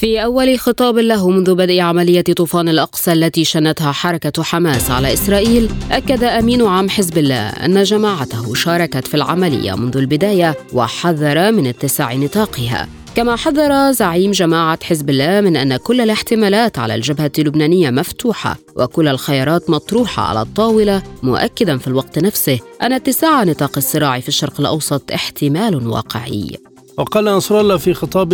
في 0.00 0.24
أول 0.24 0.58
خطاب 0.58 0.98
له 0.98 1.30
منذ 1.30 1.54
بدء 1.54 1.80
عملية 1.80 2.22
طوفان 2.22 2.68
الأقصى 2.68 3.12
التي 3.12 3.44
شنتها 3.44 3.92
حركة 3.92 4.42
حماس 4.42 4.90
على 4.90 5.12
إسرائيل 5.12 5.70
أكد 5.90 6.24
أمين 6.24 6.66
عام 6.66 6.88
حزب 6.88 7.18
الله 7.18 7.48
أن 7.48 7.82
جماعته 7.82 8.54
شاركت 8.54 9.06
في 9.06 9.14
العملية 9.14 9.74
منذ 9.74 9.96
البداية 9.96 10.56
وحذر 10.72 11.52
من 11.52 11.66
اتساع 11.66 12.14
نطاقها. 12.14 12.88
كما 13.14 13.36
حذر 13.36 13.92
زعيم 13.92 14.30
جماعة 14.30 14.78
حزب 14.84 15.10
الله 15.10 15.40
من 15.40 15.56
أن 15.56 15.76
كل 15.76 16.00
الاحتمالات 16.00 16.78
على 16.78 16.94
الجبهة 16.94 17.32
اللبنانية 17.38 17.90
مفتوحة 17.90 18.56
وكل 18.76 19.08
الخيارات 19.08 19.70
مطروحة 19.70 20.22
على 20.22 20.42
الطاولة 20.42 21.02
مؤكدا 21.22 21.78
في 21.78 21.88
الوقت 21.88 22.18
نفسه 22.18 22.58
أن 22.82 22.92
اتساع 22.92 23.44
نطاق 23.44 23.72
الصراع 23.76 24.20
في 24.20 24.28
الشرق 24.28 24.60
الأوسط 24.60 25.12
احتمال 25.12 25.88
واقعي. 25.88 26.65
وقال 26.98 27.24
نصر 27.24 27.60
الله 27.60 27.76
في 27.76 27.94
خطاب 27.94 28.28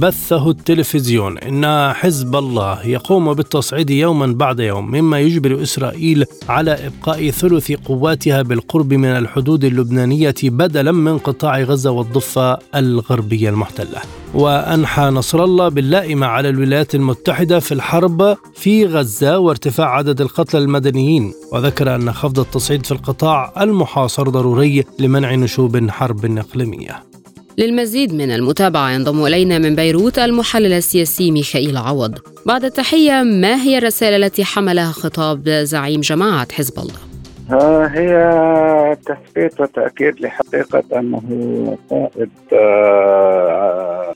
بثه 0.00 0.50
التلفزيون 0.50 1.38
إن 1.38 1.92
حزب 1.92 2.36
الله 2.36 2.86
يقوم 2.86 3.34
بالتصعيد 3.34 3.90
يوما 3.90 4.26
بعد 4.26 4.60
يوم 4.60 4.90
مما 4.90 5.20
يجبر 5.20 5.62
إسرائيل 5.62 6.24
على 6.48 6.86
إبقاء 6.86 7.30
ثلث 7.30 7.72
قواتها 7.72 8.42
بالقرب 8.42 8.92
من 8.94 9.08
الحدود 9.08 9.64
اللبنانية 9.64 10.34
بدلا 10.42 10.92
من 10.92 11.18
قطاع 11.18 11.60
غزة 11.60 11.90
والضفة 11.90 12.58
الغربية 12.74 13.48
المحتلة. 13.50 14.00
وأنحى 14.34 15.02
نصر 15.02 15.44
الله 15.44 15.68
باللائمة 15.68 16.26
على 16.26 16.48
الولايات 16.48 16.94
المتحدة 16.94 17.60
في 17.60 17.72
الحرب 17.72 18.36
في 18.54 18.86
غزة 18.86 19.38
وارتفاع 19.38 19.96
عدد 19.96 20.20
القتلى 20.20 20.60
المدنيين 20.60 21.34
وذكر 21.52 21.94
أن 21.94 22.12
خفض 22.12 22.38
التصعيد 22.38 22.86
في 22.86 22.92
القطاع 22.92 23.52
المحاصر 23.60 24.28
ضروري 24.28 24.84
لمنع 24.98 25.34
نشوب 25.34 25.90
حرب 25.90 26.38
إقليمية. 26.38 27.15
للمزيد 27.58 28.14
من 28.14 28.30
المتابعة 28.30 28.90
ينضم 28.90 29.26
إلينا 29.26 29.58
من 29.58 29.74
بيروت 29.74 30.18
المحلل 30.18 30.72
السياسي 30.72 31.30
ميخائيل 31.30 31.76
عوض 31.76 32.18
بعد 32.46 32.64
التحية 32.64 33.22
ما 33.22 33.54
هي 33.62 33.78
الرسالة 33.78 34.16
التي 34.16 34.44
حملها 34.44 34.92
خطاب 34.92 35.48
زعيم 35.48 36.00
جماعة 36.00 36.52
حزب 36.52 36.78
الله؟ 36.78 37.06
هي 37.86 38.96
تثبيت 39.06 39.60
وتأكيد 39.60 40.20
لحقيقة 40.20 40.82
أنه 40.98 41.78
قائد 41.90 42.30
آه، 42.52 44.14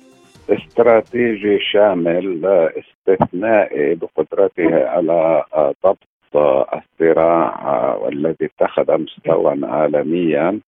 استراتيجي 0.51 1.59
شامل 1.73 2.47
استثنائي 2.47 3.95
بقدرته 3.95 4.89
على 4.89 5.45
ضبط 5.85 5.99
الصراع 6.75 7.97
والذي 7.97 8.51
اتخذ 8.61 8.99
مستوى 8.99 9.59
عالميا 9.63 10.61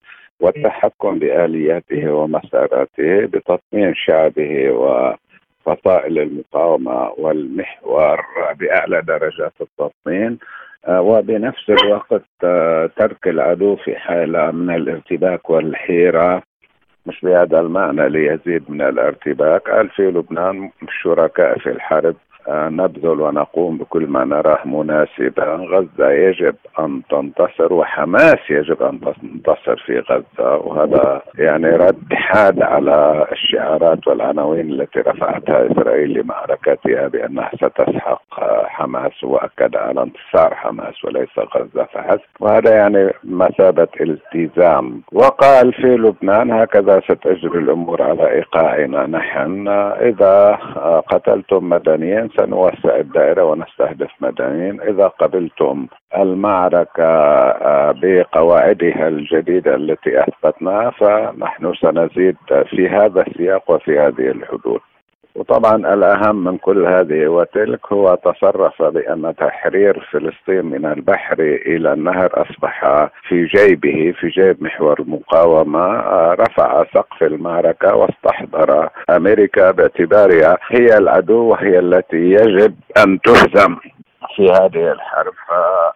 والتحكم 0.42 1.18
بآلياته 1.18 2.12
ومساراته 2.12 3.26
بتطمين 3.26 3.94
شعبه 3.94 4.70
وفصائل 4.70 6.18
المقاومة 6.18 7.10
والمحور 7.18 8.24
بأعلى 8.58 9.02
درجات 9.02 9.52
التطمين 9.60 10.38
آه، 10.86 11.00
وبنفس 11.00 11.70
الوقت 11.70 12.24
آه، 12.44 12.90
ترك 12.96 13.26
العدو 13.28 13.76
في 13.76 13.96
حالة 13.96 14.50
من 14.50 14.74
الارتباك 14.74 15.50
والحيرة. 15.50 16.42
مش 17.06 17.20
بهذا 17.22 17.60
المعنى 17.60 18.08
ليزيد 18.08 18.70
من 18.70 18.82
الارتباك. 18.82 19.70
قال 19.70 19.88
في 19.88 20.02
لبنان 20.02 20.70
شركاء 21.02 21.58
في 21.58 21.70
الحرب 21.70 22.16
نبذل 22.48 23.20
ونقوم 23.20 23.78
بكل 23.78 24.06
ما 24.06 24.24
نراه 24.24 24.58
مناسبا. 24.64 25.44
غزة 25.44 26.10
يجب 26.10 26.54
أن 26.78 27.02
تنتصر 27.10 27.72
وحماس 27.72 28.50
يجب 28.50 28.82
أن 28.82 29.00
تنتصر 29.00 29.76
في 29.86 29.98
غزة 29.98 30.56
وهذا 30.56 31.22
يعني 31.38 31.66
رد 31.66 32.12
حاد 32.12 32.62
على 32.62 33.26
الشعارات 33.32 34.08
والعناوين 34.08 34.70
التي 34.70 35.00
رفعتها 35.00 35.72
إسرائيل 35.72 36.12
لمعركتها 36.12 37.08
بأنها 37.08 37.50
ستسحق 37.54 38.22
حماس 38.64 39.24
وأكد 39.24 39.76
على 39.76 40.02
انتصار 40.02 40.54
حماس 40.54 41.04
وليس 41.04 41.38
غزة 41.56 41.84
فحسب. 41.84 42.20
وهذا 42.40 42.74
يعني 42.74 43.12
مثابة 43.24 43.88
التزام. 44.00 45.02
وقال 45.12 45.72
في 45.72 45.96
لبنان 45.96 46.50
هكذا 46.50 47.00
ستجري 47.00 47.58
الأمور 47.58 48.02
على 48.02 48.30
إيقاعنا 48.30 49.06
نحن. 49.06 49.68
إذا 50.00 50.58
قتلتم 51.08 51.68
مدنيا 51.68 52.28
سنوسع 52.36 52.96
الدائرة 52.96 53.44
ونستهدف 53.44 54.10
مدنيين. 54.20 54.80
إذا 54.80 55.06
قبلتم 55.06 55.86
المعركة 56.16 57.04
آه، 57.04 57.94
بقواعدها 58.02 59.08
الجديدة 59.08 59.74
التي 59.74 60.20
أثبتناها 60.20 60.90
فنحن 60.90 61.74
سنزيد 61.74 62.36
في 62.70 62.88
هذا 62.88 63.22
السياق 63.26 63.70
وفي 63.70 63.98
هذه 63.98 64.30
الحدود. 64.30 64.80
وطبعا 65.34 65.76
الأهم 65.94 66.44
من 66.44 66.58
كل 66.58 66.86
هذه 66.86 67.26
وتلك 67.26 67.92
هو 67.92 68.14
تصرف 68.14 68.82
بأن 68.82 69.34
تحرير 69.38 70.08
فلسطين 70.12 70.64
من 70.64 70.86
البحر 70.86 71.40
إلى 71.40 71.92
النهر 71.92 72.30
أصبح 72.34 73.08
في 73.28 73.44
جيبه 73.44 74.14
في 74.20 74.28
جيب 74.28 74.62
محور 74.62 75.00
المقاومة 75.00 76.00
رفع 76.32 76.84
سقف 76.94 77.22
المعركة 77.22 77.94
واستحضر 77.94 78.88
أمريكا 79.10 79.70
باعتبارها 79.70 80.58
هي 80.70 80.86
العدو 80.98 81.44
وهي 81.44 81.78
التي 81.78 82.16
يجب 82.16 82.74
أن 83.04 83.20
تهزم. 83.20 83.76
في 84.36 84.50
هذه 84.50 84.92
الحرب 84.92 85.34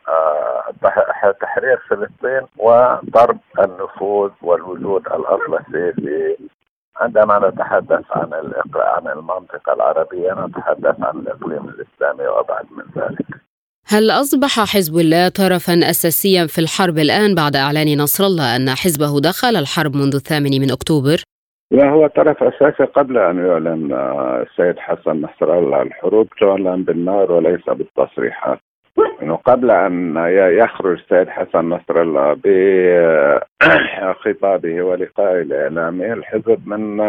آه، 0.08 1.30
تحرير 1.40 1.78
فلسطين 1.88 2.40
وضرب 2.58 3.38
النفوذ 3.58 4.30
والوجود 4.42 5.06
الأطلسي 5.06 5.92
في 5.92 6.36
عندما 7.06 7.48
نتحدث 7.48 8.04
عن 8.10 8.30
عن 8.74 9.06
المنطقة 9.18 9.72
العربية 9.72 10.46
نتحدث 10.46 10.96
عن 11.00 11.18
الإقليم 11.18 11.68
الإسلامي 11.68 12.26
وأبعد 12.26 12.64
من 12.76 13.02
ذلك 13.02 13.26
هل 13.88 14.10
أصبح 14.10 14.60
حزب 14.74 14.94
الله 14.98 15.28
طرفا 15.28 15.74
أساسيا 15.90 16.46
في 16.46 16.58
الحرب 16.58 16.98
الآن 16.98 17.34
بعد 17.34 17.56
إعلان 17.56 17.98
نصر 18.02 18.24
الله 18.24 18.56
أن 18.56 18.68
حزبه 18.68 19.20
دخل 19.20 19.56
الحرب 19.56 19.96
منذ 19.96 20.14
الثامن 20.14 20.60
من 20.60 20.70
أكتوبر؟ 20.70 21.22
وهو 21.72 22.06
طرف 22.06 22.42
أساسي 22.42 22.84
قبل 22.84 23.18
أن 23.18 23.46
يعلن 23.46 23.92
السيد 24.42 24.78
حسن 24.78 25.10
نصر 25.10 25.58
الله 25.58 25.82
الحروب 25.82 26.28
تعلن 26.40 26.82
بالنار 26.82 27.32
وليس 27.32 27.64
بالتصريحات 27.68 28.58
إنه 29.22 29.36
قبل 29.36 29.70
أن 29.70 30.16
يخرج 30.36 30.98
السيد 30.98 31.28
حسن 31.28 31.68
نصر 31.68 32.02
الله 32.02 32.36
بخطابه 33.62 34.82
ولقائه 34.82 35.42
الاعلامي 35.42 36.12
الحزب 36.12 36.68
من 36.68 37.00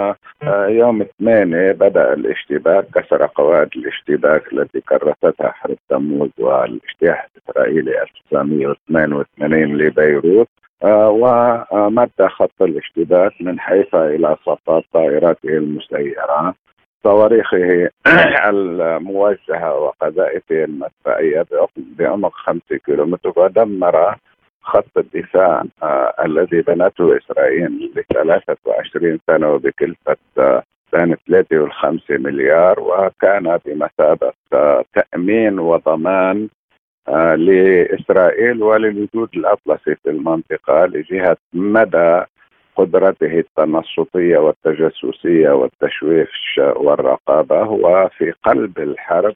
يوم 0.70 1.06
8 1.20 1.72
بدأ 1.72 2.14
الاشتباك 2.14 2.86
كسر 2.96 3.26
قواعد 3.36 3.70
الاشتباك 3.76 4.54
التي 4.54 4.82
كرستها 4.82 5.52
حرب 5.52 5.78
تموز 5.90 6.30
والاجتياح 6.40 7.28
الإسرائيلي 7.38 8.02
1982 8.02 9.78
لبيروت 9.78 10.48
ومد 10.84 12.10
خط 12.28 12.62
الاشتباك 12.62 13.32
من 13.42 13.60
حيفا 13.60 14.08
إلى 14.08 14.36
صفات 14.46 14.84
طائراته 14.94 15.50
المسيرة. 15.50 16.54
صواريخه 17.04 17.90
الموجهة 18.50 19.76
وقذائفه 19.76 20.64
المدفعية 20.64 21.46
بعمق 21.78 22.34
خمسة 22.34 22.78
كيلومتر 22.86 23.34
ودمر 23.36 24.16
خط 24.62 24.98
الدفاع 24.98 25.64
آه 25.84 26.14
الذي 26.26 26.62
بنته 26.62 27.18
إسرائيل 27.18 27.92
ل 27.96 28.04
23 28.14 29.20
سنة 29.28 29.52
وبكلفة 29.52 30.18
بين 30.94 31.16
3 31.28 31.60
و 31.60 31.70
5 31.70 32.02
مليار 32.10 32.80
وكان 32.80 33.60
بمثابة 33.66 34.34
آه 34.54 34.84
تأمين 34.94 35.60
وضمان 35.60 36.48
آه، 37.10 37.36
لإسرائيل 37.36 38.64
وللوجود 38.64 39.30
الأطلسي 39.36 39.96
في 39.96 40.10
المنطقة 40.10 40.86
لجهة 40.86 41.38
مدى 41.54 42.22
قدرته 42.78 43.40
التنصتية 43.40 44.38
والتجسسية 44.38 45.50
والتشويش 45.50 46.60
والرقابة 46.76 47.62
هو 47.64 48.10
في 48.18 48.32
قلب 48.44 48.80
الحرب 48.80 49.36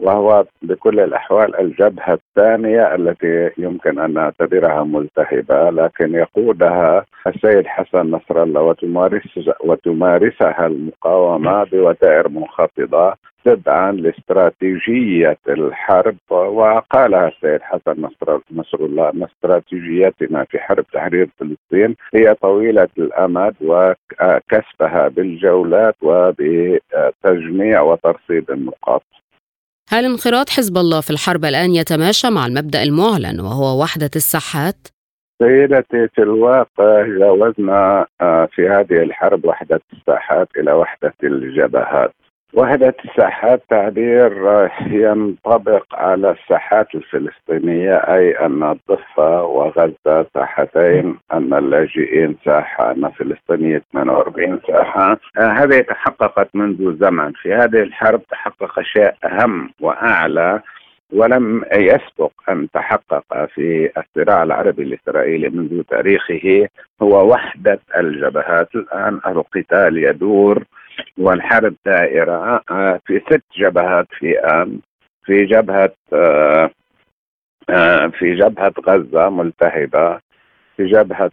وهو 0.00 0.44
بكل 0.62 1.00
الأحوال 1.00 1.60
الجبهة 1.60 2.12
الثانية 2.14 2.94
التي 2.94 3.50
يمكن 3.58 3.98
أن 3.98 4.14
نعتبرها 4.14 4.84
ملتهبة 4.84 5.70
لكن 5.70 6.14
يقودها 6.14 7.04
السيد 7.26 7.66
حسن 7.66 8.10
نصر 8.10 8.42
الله 8.42 8.62
وتمارس 8.62 9.22
وتمارسها 9.64 10.66
المقاومة 10.66 11.64
بوتائر 11.64 12.28
منخفضة 12.28 13.14
تبعا 13.44 13.92
لاستراتيجية 13.92 15.38
الحرب 15.48 16.16
وقالها 16.30 17.28
السيد 17.28 17.60
حسن 17.62 18.02
نصر, 18.52 18.84
الله 18.84 19.10
أن 19.10 19.22
استراتيجيتنا 19.22 20.44
في 20.44 20.58
حرب 20.58 20.84
تحرير 20.92 21.28
فلسطين 21.38 21.96
هي 22.14 22.34
طويلة 22.34 22.88
الأمد 22.98 23.54
وكسبها 23.60 25.08
بالجولات 25.08 25.96
وبتجميع 26.02 27.80
وترصيد 27.80 28.50
النقاط 28.50 29.02
هل 29.88 30.04
انخراط 30.04 30.48
حزب 30.50 30.76
الله 30.76 31.00
في 31.00 31.10
الحرب 31.10 31.44
الآن 31.44 31.70
يتماشى 31.70 32.30
مع 32.30 32.46
المبدأ 32.46 32.82
المعلن 32.82 33.40
وهو 33.40 33.82
وحدة 33.82 34.10
الساحات؟ 34.16 34.88
سيدتي 35.42 36.08
في 36.08 36.22
الواقع 36.22 37.06
جاوزنا 37.18 38.06
آه، 38.20 38.48
في 38.52 38.68
هذه 38.68 39.02
الحرب 39.02 39.44
وحدة 39.44 39.80
الساحات 39.92 40.48
إلى 40.56 40.72
وحدة 40.72 41.14
الجبهات 41.24 42.14
وحدة 42.56 42.94
الساحات 43.04 43.62
تعبير 43.70 44.32
ينطبق 44.86 45.84
على 45.94 46.30
الساحات 46.30 46.94
الفلسطينية 46.94 47.94
أي 47.96 48.30
أن 48.30 48.62
الضفة 48.62 49.42
وغزة 49.44 50.26
ساحتين 50.34 51.18
أن 51.32 51.54
اللاجئين 51.54 52.36
ساحة 52.44 52.90
أن 52.90 53.10
فلسطينية 53.10 53.82
48 53.92 54.60
ساحة. 54.66 55.18
هذه 55.36 55.80
تحققت 55.80 56.48
منذ 56.54 56.96
زمن. 57.00 57.32
في 57.32 57.54
هذه 57.54 57.82
الحرب 57.82 58.22
تحقق 58.30 58.80
شيء 58.82 59.12
أهم 59.24 59.70
وأعلى 59.80 60.60
ولم 61.12 61.64
يسبق 61.76 62.32
أن 62.48 62.68
تحقق 62.74 63.46
في 63.54 63.90
الصراع 63.96 64.42
العربي 64.42 64.82
الإسرائيلي 64.82 65.48
منذ 65.48 65.82
تاريخه 65.82 66.68
هو 67.02 67.32
وحدة 67.32 67.80
الجبهات. 67.96 68.74
الآن 68.74 69.20
القتال 69.26 69.98
يدور 69.98 70.64
والحرب 71.18 71.74
دائرة 71.86 72.62
آه، 72.70 73.00
في 73.06 73.20
ست 73.30 73.44
جبهات 73.58 74.06
في 74.18 74.34
في 75.24 75.44
جبهة 75.44 75.92
آه، 76.12 76.70
آه، 77.70 78.06
في 78.06 78.34
جبهة 78.34 78.72
غزة 78.86 79.30
ملتهبة 79.30 80.18
في 80.76 80.86
جبهة 80.86 81.30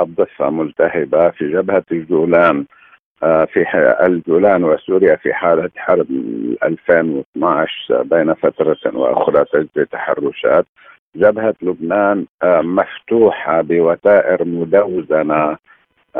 الضفة 0.00 0.50
ملتهبة 0.50 1.30
في 1.30 1.52
جبهة 1.52 1.84
الجولان 1.92 2.66
في 3.20 3.66
الجولان 4.06 4.64
وسوريا 4.64 5.16
في 5.16 5.34
حالة 5.34 5.70
حرب 5.76 6.06
2012 6.64 8.02
بين 8.02 8.34
فترة 8.34 8.76
وأخرى 8.94 9.44
تجري 9.44 9.86
تحرشات. 9.86 10.66
جبهة 11.16 11.54
لبنان 11.62 12.26
مفتوحة 12.44 13.60
بوتائر 13.60 14.44
مدوزنة 14.44 15.56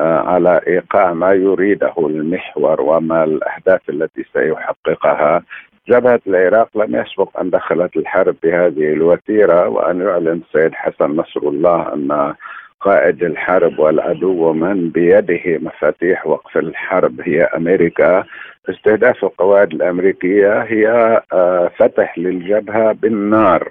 على 0.03 0.61
إيقاع 0.67 1.13
ما 1.13 1.33
يريده 1.33 1.95
المحور 1.99 2.81
وما 2.81 3.25
الأهداف 3.25 3.81
التي 3.91 4.25
سيحققها. 4.33 5.43
جبهة 5.89 6.21
العراق 6.27 6.69
لم 6.75 6.97
يسبق 6.97 7.41
أن 7.41 7.51
دخلت 7.51 7.97
الحرب 7.97 8.37
بهذه 8.43 8.93
الوتيرة 8.93 9.69
وأن 9.69 10.01
يعلن 10.01 10.41
السيد 10.49 10.75
حسن 10.75 11.17
نصر 11.17 11.41
الله 11.41 11.95
أن 11.95 12.35
قائد 12.81 13.23
الحرب 13.23 13.79
والعدو 13.79 14.53
من 14.53 14.89
بيده 14.89 15.43
مفاتيح 15.47 16.27
وقف 16.27 16.57
الحرب 16.57 17.21
هي 17.21 17.43
أمريكا. 17.43 18.25
استهداف 18.71 19.25
القواعد 19.25 19.73
الأمريكية 19.73 20.63
هي 20.63 21.21
آه، 21.33 21.71
فتح 21.79 22.19
للجبهة 22.19 22.93
بالنار. 22.93 23.69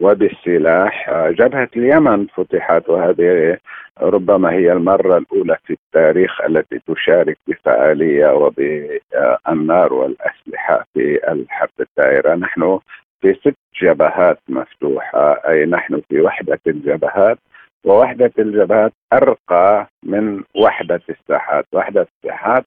وبالسلاح. 0.00 1.10
جبهة 1.30 1.68
اليمن 1.76 2.26
فتحت 2.26 2.88
وهذه 2.88 3.58
ربما 4.00 4.52
هي 4.52 4.72
المرة 4.72 5.18
الأولى 5.18 5.56
في 5.64 5.72
التاريخ 5.72 6.40
التي 6.40 6.80
تشارك 6.86 7.38
بفعالية 7.48 8.34
وبالنار 8.34 9.92
والأسلحة 9.92 10.84
في 10.94 11.32
الحرب 11.32 11.70
الدائرة. 11.80 12.34
نحن 12.34 12.78
في 13.20 13.34
ست 13.34 13.56
جبهات 13.82 14.38
مفتوحة. 14.48 15.32
أي 15.48 15.66
نحن 15.66 16.02
في 16.08 16.20
وحدة 16.20 16.60
الجبهات 16.66 17.38
ووحدة 17.86 18.32
الجبهات 18.38 18.92
أرقى 19.12 19.86
من 20.02 20.42
وحدة 20.56 21.00
الساحات. 21.10 21.64
وحدة 21.72 22.06
الساحات 22.16 22.64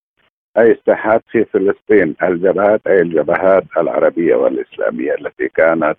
أي 0.57 0.71
الساحات 0.71 1.21
في 1.31 1.45
فلسطين 1.45 2.15
الجبهات 2.23 2.81
أي 2.87 3.01
الجبهات 3.01 3.63
العربية 3.77 4.35
والإسلامية 4.35 5.13
التي 5.13 5.47
كانت 5.47 5.95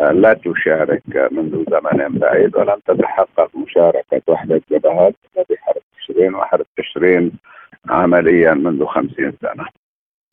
لا 0.00 0.34
تشارك 0.34 1.02
منذ 1.32 1.64
زمن 1.70 2.18
بعيد 2.18 2.56
ولم 2.56 2.78
تتحقق 2.86 3.50
مشاركة 3.56 4.22
وحدة 4.26 4.60
جبهات 4.70 5.14
في 5.48 5.56
حرب 5.60 5.82
تشرين 5.98 6.34
وحرب 6.34 6.66
تشرين 6.76 7.32
عمليا 7.88 8.54
منذ 8.54 8.84
خمسين 8.86 9.32
سنة. 9.42 9.64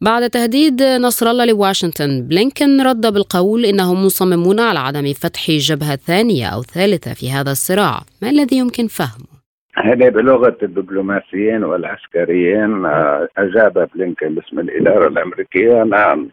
بعد 0.01 0.29
تهديد 0.29 0.83
نصر 0.83 1.25
الله 1.29 1.45
لواشنطن 1.45 2.27
بلينكن 2.29 2.81
رد 2.81 3.13
بالقول 3.13 3.65
إنهم 3.65 4.05
مصممون 4.05 4.59
على 4.59 4.79
عدم 4.79 5.13
فتح 5.13 5.51
جبهة 5.51 5.95
ثانية 5.95 6.47
أو 6.47 6.61
ثالثة 6.61 7.13
في 7.13 7.31
هذا 7.31 7.51
الصراع، 7.51 7.99
ما 8.21 8.29
الذي 8.29 8.57
يمكن 8.57 8.87
فهمه؟ 8.87 9.31
هذه 9.75 10.09
بلغة 10.09 10.57
الدبلوماسيين 10.63 11.63
والعسكريين 11.63 12.85
آه، 12.85 13.27
أجاب 13.37 13.89
بلينكن 13.95 14.35
باسم 14.35 14.59
الإدارة 14.59 15.07
الأمريكية 15.07 15.83
نعم. 15.83 16.29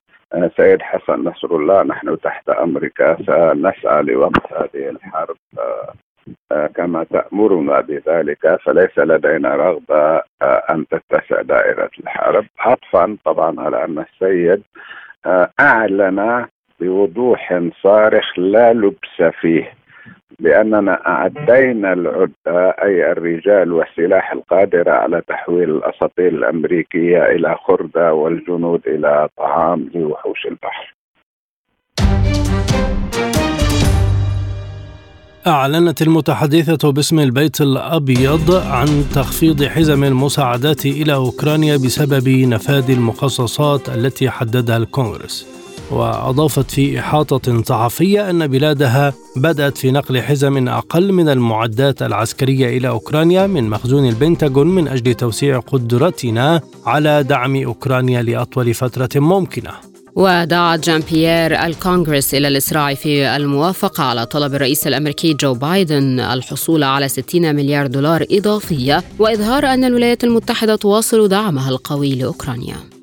سيد 0.56 0.82
حسن 0.82 1.24
نصر 1.24 1.56
الله 1.56 1.82
نحن 1.82 2.20
تحت 2.20 2.48
أمرك. 2.48 3.16
سنسعى 3.26 4.02
لوقف 4.02 4.52
هذه 4.52 4.88
الحرب 4.88 5.36
آه، 5.58 5.92
آه، 6.52 6.66
كما 6.66 7.04
تأمرنا 7.04 7.80
بذلك. 7.80 8.60
فليس 8.64 8.98
لدينا 8.98 9.56
رغبة 9.56 10.22
أن 10.42 10.86
تتسع 10.90 11.42
دائرة 11.42 11.90
الحرب. 12.00 12.44
عطفا 12.58 13.16
طبعا 13.24 13.60
على 13.60 13.84
أن 13.84 13.98
السيد 13.98 14.62
أعلن 15.60 16.46
بوضوح 16.80 17.60
صارخ 17.82 18.38
لا 18.38 18.72
لبس 18.72 19.22
فيه. 19.40 19.72
بأننا 20.40 21.06
أعدينا 21.06 21.92
العدة 21.92 22.70
أي 22.82 23.12
الرجال 23.12 23.72
والسلاح 23.72 24.32
القادرة 24.32 24.90
على 24.90 25.22
تحويل 25.28 25.70
الأساطيل 25.70 26.34
الأمريكية 26.34 27.22
إلى 27.22 27.56
خردة 27.66 28.14
والجنود 28.14 28.80
إلى 28.86 29.28
طعام 29.36 29.90
لوحوش 29.94 30.46
البحر. 30.46 30.94
أعلنت 35.46 36.02
المتحدثة 36.02 36.92
باسم 36.92 37.18
البيت 37.18 37.60
الأبيض 37.60 38.50
عن 38.50 38.86
تخفيض 39.14 39.64
حزم 39.64 40.04
المساعدات 40.04 40.86
إلى 40.86 41.14
أوكرانيا 41.14 41.76
بسبب 41.76 42.28
نفاذ 42.28 42.90
المخصصات 42.90 43.88
التي 43.88 44.30
حددها 44.30 44.76
الكونغرس. 44.76 45.57
وأضافت 45.90 46.70
في 46.70 47.00
إحاطة 47.00 47.62
صحفية 47.62 48.30
أن 48.30 48.46
بلادها 48.46 49.12
بدأت 49.36 49.78
في 49.78 49.90
نقل 49.90 50.22
حزم 50.22 50.68
أقل 50.68 51.12
من 51.12 51.28
المعدات 51.28 52.02
العسكرية 52.02 52.78
إلى 52.78 52.88
أوكرانيا 52.88 53.46
من 53.46 53.70
مخزون 53.70 54.08
البنتاغون 54.08 54.66
من 54.66 54.88
أجل 54.88 55.14
توسيع 55.14 55.58
قدرتنا 55.58 56.60
على 56.86 57.22
دعم 57.22 57.56
أوكرانيا 57.56 58.22
لأطول 58.22 58.74
فترة 58.74 59.20
ممكنة. 59.20 59.70
ودعا 60.16 60.76
جان 60.76 61.02
بيير 61.12 61.64
الكونغرس 61.64 62.34
إلى 62.34 62.48
الإسراع 62.48 62.94
في 62.94 63.36
الموافقة 63.36 64.04
على 64.04 64.26
طلب 64.26 64.54
الرئيس 64.54 64.86
الأمريكي 64.86 65.34
جو 65.34 65.54
بايدن 65.54 66.20
الحصول 66.20 66.82
على 66.82 67.08
60 67.08 67.54
مليار 67.54 67.86
دولار 67.86 68.24
إضافية 68.30 69.04
وإظهار 69.18 69.66
أن 69.66 69.84
الولايات 69.84 70.24
المتحدة 70.24 70.76
تواصل 70.76 71.28
دعمها 71.28 71.70
القوي 71.70 72.14
لأوكرانيا. 72.14 72.97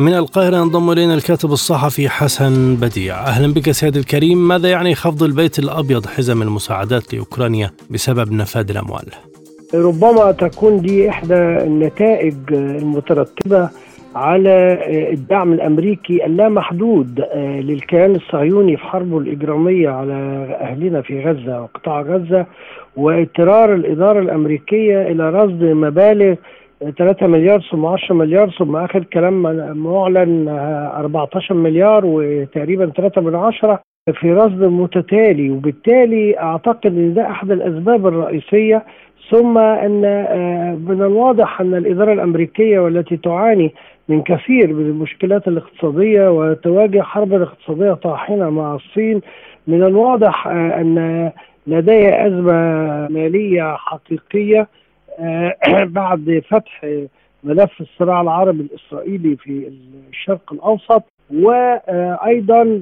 من 0.00 0.14
القاهرة 0.14 0.56
ينضم 0.56 0.90
إلينا 0.90 1.14
الكاتب 1.14 1.52
الصحفي 1.52 2.08
حسن 2.08 2.76
بديع 2.76 3.14
أهلا 3.14 3.54
بك 3.54 3.70
سيد 3.70 3.96
الكريم 3.96 4.48
ماذا 4.48 4.68
يعني 4.70 4.94
خفض 4.94 5.22
البيت 5.22 5.58
الأبيض 5.58 6.06
حزم 6.06 6.42
المساعدات 6.42 7.14
لأوكرانيا 7.14 7.70
بسبب 7.90 8.32
نفاذ 8.32 8.70
الأموال؟ 8.70 9.04
ربما 9.74 10.32
تكون 10.32 10.80
دي 10.80 11.08
إحدى 11.08 11.34
النتائج 11.34 12.34
المترتبة 12.50 13.70
على 14.14 14.78
الدعم 15.12 15.52
الأمريكي 15.52 16.26
اللامحدود 16.26 17.20
آه، 17.20 17.60
للكيان 17.60 18.14
الصهيوني 18.14 18.76
في 18.76 18.82
حربه 18.82 19.18
الإجرامية 19.18 19.88
على 19.88 20.12
أهلنا 20.60 21.02
في 21.02 21.24
غزة 21.24 21.62
وقطاع 21.62 22.00
غزة 22.00 22.46
واضطرار 22.96 23.74
الإدارة 23.74 24.20
الأمريكية 24.20 25.02
إلى 25.02 25.30
رصد 25.30 25.62
مبالغ 25.62 26.34
3 26.98 27.26
مليار 27.26 27.60
ثم 27.70 27.86
10 27.86 28.14
مليار 28.14 28.50
ثم 28.50 28.76
آخر 28.76 29.04
كلام 29.04 29.42
معلن 29.78 30.48
14 30.48 31.54
مليار 31.54 32.06
وتقريبا 32.06 32.86
3 32.96 33.20
من 33.20 33.34
10 33.34 33.80
في 34.12 34.32
رصد 34.32 34.62
متتالي. 34.64 35.50
وبالتالي 35.50 36.38
أعتقد 36.38 36.86
إن 36.86 37.14
ده 37.14 37.30
أحد 37.30 37.50
الأسباب 37.50 38.06
الرئيسية 38.06 38.84
ثم 39.30 39.58
إن 39.58 40.04
آه، 40.04 40.74
من 40.74 41.02
الواضح 41.02 41.60
إن 41.60 41.74
الإدارة 41.74 42.12
الأمريكية 42.12 42.78
والتي 42.78 43.16
تعاني 43.16 43.74
من 44.08 44.22
كثير 44.22 44.72
من 44.72 44.86
المشكلات 44.86 45.48
الاقتصادية 45.48 46.30
وتواجه 46.30 47.02
حربا 47.02 47.42
اقتصادية 47.42 47.92
طاحنة 47.92 48.50
مع 48.50 48.74
الصين 48.74 49.20
من 49.66 49.82
الواضح 49.82 50.46
آه، 50.46 50.80
إن 50.80 51.30
لديها 51.66 52.26
أزمة 52.26 53.08
مالية 53.08 53.76
حقيقية 53.76 54.60
آه، 54.60 54.66
بعد 55.98 56.42
فتح 56.48 56.86
ملف 57.44 57.80
الصراع 57.80 58.20
العربي 58.20 58.60
الإسرائيلي 58.60 59.36
في 59.36 59.72
الشرق 60.10 60.52
الأوسط 60.52 61.02
وأيضا 61.30 62.80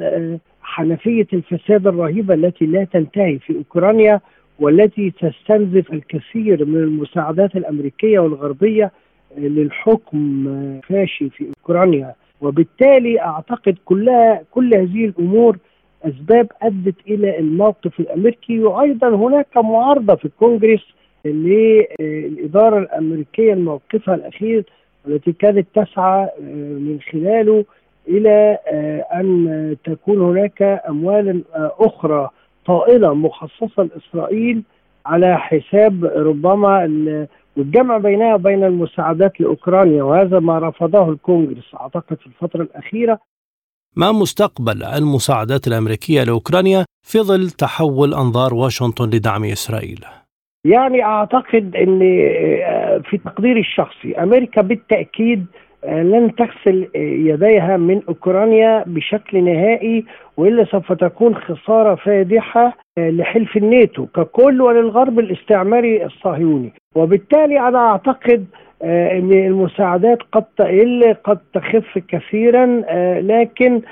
حنفية 0.63 1.27
الفساد 1.33 1.87
الرهيبة 1.87 2.35
التي 2.35 2.67
لا 2.67 2.85
تنتهي 2.85 3.39
في 3.39 3.57
أوكرانيا 3.57 4.21
والتي 4.59 5.11
تستنزف 5.11 5.93
الكثير 5.93 6.65
من 6.65 6.77
المساعدات 6.77 7.57
الأمريكية 7.57 8.19
والغربية 8.19 8.93
للحكم 9.39 10.81
فاشي 10.89 11.31
في 11.31 11.47
أوكرانيا. 11.59 12.15
وبالتالي 12.41 13.21
أعتقد 13.21 13.77
كلها 13.85 14.43
كل 14.51 14.75
هذه 14.75 15.05
الأمور 15.05 15.59
أسباب 16.05 16.53
أدت 16.63 16.95
إلى 17.09 17.39
الموقف 17.39 18.01
الأمريكي 18.01 18.61
وأيضا 18.61 19.09
هناك 19.09 19.57
معارضة 19.57 20.15
في 20.15 20.25
الكونجرس 20.25 20.96
للإدارة 21.33 22.79
الأمريكية 22.79 23.53
الموقفها 23.53 24.15
الأخير 24.15 24.65
التي 25.07 25.33
كانت 25.33 25.67
تسعى 25.75 26.29
من 26.81 26.99
خلاله 27.13 27.65
إلى 28.09 28.59
أن 29.15 29.77
تكون 29.85 30.21
هناك 30.21 30.83
اموال 30.89 31.43
أخرى 31.55 32.31
طائلة 32.67 33.15
مخصصة 33.15 33.83
لإسرائيل 33.83 34.63
على 35.07 35.39
حساب 35.39 36.05
ربما 36.05 36.87
والجمع 37.57 37.99
بينها 37.99 38.35
وبين 38.35 38.65
المساعدات 38.65 39.41
لأوكرانيا 39.41 40.03
وهذا 40.03 40.39
ما 40.39 40.59
رفضه 40.59 41.09
الكونغرس 41.09 41.75
أعتقد 41.81 42.17
في 42.17 42.27
الفترة 42.27 42.63
الأخيرة 42.63 43.19
ما 43.97 44.13
مستقبل 44.13 44.83
المساعدات 44.83 45.67
الأمريكية 45.67 46.23
لأوكرانيا 46.25 46.85
في 47.07 47.21
ظل 47.21 47.51
تحول 47.51 48.15
أنظار 48.15 48.55
واشنطن 48.55 49.11
لدعم 49.11 49.45
إسرائيل؟ 49.45 50.05
يعني 50.67 51.05
أعتقد 51.05 51.77
إن 51.77 52.01
آه، 52.65 52.99
في 52.99 53.19
تقديري 53.19 53.61
الشخصي 53.61 54.15
أمريكا 54.15 54.63
بالتأكيد 54.63 55.47
آه، 55.85 56.03
لن 56.03 56.35
تغسل 56.35 56.89
يديها 56.95 57.77
من 57.77 58.03
أوكرانيا 58.09 58.85
بشكل 58.87 59.45
نهائي 59.45 60.05
وإلا 60.37 60.65
سوف 60.65 60.93
تكون 60.93 61.35
خسارة 61.35 61.95
فادحة 61.95 62.77
آه، 62.99 63.11
لحلف 63.11 63.57
الناتو 63.57 64.07
ككل 64.07 64.63
وللغرب 64.63 65.19
الاستعماري 65.19 66.05
الصهيوني. 66.05 66.73
وبالتالي 66.95 67.61
أنا 67.69 67.79
أعتقد 67.79 68.47
آه، 68.83 69.19
إن 69.19 69.33
المساعدات 69.33 70.19
قد 70.33 70.45
تقل 70.57 71.17
قد 71.25 71.39
تخف 71.55 71.99
كثيرا 72.09 72.83
لكن 73.21 73.83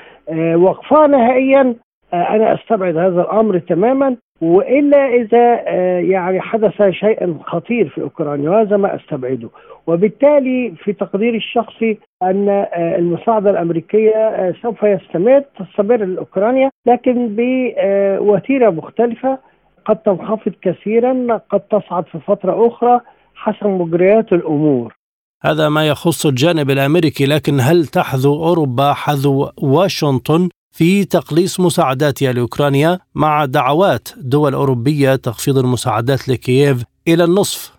وقفها 0.54 1.06
نهائيا 1.06 1.74
أنا 2.14 2.54
أستبعد 2.54 2.96
هذا 2.96 3.20
الأمر 3.22 3.58
تماما 3.58 4.16
وإلا 4.40 5.06
إذا 5.06 5.54
يعني 6.00 6.40
حدث 6.40 6.82
شيء 6.90 7.38
خطير 7.46 7.88
في 7.88 8.00
أوكرانيا 8.02 8.50
وهذا 8.50 8.76
ما 8.76 8.96
أستبعده. 8.96 9.48
وبالتالي 9.86 10.74
في 10.84 10.92
تقديري 10.92 11.36
الشخصي 11.36 11.98
أن 12.22 12.48
آه، 12.48 12.96
المساعدة 12.98 13.50
الأمريكية 13.50 14.16
آه، 14.16 14.54
سوف 14.62 14.82
يستمر 14.82 15.42
تستمر 15.58 16.04
لأوكرانيا 16.04 16.70
لكن 16.86 17.36
بوتيره 17.38 18.70
مختلفة. 18.70 19.38
قد 19.86 19.96
تنخفض 19.96 20.52
كثيرا 20.62 21.40
قد 21.50 21.60
تصعد 21.60 22.04
في 22.04 22.18
فترة 22.18 22.66
أخرى 22.66 23.00
حسب 23.34 23.66
مجريات 23.66 24.32
الأمور. 24.32 24.94
هذا 25.42 25.68
ما 25.68 25.88
يخص 25.88 26.26
الجانب 26.26 26.70
الأمريكي 26.70 27.26
لكن 27.26 27.60
هل 27.60 27.86
تحذو 27.86 28.44
أوروبا 28.44 28.92
حذو 28.92 29.50
واشنطن؟ 29.62 30.48
في 30.76 31.04
تقليص 31.04 31.60
مساعداتها 31.60 32.32
لأوكرانيا 32.32 32.98
مع 33.14 33.44
دعوات 33.44 34.08
دول 34.16 34.54
أوروبية 34.54 35.16
تخفيض 35.16 35.58
المساعدات 35.58 36.28
لكييف 36.28 36.84
إلى 37.08 37.24
النصف. 37.24 37.78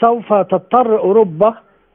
سوف 0.00 0.32
تضطر 0.32 0.98
أوروبا 0.98 1.54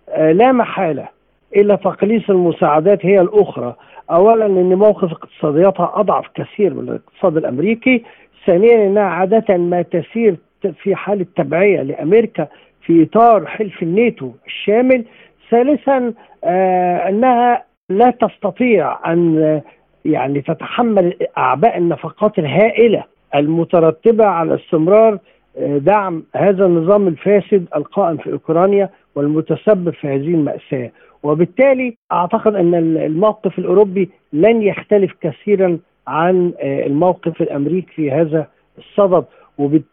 آه، 0.10 0.32
لا 0.32 0.52
محالة 0.52 1.08
إلى 1.56 1.78
تقليص 1.78 2.30
المساعدات 2.30 3.06
هي 3.06 3.22
الأخرى. 3.22 3.76
اولا 4.12 4.46
ان 4.46 4.76
موقف 4.76 5.12
اقتصادياتها 5.12 5.92
أضعف 5.96 6.26
كثير 6.36 6.74
من 6.74 6.90
الاقتصاد 6.90 7.38
الأمريكي. 7.38 8.04
ثانيا 8.46 8.88
انها 8.88 9.04
عادة 9.04 9.58
ما 9.58 9.82
تسير 9.82 10.36
في 10.84 10.96
حاله 10.96 11.26
تبعيه 11.36 11.82
لأمريكا 11.82 12.48
في 12.86 13.04
إطار 13.04 13.46
حلف 13.46 13.84
الناتو 13.84 14.32
الشامل. 14.48 15.06
ثالثا 15.52 16.14
آه 16.44 17.10
أنها 17.10 17.64
لا 17.90 18.10
تستطيع 18.10 19.12
أن 19.14 19.62
يعني 20.06 20.42
تتحمل 20.42 21.14
أعباء 21.38 21.78
النفقات 21.78 22.40
الهائلة 22.40 23.04
المترتبة 23.36 24.26
على 24.26 24.56
استمرار 24.56 25.18
دعم 25.58 26.24
هذا 26.36 26.66
النظام 26.66 27.08
الفاسد 27.08 27.66
القائم 27.76 28.18
في 28.18 28.32
أوكرانيا 28.32 28.90
والمتسبب 29.16 29.90
في 29.90 30.08
هذه 30.08 30.28
المأساة. 30.28 30.92
وبالتالي 31.24 31.98
أعتقد 32.12 32.56
أن 32.56 32.76
الموقف 32.76 33.60
الأوروبي 33.60 34.10
لن 34.34 34.62
يختلف 34.62 35.12
كثيرا 35.22 35.80
عن 36.08 36.54
آه، 36.60 36.86
الموقف 36.86 37.42
الأمريكي 37.42 37.92
في 37.96 38.12
هذا 38.12 38.48
الصدد. 38.78 39.26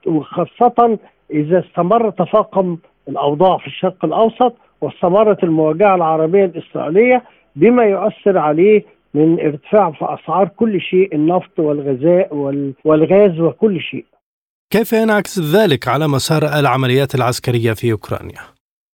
وخاصة 0.06 0.98
إذا 1.30 1.58
استمر 1.58 2.10
تفاقم 2.10 2.76
الأوضاع 3.08 3.56
في 3.56 3.66
الشرق 3.66 4.04
الأوسط 4.04 4.54
واستمرت 4.80 5.44
المواجهة 5.44 5.94
العربية 5.94 6.44
الإسرائيلية 6.44 7.22
بما 7.56 7.84
يؤثر 7.84 8.38
عليه 8.38 8.84
من 9.18 9.40
ارتفاع 9.40 9.90
في 9.90 10.04
أسعار 10.04 10.48
كل 10.48 10.80
شيء 10.80 11.14
النفط 11.14 11.58
والغذاء 11.58 12.34
والغاز 12.84 13.40
وكل 13.40 13.80
شيء 13.80 14.04
كيف 14.72 14.92
ينعكس 14.92 15.56
ذلك 15.56 15.88
على 15.88 16.08
مسار 16.08 16.42
العمليات 16.60 17.14
العسكرية 17.14 17.72
في 17.72 17.92
أوكرانيا؟ 17.92 18.42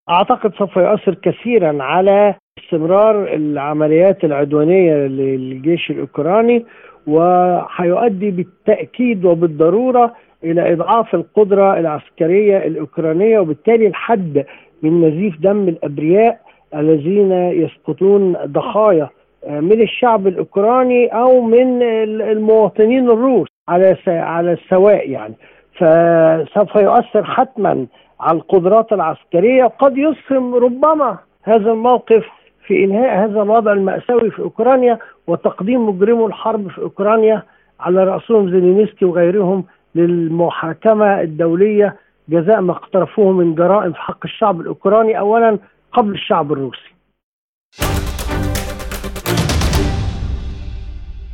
أعتقد 0.09 0.53
سوف 0.57 0.75
يؤثر 0.75 1.13
كثيرا 1.13 1.83
على 1.83 2.35
استمرار 2.59 3.33
العمليات 3.33 4.23
العدوانية 4.23 4.93
للجيش 4.93 5.91
الأوكراني 5.91 6.65
وحيؤدي 7.07 8.31
بالتأكيد 8.31 9.25
وبالضرورة 9.25 10.13
إلى 10.43 10.73
إضعاف 10.73 11.15
القدرة 11.15 11.79
العسكرية 11.79 12.57
الأوكرانية 12.57 13.39
وبالتالي 13.39 13.87
الحد 13.87 14.45
من 14.81 15.01
نزيف 15.07 15.39
دم 15.39 15.67
الأبرياء 15.69 16.41
الذين 16.75 17.31
يسقطون 17.31 18.33
ضحايا 18.45 19.09
من 19.47 19.81
الشعب 19.81 20.27
الأوكراني 20.27 21.07
أو 21.07 21.41
من 21.41 21.81
المواطنين 22.21 23.09
الروس 23.09 23.47
على 23.67 23.97
على 24.07 24.51
السواء 24.53 25.09
يعني 25.09 25.33
فسوف 25.73 26.75
يؤثر 26.75 27.23
حتما 27.23 27.87
على 28.19 28.37
القدرات 28.37 28.93
العسكرية 28.93 29.63
وقد 29.63 29.97
يسهم 29.97 30.55
ربما 30.55 31.17
هذا 31.43 31.71
الموقف 31.71 32.25
في 32.67 32.83
إنهاء 32.83 33.25
هذا 33.25 33.41
الوضع 33.41 33.71
المأساوي 33.71 34.31
في 34.31 34.39
أوكرانيا 34.41 34.99
وتقديم 35.27 35.89
مجرمو 35.89 36.27
الحرب 36.27 36.69
في 36.69 36.81
أوكرانيا 36.81 37.43
على 37.79 38.03
رأسهم 38.03 38.49
زيلينسكي 38.49 39.05
وغيرهم 39.05 39.63
للمحاكمة 39.95 41.21
الدولية 41.21 41.95
جزاء 42.29 42.61
ما 42.61 42.71
اقترفوه 42.71 43.31
من 43.31 43.55
جرائم 43.55 43.91
في 43.91 44.01
حق 44.01 44.25
الشعب 44.25 44.61
الأوكراني 44.61 45.19
اولا 45.19 45.57
قبل 45.93 46.11
الشعب 46.11 46.51
الروسي. 46.53 46.95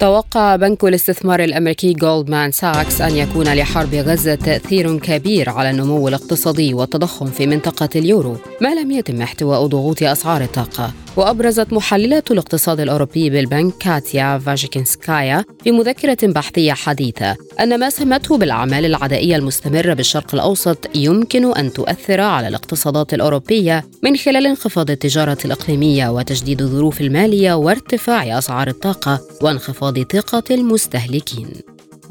توقع 0.01 0.55
بنك 0.55 0.83
الاستثمار 0.83 1.43
الأمريكي 1.43 1.93
جولدمان 1.93 2.51
ساكس 2.51 3.01
أن 3.01 3.17
يكون 3.17 3.53
لحرب 3.53 3.95
غزة 3.95 4.35
تأثير 4.35 4.99
كبير 4.99 5.49
على 5.49 5.69
النمو 5.69 6.07
الاقتصادي 6.07 6.73
والتضخم 6.73 7.25
في 7.25 7.47
منطقة 7.47 7.89
اليورو 7.95 8.37
ما 8.61 8.75
لم 8.75 8.91
يتم 8.91 9.21
احتواء 9.21 9.65
ضغوط 9.65 10.03
أسعار 10.03 10.41
الطاقة. 10.41 10.93
وأبرزت 11.17 11.73
محللة 11.73 12.23
الاقتصاد 12.31 12.79
الأوروبي 12.79 13.29
بالبنك 13.29 13.73
كاتيا 13.79 14.37
فاجيكنسكايا 14.37 15.45
في 15.63 15.71
مذكرة 15.71 16.17
بحثية 16.23 16.73
حديثة 16.73 17.35
أن 17.59 17.79
ما 17.79 17.89
سمته 17.89 18.37
بالأعمال 18.37 18.85
العدائية 18.85 19.35
المستمرة 19.35 19.93
بالشرق 19.93 20.35
الأوسط 20.35 20.95
يمكن 20.95 21.57
أن 21.57 21.73
تؤثر 21.73 22.21
على 22.21 22.47
الاقتصادات 22.47 23.13
الأوروبية 23.13 23.85
من 24.03 24.17
خلال 24.17 24.47
انخفاض 24.47 24.91
التجارة 24.91 25.37
الإقليمية 25.45 26.09
وتجديد 26.09 26.61
الظروف 26.61 27.01
المالية 27.01 27.53
وارتفاع 27.53 28.37
أسعار 28.37 28.67
الطاقة 28.67 29.21
وانخفاض 29.41 29.90
ثقة 29.99 30.43
المستهلكين. 30.51 31.47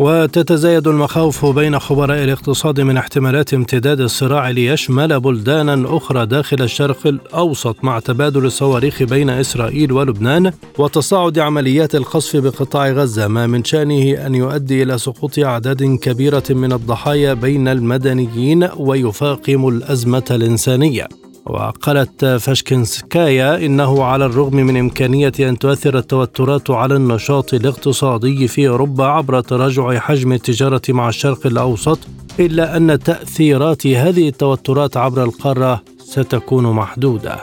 وتتزايد 0.01 0.89
المخاوف 0.89 1.47
بين 1.47 1.79
خبراء 1.79 2.25
الاقتصاد 2.25 2.81
من 2.81 2.97
احتمالات 2.97 3.55
امتداد 3.55 4.01
الصراع 4.01 4.51
ليشمل 4.51 5.21
بلدانا 5.21 5.97
أخرى 5.97 6.27
داخل 6.27 6.63
الشرق 6.63 7.07
الأوسط 7.07 7.85
مع 7.85 7.99
تبادل 7.99 8.47
الصواريخ 8.47 9.03
بين 9.03 9.31
إسرائيل 9.31 9.93
ولبنان 9.93 10.53
وتصاعد 10.79 11.39
عمليات 11.39 11.95
القصف 11.95 12.37
بقطاع 12.37 12.91
غزة 12.91 13.29
ما 13.29 13.47
من 13.47 13.65
شأنه 13.65 14.27
أن 14.27 14.35
يؤدي 14.35 14.83
إلى 14.83 14.99
سقوط 14.99 15.39
أعداد 15.39 15.83
كبيرة 15.83 16.45
من 16.51 16.73
الضحايا 16.73 17.35
بين 17.35 17.69
المدنيين 17.69 18.69
ويفاقم 18.77 19.69
الأزمة 19.69 20.25
الإنسانية 20.31 21.09
وقالت 21.47 22.25
فاشكنسكايا 22.25 23.67
إنه 23.67 24.05
على 24.05 24.27
الرغم 24.27 24.57
من 24.57 24.77
إمكانية 24.77 25.33
أن 25.41 25.59
تؤثر 25.59 25.99
التوترات 25.99 26.71
على 26.71 26.97
النشاط 26.97 27.55
الاقتصادي 27.55 28.49
في 28.49 28.69
أوروبا 28.69 29.05
عبر 29.05 29.41
تراجع 29.41 29.99
حجم 29.99 30.33
التجارة 30.33 30.83
مع 30.89 31.09
الشرق 31.09 31.47
الأوسط 31.47 31.99
إلا 32.41 32.77
أن 32.77 32.99
تأثيرات 32.99 33.87
هذه 33.87 34.29
التوترات 34.29 34.97
عبر 34.97 35.25
القارة 35.25 35.83
ستكون 35.99 36.65
محدودة 36.65 37.37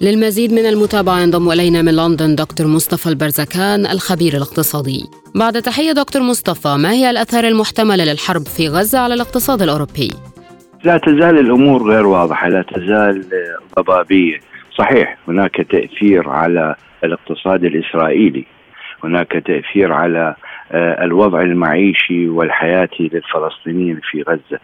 للمزيد 0.00 0.52
من 0.52 0.66
المتابعة 0.66 1.20
ينضم 1.20 1.50
إلينا 1.50 1.82
من 1.82 1.96
لندن 1.96 2.34
دكتور 2.34 2.66
مصطفى 2.66 3.08
البرزكان 3.08 3.86
الخبير 3.86 4.36
الاقتصادي 4.36 5.04
بعد 5.34 5.62
تحية 5.62 5.92
دكتور 5.92 6.22
مصطفى 6.22 6.68
ما 6.68 6.92
هي 6.92 7.10
الأثار 7.10 7.48
المحتملة 7.48 8.04
للحرب 8.04 8.46
في 8.46 8.68
غزة 8.68 8.98
على 8.98 9.14
الاقتصاد 9.14 9.62
الأوروبي؟ 9.62 10.12
لا 10.84 10.98
تزال 10.98 11.38
الأمور 11.38 11.82
غير 11.82 12.06
واضحة 12.06 12.48
لا 12.48 12.62
تزال 12.62 13.24
ضبابية. 13.78 14.40
صحيح 14.78 15.16
هناك 15.28 15.56
تأثير 15.56 16.28
على 16.28 16.74
الاقتصاد 17.04 17.64
الإسرائيلي. 17.64 18.44
هناك 19.04 19.32
تأثير 19.32 19.92
على 19.92 20.34
آه، 20.72 21.04
الوضع 21.04 21.40
المعيشي 21.40 22.28
والحياتي 22.28 23.10
للفلسطينيين 23.12 24.00
في 24.10 24.22
غزة. 24.22 24.60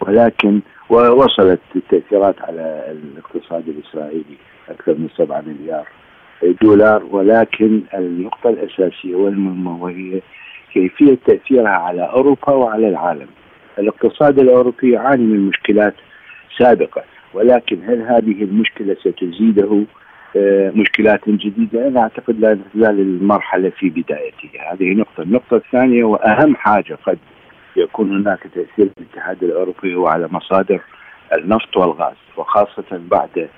ولكن 0.00 0.60
وصلت 0.88 1.60
التأثيرات 1.76 2.42
على 2.42 2.84
الاقتصاد 2.90 3.68
الإسرائيلي 3.68 4.36
أكثر 4.68 4.92
من 4.92 5.08
7 5.16 5.42
مليار 5.46 5.86
دولار. 6.62 7.02
ولكن 7.10 7.82
النقطة 7.94 8.50
الأساسية 8.50 9.14
والمهمة 9.14 9.82
وهي 9.82 10.20
كيفية 10.72 11.18
تأثيرها 11.26 11.70
على 11.70 12.02
أوروبا 12.02 12.52
وعلى 12.52 12.88
العالم. 12.88 13.28
الاقتصاد 13.78 14.38
الأوروبي 14.38 14.92
يعاني 14.92 15.22
من 15.22 15.48
مشكلات 15.48 15.94
سابقة 16.58 17.02
ولكن 17.34 17.78
هل 17.84 18.02
هذه 18.02 18.44
المشكلة 18.44 18.94
ستزيده؟ 18.94 19.84
آه، 20.36 20.72
مشكلات 20.74 21.28
جديدة؟ 21.28 21.88
أنا 21.88 22.00
أعتقد 22.00 22.40
لا 22.40 22.58
تزال 22.74 23.00
المرحلة 23.00 23.70
في 23.70 23.90
بدايتها، 23.90 24.72
هذه 24.72 24.94
نقطة، 24.94 25.22
النقطة 25.22 25.56
الثانية 25.56 26.04
وأهم 26.04 26.56
حاجة 26.56 26.98
قد 27.06 27.18
يكون 27.76 28.16
هناك 28.16 28.42
تأثير 28.42 28.90
الاتحاد 28.98 29.44
الأوروبي 29.44 29.94
هو 29.94 30.06
على 30.06 30.28
مصادر 30.30 30.80
النفط 31.38 31.76
والغاز 31.76 32.16
وخاصة 32.36 33.00
بعد 33.10 33.48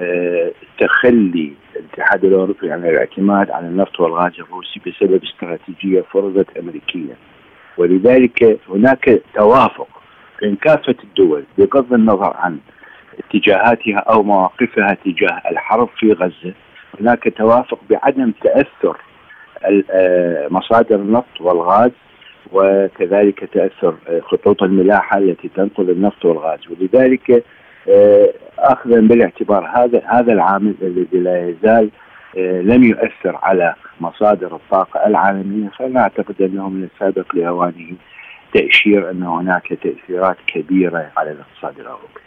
آه، 0.00 0.50
تخلي 0.78 1.52
الاتحاد 1.76 2.24
الأوروبي 2.24 2.72
عن 2.72 2.84
الاعتماد 2.84 3.50
على 3.50 3.66
النفط 3.66 4.00
والغاز 4.00 4.32
الروسي 4.40 4.80
بسبب 4.86 5.22
استراتيجية 5.24 6.00
فرضت 6.00 6.56
امريكيا 6.56 7.16
ولذلك 7.78 8.58
هناك 8.68 9.22
توافق 9.34 9.88
بين 10.42 10.56
كافة 10.56 10.94
الدول 11.04 11.44
بغض 11.58 11.92
النظر 11.92 12.36
عن 12.36 12.58
اتجاهاتها 13.18 13.98
أو 13.98 14.22
مواقفها 14.22 14.96
تجاه 15.04 15.42
الحرب 15.50 15.88
في 15.98 16.12
غزة. 16.12 16.54
هناك 17.00 17.34
توافق 17.36 17.78
بعدم 17.90 18.32
تأثر 18.42 18.96
آه، 19.90 20.48
مصادر 20.50 20.96
النفط 20.96 21.40
والغاز 21.40 21.90
وكذلك 22.52 23.44
تأثر 23.54 23.94
آه، 24.08 24.20
خطوط 24.20 24.62
الملاحة 24.62 25.18
التي 25.18 25.48
تنقل 25.48 25.90
النفط 25.90 26.24
والغاز. 26.24 26.60
ولذلك 26.70 27.44
آه، 27.88 28.32
اخذا 28.58 29.00
بالاعتبار 29.00 29.70
هذا 29.76 30.02
هذا 30.06 30.32
العامل 30.32 30.74
الذي 30.82 31.18
لا 31.18 31.48
يزال 31.48 31.90
لم 32.36 32.84
يؤثر 32.84 33.38
على 33.42 33.74
مصادر 34.00 34.56
الطاقة 34.56 35.06
العالمية. 35.06 35.70
فأنا 35.78 36.00
أعتقد 36.00 36.42
أنه 36.42 36.68
من 36.68 36.88
السابق 36.94 37.34
لأوانه 37.34 37.96
تأشير 38.54 39.10
أن 39.10 39.22
هناك 39.22 39.68
تأثيرات 39.82 40.36
كبيرة 40.46 41.10
على 41.16 41.30
الاقتصاد 41.30 41.80
الأوروبي. 41.80 42.20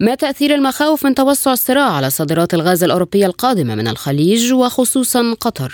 ما 0.00 0.14
تأثير 0.14 0.54
المخاوف 0.54 1.06
من 1.06 1.14
توسع 1.14 1.52
الصراع 1.52 1.96
على 1.96 2.10
صادرات 2.10 2.54
الغاز 2.54 2.84
الأوروبية 2.84 3.26
القادمة 3.26 3.74
من 3.74 3.88
الخليج 3.88 4.52
وخصوصا 4.52 5.34
قطر؟ 5.40 5.72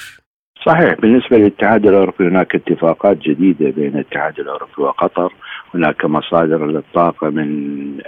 صحيح 0.66 0.94
بالنسبة 1.00 1.36
للاتحاد 1.36 1.86
الأوروبي 1.86 2.28
هناك 2.28 2.54
اتفاقات 2.54 3.16
جديدة 3.16 3.70
بين 3.70 3.94
الاتحاد 3.94 4.40
الأوروبي 4.40 4.82
وقطر. 4.82 5.32
هناك 5.74 6.04
مصادر 6.04 6.66
للطاقة 6.66 7.30
من 7.30 7.48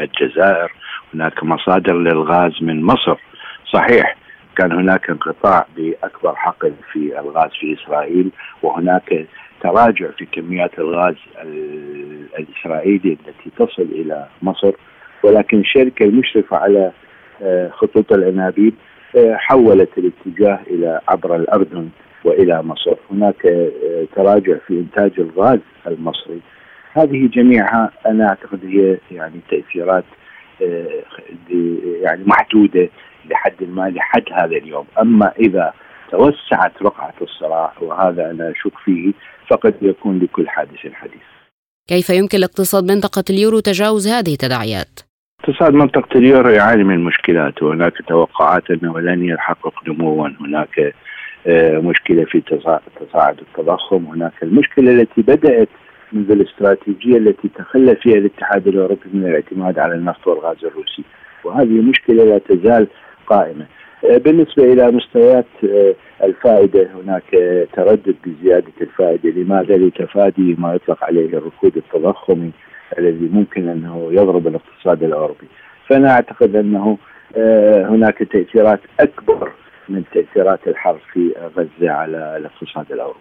الجزائر 0.00 0.72
هناك 1.14 1.44
مصادر 1.44 1.98
للغاز 1.98 2.52
من 2.60 2.82
مصر. 2.82 3.16
صحيح 3.72 4.16
كان 4.60 4.72
هناك 4.72 5.10
انقطاع 5.10 5.66
بأكبر 5.76 6.34
حقل 6.36 6.72
في 6.92 7.20
الغاز 7.20 7.50
في 7.60 7.74
إسرائيل 7.74 8.30
وهناك 8.62 9.26
تراجع 9.62 10.10
في 10.18 10.26
كميات 10.26 10.78
الغاز 10.78 11.14
الإسرائيلي 12.38 13.12
التي 13.12 13.50
تصل 13.56 13.82
إلى 13.82 14.26
مصر 14.42 14.72
ولكن 15.22 15.60
الشركة 15.60 16.04
المشرفة 16.04 16.56
على 16.56 16.92
آه، 17.42 17.68
خطوط 17.68 18.12
الانابيب 18.12 18.74
آه، 19.16 19.34
حولت 19.36 19.98
الاتجاه 19.98 20.58
إلى 20.70 21.00
عبر 21.08 21.36
الأردن 21.36 21.88
وإلى 22.24 22.62
مصر، 22.62 22.94
هناك 23.10 23.46
آه، 23.46 24.06
تراجع 24.16 24.56
في 24.66 24.74
إنتاج 24.74 25.12
الغاز 25.18 25.60
المصري. 25.86 26.40
هذه 26.92 27.28
جميعها 27.32 27.90
أنا 28.06 28.28
أعتقد 28.28 28.60
هي 28.64 28.98
يعني 29.10 29.40
تأثيرات 29.50 30.04
يعني 32.02 32.24
محدودة 32.26 32.88
لحد 33.30 33.64
ما 33.68 33.90
لحد 33.90 34.24
هذا 34.32 34.56
اليوم. 34.56 34.86
أما 35.00 35.32
إذا 35.38 35.72
توسعت 36.10 36.82
رقعة 36.82 37.14
الصراع 37.22 37.72
وهذا 37.80 38.30
أنا 38.30 38.50
أشك 38.50 38.78
فيه 38.84 39.12
فقد 39.50 39.74
يكون 39.82 40.18
لكل 40.18 40.48
حادث 40.48 40.92
حديث. 40.92 41.22
كيف 41.88 42.10
يمكن 42.10 42.38
لاقتصاد 42.38 42.92
منطقة 42.92 43.24
اليورو 43.30 43.60
تجاوز 43.60 44.08
هذه 44.08 44.32
التداعيات؟ 44.32 45.00
اقتصاد 45.40 45.74
منطقة 45.74 46.18
اليورو 46.18 46.48
يعاني 46.48 46.84
من 46.84 47.04
مشكلات. 47.04 47.62
وهناك 47.62 47.92
توقعات 48.08 48.70
أنه 48.70 49.00
لن 49.00 49.24
يحقق 49.24 49.88
نموا. 49.88 50.28
هناك 50.40 50.94
آه، 51.46 51.78
مشكلة 51.78 52.24
في 52.24 52.40
تصاعد 53.00 53.38
التضخم. 53.38 54.04
هناك 54.06 54.32
المشكلة 54.42 54.90
التي 54.92 55.22
بدأت 55.22 55.68
منذ 56.12 56.30
الاستراتيجية 56.30 57.16
التي 57.16 57.48
تخلى 57.48 57.96
فيها 57.96 58.14
الاتحاد 58.14 58.68
الأوروبي 58.68 59.08
من 59.12 59.26
الاعتماد 59.26 59.78
على 59.78 59.94
النفط 59.94 60.26
والغاز 60.26 60.64
الروسي. 60.64 61.04
وهذه 61.44 61.80
مشكلة 61.80 62.24
لا 62.24 62.38
تزال 62.38 62.86
قائمة. 63.30 63.66
آه، 64.04 64.16
بالنسبة 64.16 64.72
إلى 64.72 64.90
مستويات 64.90 65.46
آه، 65.64 65.94
الفائدة 66.24 66.88
هناك 66.94 67.24
تردد 67.72 68.14
بزيادة 68.26 68.72
الفائدة، 68.80 69.30
لماذا؟ 69.30 69.76
لتفادي 69.76 70.56
ما 70.58 70.74
يطلق 70.74 71.04
عليه 71.04 71.26
الركود 71.26 71.76
التضخمي 71.76 72.50
الذي 72.98 73.28
ممكن 73.32 73.68
أنه 73.68 74.08
يضرب 74.10 74.46
الاقتصاد 74.46 75.02
الأوروبي. 75.02 75.46
فأنا 75.88 76.10
أعتقد 76.10 76.56
أنه 76.56 76.98
آه، 77.36 77.86
هناك 77.86 78.18
تأثيرات 78.18 78.80
أكبر 79.00 79.52
من 79.88 80.02
تأثيرات 80.14 80.68
الحرب 80.68 81.00
في 81.12 81.34
غزة 81.56 81.90
على 81.90 82.36
الاقتصاد 82.36 82.92
الأوروبي. 82.92 83.20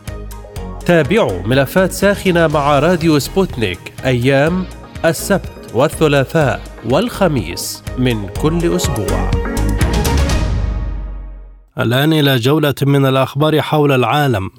تابعوا 0.91 1.41
ملفات 1.47 1.91
ساخنة 1.91 2.47
مع 2.47 2.79
راديو 2.79 3.19
سبوتنيك 3.19 3.79
أيام 4.05 4.65
السبت 5.05 5.71
والثلاثاء 5.73 6.61
والخميس 6.89 7.83
من 7.97 8.27
كل 8.27 8.75
أسبوع. 8.75 9.31
الآن 11.79 12.13
إلى 12.13 12.35
جولة 12.35 12.75
من 12.81 13.05
الأخبار 13.05 13.61
حول 13.61 13.91
العالم. 13.91 14.49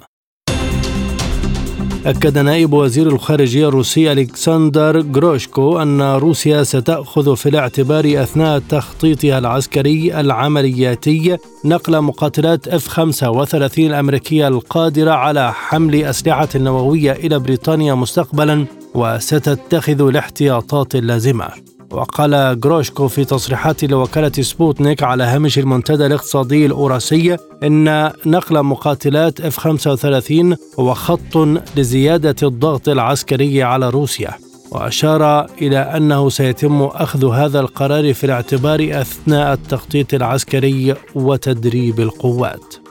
أكد 2.05 2.37
نائب 2.37 2.73
وزير 2.73 3.07
الخارجية 3.07 3.67
الروسي 3.67 4.11
ألكسندر 4.11 5.01
جروشكو 5.01 5.81
أن 5.81 6.01
روسيا 6.01 6.63
ستأخذ 6.63 7.35
في 7.35 7.49
الاعتبار 7.49 8.23
أثناء 8.23 8.59
تخطيطها 8.59 9.37
العسكري 9.37 10.19
العملياتي 10.19 11.37
نقل 11.65 12.01
مقاتلات 12.01 12.67
F 12.67 12.87
35 12.87 13.85
الأمريكية 13.85 14.47
القادرة 14.47 15.11
على 15.11 15.53
حمل 15.53 16.03
أسلحة 16.03 16.49
نووية 16.55 17.11
إلى 17.11 17.39
بريطانيا 17.39 17.93
مستقبلا 17.93 18.65
وستتخذ 18.95 20.01
الاحتياطات 20.01 20.95
اللازمة. 20.95 21.72
وقال 21.93 22.59
جروشكو 22.59 23.07
في 23.07 23.25
تصريحات 23.25 23.83
لوكالة 23.83 24.31
سبوتنيك 24.31 25.03
على 25.03 25.23
هامش 25.23 25.59
المنتدى 25.59 26.05
الاقتصادي 26.05 26.65
الأوراسي 26.65 27.37
إن 27.63 28.11
نقل 28.25 28.63
مقاتلات 28.63 29.41
F-35 29.41 30.55
هو 30.79 30.93
خطوة 30.93 31.37
لزيادة 31.77 32.35
الضغط 32.47 32.89
العسكري 32.89 33.63
على 33.63 33.89
روسيا 33.89 34.31
وأشار 34.71 35.45
إلى 35.61 35.77
أنه 35.77 36.29
سيتم 36.29 36.81
أخذ 36.81 37.31
هذا 37.33 37.59
القرار 37.59 38.13
في 38.13 38.23
الاعتبار 38.23 38.87
أثناء 38.91 39.53
التخطيط 39.53 40.13
العسكري 40.13 40.95
وتدريب 41.15 41.99
القوات. 41.99 42.82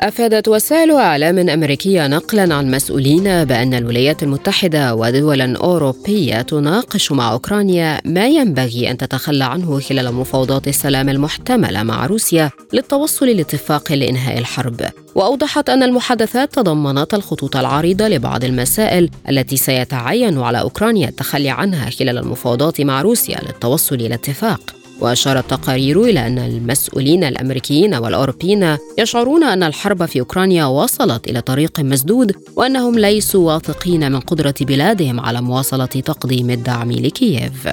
أفادت 0.00 0.48
وسائل 0.48 0.90
إعلام 0.90 1.48
أمريكية 1.48 2.06
نقلا 2.06 2.54
عن 2.54 2.70
مسؤولين 2.70 3.44
بأن 3.44 3.74
الولايات 3.74 4.22
المتحدة 4.22 4.94
ودولا 4.94 5.56
أوروبية 5.56 6.42
تناقش 6.42 7.12
مع 7.12 7.32
أوكرانيا 7.32 8.00
ما 8.04 8.26
ينبغي 8.26 8.90
أن 8.90 8.96
تتخلى 8.96 9.44
عنه 9.44 9.80
خلال 9.80 10.14
مفاوضات 10.14 10.68
السلام 10.68 11.08
المحتملة 11.08 11.82
مع 11.82 12.06
روسيا 12.06 12.50
للتوصل 12.72 13.26
لاتفاق 13.26 13.92
لإنهاء 13.92 14.38
الحرب. 14.38 14.80
وأوضحت 15.14 15.68
أن 15.68 15.82
المحادثات 15.82 16.54
تضمنت 16.54 17.14
الخطوط 17.14 17.56
العريضة 17.56 18.08
لبعض 18.08 18.44
المسائل 18.44 19.10
التي 19.28 19.56
سيتعين 19.56 20.38
على 20.38 20.60
أوكرانيا 20.60 21.08
التخلي 21.08 21.50
عنها 21.50 21.90
خلال 21.90 22.18
المفاوضات 22.18 22.80
مع 22.80 23.02
روسيا 23.02 23.40
للتوصل 23.46 23.94
إلى 23.94 24.14
اتفاق 24.14 24.79
وأشار 25.00 25.38
التقارير 25.38 26.02
إلى 26.02 26.26
أن 26.26 26.38
المسؤولين 26.38 27.24
الأمريكيين 27.24 27.94
والأوروبيين 27.94 28.76
يشعرون 28.98 29.44
أن 29.44 29.62
الحرب 29.62 30.06
في 30.06 30.20
أوكرانيا 30.20 30.64
وصلت 30.64 31.28
إلى 31.28 31.40
طريق 31.40 31.80
مسدود 31.80 32.32
وأنهم 32.56 32.98
ليسوا 32.98 33.52
واثقين 33.52 34.12
من 34.12 34.20
قدرة 34.20 34.54
بلادهم 34.60 35.20
على 35.20 35.42
مواصلة 35.42 35.86
تقديم 35.86 36.50
الدعم 36.50 36.92
لكييف. 36.92 37.68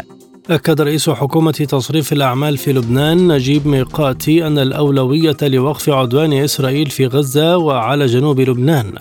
أكد 0.49 0.81
رئيس 0.81 1.09
حكومة 1.09 1.51
تصريف 1.51 2.13
الأعمال 2.13 2.57
في 2.57 2.73
لبنان 2.73 3.27
نجيب 3.27 3.67
ميقاتي 3.67 4.47
أن 4.47 4.59
الأولوية 4.59 5.37
لوقف 5.41 5.89
عدوان 5.89 6.33
إسرائيل 6.33 6.89
في 6.89 7.07
غزة 7.07 7.57
وعلى 7.57 8.05
جنوب 8.05 8.39
لبنان. 8.39 8.93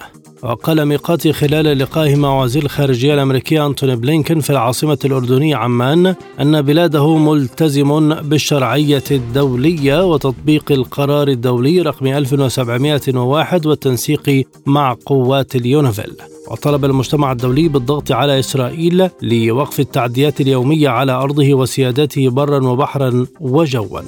وقال 0.47 0.87
ميقاتي 0.87 1.33
خلال 1.33 1.79
لقائه 1.79 2.17
مع 2.17 2.43
وزير 2.43 2.65
الخارجية 2.65 3.15
الأمريكي 3.15 3.67
أنتوني 3.67 3.97
بلينكن 3.97 4.41
في 4.41 4.51
العاصمة 4.51 4.99
الأردنية 5.05 5.57
عمان 5.57 6.15
أن 6.41 6.63
بلاده 6.63 7.17
ملتزم 7.17 8.15
بالشرعية 8.15 9.05
الدولية 9.11 10.07
وتطبيق 10.07 10.73
القرار 10.73 11.29
الدولي 11.29 11.83
رقم 11.83 12.07
1701 12.07 13.67
والتنسيق 13.67 14.47
مع 14.67 14.97
قوات 15.07 15.57
اليونيفيل. 15.57 16.13
وطلب 16.51 16.85
المجتمع 16.85 17.33
الدولي 17.33 17.69
بالضغط 17.69 18.13
على 18.13 18.39
إسرائيل 18.39 19.11
لوقف 19.23 19.81
التعديات 19.81 20.41
اليومية 20.41 20.89
على 20.89 21.13
أرضه 21.13 21.55
وسيادته 21.55 22.31
برا 22.31 22.67
وبحرا 22.67 23.27
وجوا. 23.41 24.01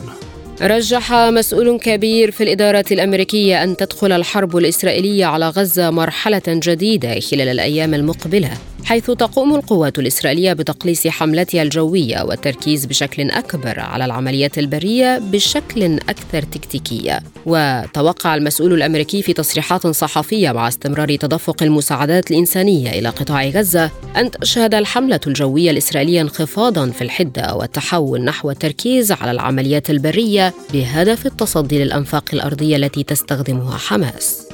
رجح 0.61 1.13
مسؤول 1.13 1.79
كبير 1.79 2.31
في 2.31 2.43
الإدارة 2.45 2.85
الأمريكية 2.91 3.63
أن 3.63 3.77
تدخل 3.77 4.13
الحرب 4.13 4.57
الإسرائيلية 4.57 5.27
على 5.27 5.49
غزة 5.49 5.91
مرحلة 5.91 6.43
جديدة 6.49 7.21
خلال 7.21 7.49
الأيام 7.49 7.95
المقبلة. 7.95 8.51
حيث 8.85 9.11
تقوم 9.11 9.55
القوات 9.55 9.99
الإسرائيلية 9.99 10.53
بتقليص 10.53 11.07
حملتها 11.07 11.63
الجوية 11.63 12.23
والتركيز 12.23 12.87
بشكل 12.87 13.31
أكبر 13.31 13.81
على 13.81 14.05
العمليات 14.05 14.59
البرية 14.59 15.19
بشكل 15.19 15.85
أكثر 15.85 16.43
تكتيكية. 16.43 17.23
وتوقع 17.47 18.35
المسؤول 18.35 18.73
الأمريكي 18.73 19.23
في 19.23 19.33
تصريحات 19.33 19.87
صحفية 19.87 20.53
مع 20.53 20.69
استمرار 20.69 21.17
تدفق 21.17 21.63
المساعدات 21.63 22.31
الإنسانية 22.31 22.91
إلى 22.91 23.09
قطاع 23.09 23.49
غزة 23.49 23.91
أن 24.17 24.31
تشهد 24.31 24.75
الحملة 24.75 25.21
الجوية 25.27 25.71
الإسرائيلية 25.71 26.21
انخفاضا 26.21 26.91
في 26.91 27.03
الحدة 27.03 27.55
والتحول 27.55 28.25
نحو 28.25 28.51
التركيز 28.51 29.13
على 29.13 29.31
العمليات 29.31 29.91
البرية 29.91 30.55
بهدف 30.73 31.27
التصدي 31.27 31.85
للأنفاق 31.85 32.25
الأرضية 32.33 32.77
التي 32.77 33.03
تستخدمها 33.03 33.79
حماس. 33.79 34.49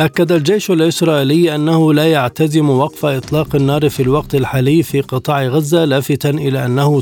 أكد 0.00 0.32
الجيش 0.32 0.70
الإسرائيلي 0.70 1.54
أنه 1.54 1.94
لا 1.94 2.06
يعتزم 2.06 2.70
وقف 2.70 3.04
إطلاق 3.04 3.54
النار 3.54 3.88
في 3.88 4.02
الوقت 4.02 4.34
الحالي 4.34 4.82
في 4.82 5.00
قطاع 5.00 5.46
غزة 5.46 5.84
لافتا 5.84 6.30
إلى 6.30 6.66
أنه 6.66 7.00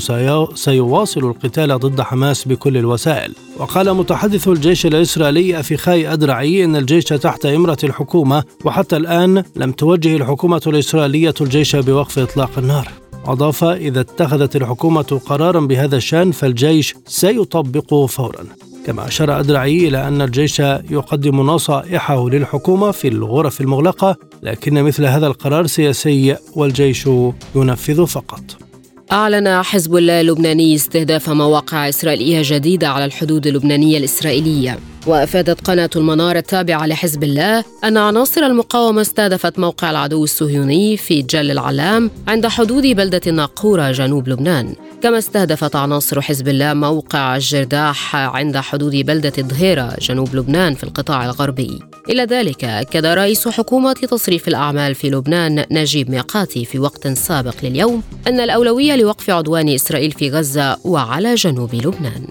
سيواصل 0.55 1.19
القتال 1.19 1.79
ضد 1.79 2.01
حماس 2.01 2.47
بكل 2.47 2.77
الوسائل. 2.77 3.35
وقال 3.57 3.93
متحدث 3.93 4.47
الجيش 4.47 4.85
الإسرائيلي 4.85 5.59
أفيخاي 5.59 6.13
أدرعي 6.13 6.63
أن 6.63 6.75
الجيش 6.75 7.03
تحت 7.03 7.45
إمرة 7.45 7.77
الحكومة 7.83 8.43
وحتى 8.65 8.97
الآن 8.97 9.43
لم 9.55 9.71
توجه 9.71 10.15
الحكومة 10.15 10.61
الإسرائيلية 10.67 11.33
الجيش 11.41 11.75
بوقف 11.75 12.19
إطلاق 12.19 12.51
النار. 12.57 12.87
أضاف 13.25 13.63
إذا 13.63 14.01
اتخذت 14.01 14.55
الحكومة 14.55 15.21
قرارا 15.25 15.59
بهذا 15.59 15.97
الشأن 15.97 16.31
فالجيش 16.31 16.95
سيطبقه 17.07 18.05
فورا. 18.07 18.45
كما 18.85 19.07
أشار 19.07 19.39
أدرعي 19.39 19.87
إلى 19.87 20.07
أن 20.07 20.21
الجيش 20.21 20.59
يقدم 20.59 21.41
نصائحه 21.41 22.29
للحكومة 22.29 22.91
في 22.91 23.07
الغرف 23.07 23.61
المغلقة 23.61 24.15
لكن 24.43 24.83
مثل 24.83 25.05
هذا 25.05 25.27
القرار 25.27 25.67
سياسي 25.67 26.35
والجيش 26.55 27.09
ينفذ 27.55 28.05
فقط. 28.05 28.68
أعلن 29.11 29.63
حزب 29.63 29.95
الله 29.95 30.21
اللبناني 30.21 30.75
استهداف 30.75 31.29
مواقع 31.29 31.89
إسرائيلية 31.89 32.41
جديدة 32.43 32.87
على 32.87 33.05
الحدود 33.05 33.47
اللبنانية 33.47 33.97
الإسرائيلية. 33.97 34.79
وأفادت 35.07 35.61
قناة 35.61 35.89
المنار 35.95 36.35
التابعة 36.35 36.85
لحزب 36.85 37.23
الله 37.23 37.63
أن 37.83 37.97
عناصر 37.97 38.41
المقاومة 38.41 39.01
استهدفت 39.01 39.59
موقع 39.59 39.91
العدو 39.91 40.23
الصهيوني 40.23 40.97
في 40.97 41.21
جل 41.21 41.51
العلام 41.51 42.11
عند 42.27 42.47
حدود 42.47 42.83
بلدة 42.83 43.21
الناقوره 43.27 43.91
جنوب 43.91 44.27
لبنان. 44.29 44.75
كما 45.03 45.17
استهدفت 45.17 45.75
عناصر 45.75 46.21
حزب 46.21 46.47
الله 46.47 46.73
موقع 46.73 47.35
الجرداح 47.35 48.15
عند 48.15 48.57
حدود 48.57 48.95
بلدة 48.95 49.33
ظهيرة 49.39 49.95
جنوب 50.01 50.35
لبنان 50.35 50.75
في 50.75 50.83
القطاع 50.83 51.25
الغربي. 51.25 51.79
إلى 52.09 52.23
ذلك 52.23 52.63
أكد 52.63 53.05
رئيس 53.05 53.47
حكومة 53.47 53.93
تصريف 53.93 54.47
الأعمال 54.47 54.95
في 54.95 55.09
لبنان 55.09 55.65
نجيب 55.71 56.09
ميقاتي 56.09 56.65
في 56.65 56.79
وقت 56.79 57.07
سابق 57.07 57.55
لليوم 57.63 58.03
أن 58.27 58.39
الأولوية 58.39 58.95
لوقف 58.99 59.29
عدوان 59.29 59.69
إسرائيل 59.69 60.11
في 60.11 60.29
غزة 60.29 60.77
وعلى 60.85 61.35
جنوب 61.35 61.75
لبنان. 61.75 62.27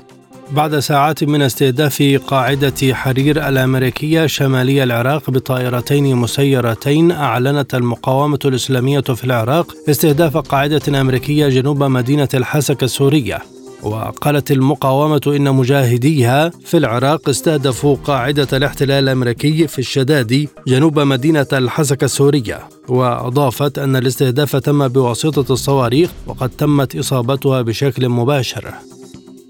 بعد 0.51 0.79
ساعات 0.79 1.25
من 1.25 1.43
استهداف 1.43 2.03
قاعدة 2.27 2.95
حرير 2.95 3.49
الأمريكية 3.49 4.27
شمالي 4.27 4.83
العراق 4.83 5.31
بطائرتين 5.31 6.17
مسيرتين 6.17 7.11
أعلنت 7.11 7.75
المقاومة 7.75 8.39
الإسلامية 8.45 9.01
في 9.01 9.25
العراق 9.25 9.75
استهداف 9.89 10.37
قاعدة 10.37 11.01
أمريكية 11.01 11.49
جنوب 11.49 11.83
مدينة 11.83 12.29
الحسكة 12.35 12.85
السورية. 12.85 13.39
وقالت 13.83 14.51
المقاومة 14.51 15.21
إن 15.27 15.55
مجاهديها 15.55 16.51
في 16.65 16.77
العراق 16.77 17.29
استهدفوا 17.29 17.97
قاعدة 18.05 18.49
الاحتلال 18.53 19.05
الأمريكي 19.05 19.67
في 19.67 19.79
الشدادي 19.79 20.49
جنوب 20.67 20.99
مدينة 20.99 21.47
الحسكة 21.53 22.05
السورية. 22.05 22.69
وأضافت 22.89 23.79
أن 23.79 23.97
الاستهداف 23.97 24.57
تم 24.57 24.89
بواسطة 24.89 25.53
الصواريخ 25.53 26.11
وقد 26.27 26.51
تمت 26.51 26.97
إصابتها 26.97 27.63
بشكل 27.63 28.09
مباشر. 28.09 28.75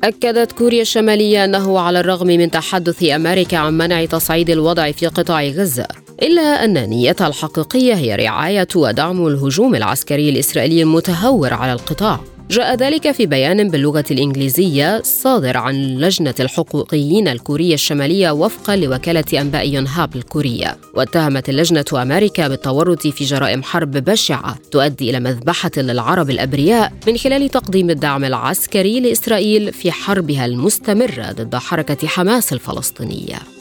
أكدت 0.05 0.53
كوريا 0.53 0.83
الشمالية 0.83 1.45
أنه 1.45 1.81
على 1.81 2.01
الرغم 2.01 2.27
من 2.27 2.51
تحدث 2.51 3.05
أمريكا 3.05 3.57
عن 3.57 3.79
منع 3.79 4.05
تصعيد 4.05 4.51
الوضع 4.51 4.93
في 4.93 5.07
قطاع 5.07 5.45
غزة 5.45 5.87
إلا 6.23 6.65
أن 6.65 6.89
نيتها 6.89 7.27
الحقيقية 7.27 7.95
هي 7.95 8.17
رعاية 8.17 8.69
ودعم 8.77 9.27
الهجوم 9.27 9.75
العسكري 9.75 10.29
الإسرائيلي 10.29 10.83
المتهور 10.83 11.55
على 11.55 11.73
القطاع. 11.73 12.21
جاء 12.51 12.75
ذلك 12.75 13.11
في 13.11 13.27
بيان 13.27 13.69
باللغة 13.69 14.05
الإنجليزية 14.11 15.03
صادر 15.03 15.57
عن 15.57 15.75
لجنة 15.75 16.35
الحقوقيين 16.41 17.29
الكورية 17.29 17.75
الشمالية 17.75 18.31
وفقا 18.31 18.77
لوكالة 18.77 19.41
أنباء 19.41 19.69
يونهاب 19.69 20.17
الكورية. 20.17 20.77
واتهمت 20.95 21.49
اللجنة 21.49 21.85
أمريكا 21.93 22.49
بالتورط 22.49 23.07
في 23.07 23.25
جرائم 23.25 23.63
حرب 23.63 23.91
بشعة 23.91 24.59
تؤدي 24.71 25.11
إلى 25.11 25.21
مذبحة 25.21 25.71
للعرب 25.77 26.31
الأبرياء 26.31 26.93
من 27.07 27.17
خلال 27.17 27.49
تقديم 27.49 27.91
الدعم 27.91 28.25
العسكري 28.25 29.01
لإسرائيل 29.01 29.73
في 29.73 29.93
حربها 29.93 30.47
المستمرة 30.47 31.33
ضد 31.33 31.57
حركة 31.57 32.07
حماس 32.07 32.53
الفلسطينية. 32.53 33.58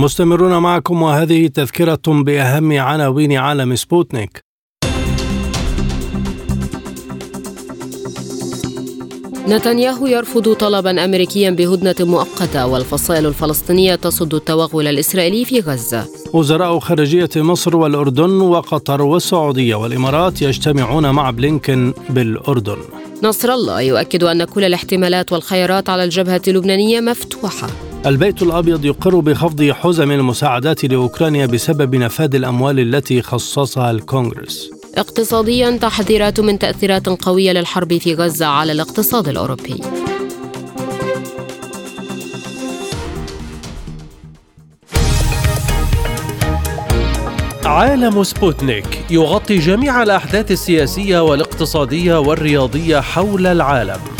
مستمرون 0.00 0.58
معكم 0.58 1.02
وهذه 1.02 1.46
تذكرة 1.46 2.02
بأهم 2.06 2.72
عناوين 2.72 3.32
عالم 3.32 3.76
سبوتنيك 3.76 4.44
نتنياهو 9.48 10.06
يرفض 10.06 10.52
طلبا 10.52 11.04
امريكيا 11.04 11.50
بهدنة 11.50 11.94
مؤقتة 12.00 12.66
والفصائل 12.66 13.26
الفلسطينية 13.26 13.94
تصد 13.94 14.34
التوغل 14.34 14.88
الإسرائيلي 14.88 15.44
في 15.44 15.60
غزة. 15.60 16.04
وزراء 16.32 16.78
خارجية 16.78 17.28
مصر 17.36 17.76
والأردن 17.76 18.40
وقطر 18.40 19.02
والسعودية 19.02 19.74
والإمارات 19.74 20.42
يجتمعون 20.42 21.10
مع 21.10 21.30
بلينكن 21.30 21.92
بالأردن. 22.10 22.78
نصر 23.22 23.52
الله 23.52 23.80
يؤكد 23.80 24.24
أن 24.24 24.44
كل 24.44 24.64
الاحتمالات 24.64 25.32
والخيارات 25.32 25.88
على 25.88 26.04
الجبهة 26.04 26.42
اللبنانية 26.48 27.00
مفتوحة. 27.00 27.89
البيت 28.06 28.42
الأبيض 28.42 28.84
يقر 28.84 29.20
بخفض 29.20 29.70
حزم 29.70 30.10
المساعدات 30.10 30.84
لأوكرانيا 30.84 31.46
بسبب 31.46 31.94
نفاذ 31.94 32.34
الأموال 32.34 32.80
التي 32.80 33.22
خصصها 33.22 33.90
الكونغرس. 33.90 34.70
اقتصاديا 34.96 35.76
تحذيرات 35.76 36.40
من 36.40 36.58
تأثيرات 36.58 37.08
قوية 37.08 37.52
للحرب 37.52 37.98
في 37.98 38.14
غزة 38.14 38.46
على 38.46 38.72
الاقتصاد 38.72 39.28
الأوروبي. 39.28 39.80
عالم 47.64 48.24
سبوتنيك 48.24 49.04
يغطي 49.10 49.58
جميع 49.58 50.02
الأحداث 50.02 50.50
السياسية 50.50 51.22
والاقتصادية 51.22 52.18
والرياضية 52.20 53.00
حول 53.00 53.46
العالم. 53.46 54.19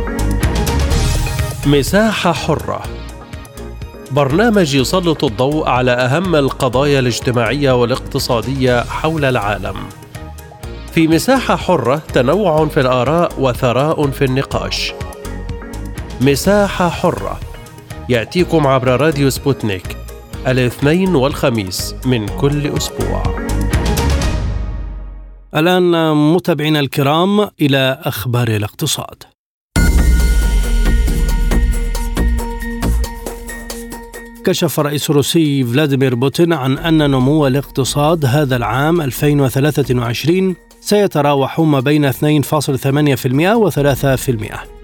مساحة 1.65 2.33
حرة 2.33 2.83
برنامج 4.11 4.75
يسلط 4.75 5.23
الضوء 5.23 5.67
على 5.67 5.91
أهم 5.91 6.35
القضايا 6.35 6.99
الاجتماعية 6.99 7.71
والاقتصادية 7.71 8.83
حول 8.83 9.25
العالم. 9.25 9.75
في 10.91 11.07
مساحة 11.07 11.55
حرة 11.55 12.01
تنوع 12.13 12.65
في 12.65 12.79
الآراء 12.79 13.31
وثراء 13.37 14.07
في 14.07 14.25
النقاش. 14.25 14.93
مساحة 16.21 16.89
حرة 16.89 17.39
يأتيكم 18.09 18.67
عبر 18.67 19.01
راديو 19.01 19.29
سبوتنيك 19.29 19.97
الاثنين 20.47 21.15
والخميس 21.15 21.95
من 22.05 22.27
كل 22.27 22.67
أسبوع. 22.77 23.23
الآن 25.55 26.15
متابعينا 26.33 26.79
الكرام 26.79 27.49
إلى 27.61 27.99
أخبار 28.03 28.47
الاقتصاد. 28.47 29.30
كشف 34.45 34.79
الرئيس 34.79 35.09
الروسي 35.09 35.63
فلاديمير 35.63 36.15
بوتين 36.15 36.53
عن 36.53 36.77
أن 36.77 37.11
نمو 37.11 37.47
الاقتصاد 37.47 38.25
هذا 38.25 38.55
العام 38.55 39.01
2023 39.01 40.55
سيتراوح 40.81 41.59
ما 41.59 41.79
بين 41.79 42.11
2.8% 42.11 42.15
و 43.55 43.69
3% 43.69 43.75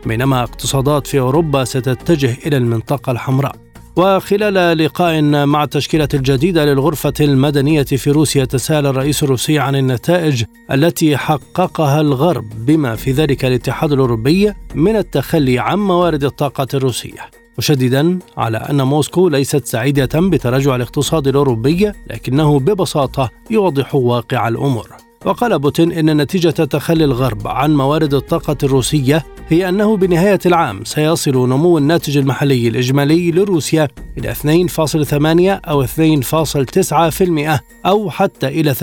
بينما 0.05 0.43
اقتصادات 0.43 1.07
في 1.07 1.19
أوروبا 1.19 1.63
ستتجه 1.63 2.37
إلى 2.45 2.57
المنطقة 2.57 3.11
الحمراء. 3.11 3.55
وخلال 3.95 4.77
لقاء 4.77 5.21
مع 5.21 5.63
التشكيلة 5.63 6.07
الجديدة 6.13 6.65
للغرفة 6.65 7.13
المدنية 7.21 7.83
في 7.83 8.11
روسيا 8.11 8.45
تساءل 8.45 8.85
الرئيس 8.85 9.23
الروسي 9.23 9.59
عن 9.59 9.75
النتائج 9.75 10.43
التي 10.71 11.17
حققها 11.17 12.01
الغرب 12.01 12.65
بما 12.65 12.95
في 12.95 13.11
ذلك 13.11 13.45
الاتحاد 13.45 13.91
الأوروبي 13.91 14.53
من 14.75 14.95
التخلي 14.95 15.59
عن 15.59 15.79
موارد 15.79 16.23
الطاقة 16.23 16.67
الروسية. 16.73 17.36
مشددا 17.57 18.19
على 18.37 18.57
أن 18.57 18.81
موسكو 18.81 19.29
ليست 19.29 19.65
سعيدة 19.65 20.19
بتراجع 20.19 20.75
الاقتصاد 20.75 21.27
الأوروبي 21.27 21.91
لكنه 22.07 22.59
ببساطة 22.59 23.29
يوضح 23.51 23.95
واقع 23.95 24.47
الأمور. 24.47 25.06
وقال 25.27 25.59
بوتين 25.59 25.91
إن 25.91 26.21
نتيجة 26.21 26.49
تخلي 26.49 27.03
الغرب 27.03 27.47
عن 27.47 27.75
موارد 27.75 28.13
الطاقة 28.13 28.57
الروسية 28.63 29.25
هي 29.49 29.69
أنه 29.69 29.97
بنهاية 29.97 30.39
العام 30.45 30.83
سيصل 30.83 31.49
نمو 31.49 31.77
الناتج 31.77 32.17
المحلي 32.17 32.67
الإجمالي 32.67 33.31
لروسيا 33.31 33.87
إلى 34.17 34.33
2.8 34.35 35.67
أو 35.69 35.85
2.9% 35.85 37.59
أو 37.85 38.09
حتى 38.09 38.47
إلى 38.47 38.73
3% 38.73 38.79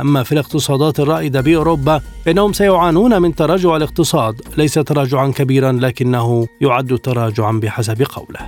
أما 0.00 0.22
في 0.22 0.32
الاقتصادات 0.32 1.00
الرائدة 1.00 1.40
بأوروبا 1.40 2.00
فإنهم 2.24 2.52
سيعانون 2.52 3.22
من 3.22 3.34
تراجع 3.34 3.76
الاقتصاد 3.76 4.40
ليس 4.56 4.74
تراجعا 4.74 5.28
كبيرا 5.28 5.72
لكنه 5.72 6.48
يعد 6.60 6.98
تراجعا 6.98 7.52
بحسب 7.52 8.02
قوله. 8.02 8.40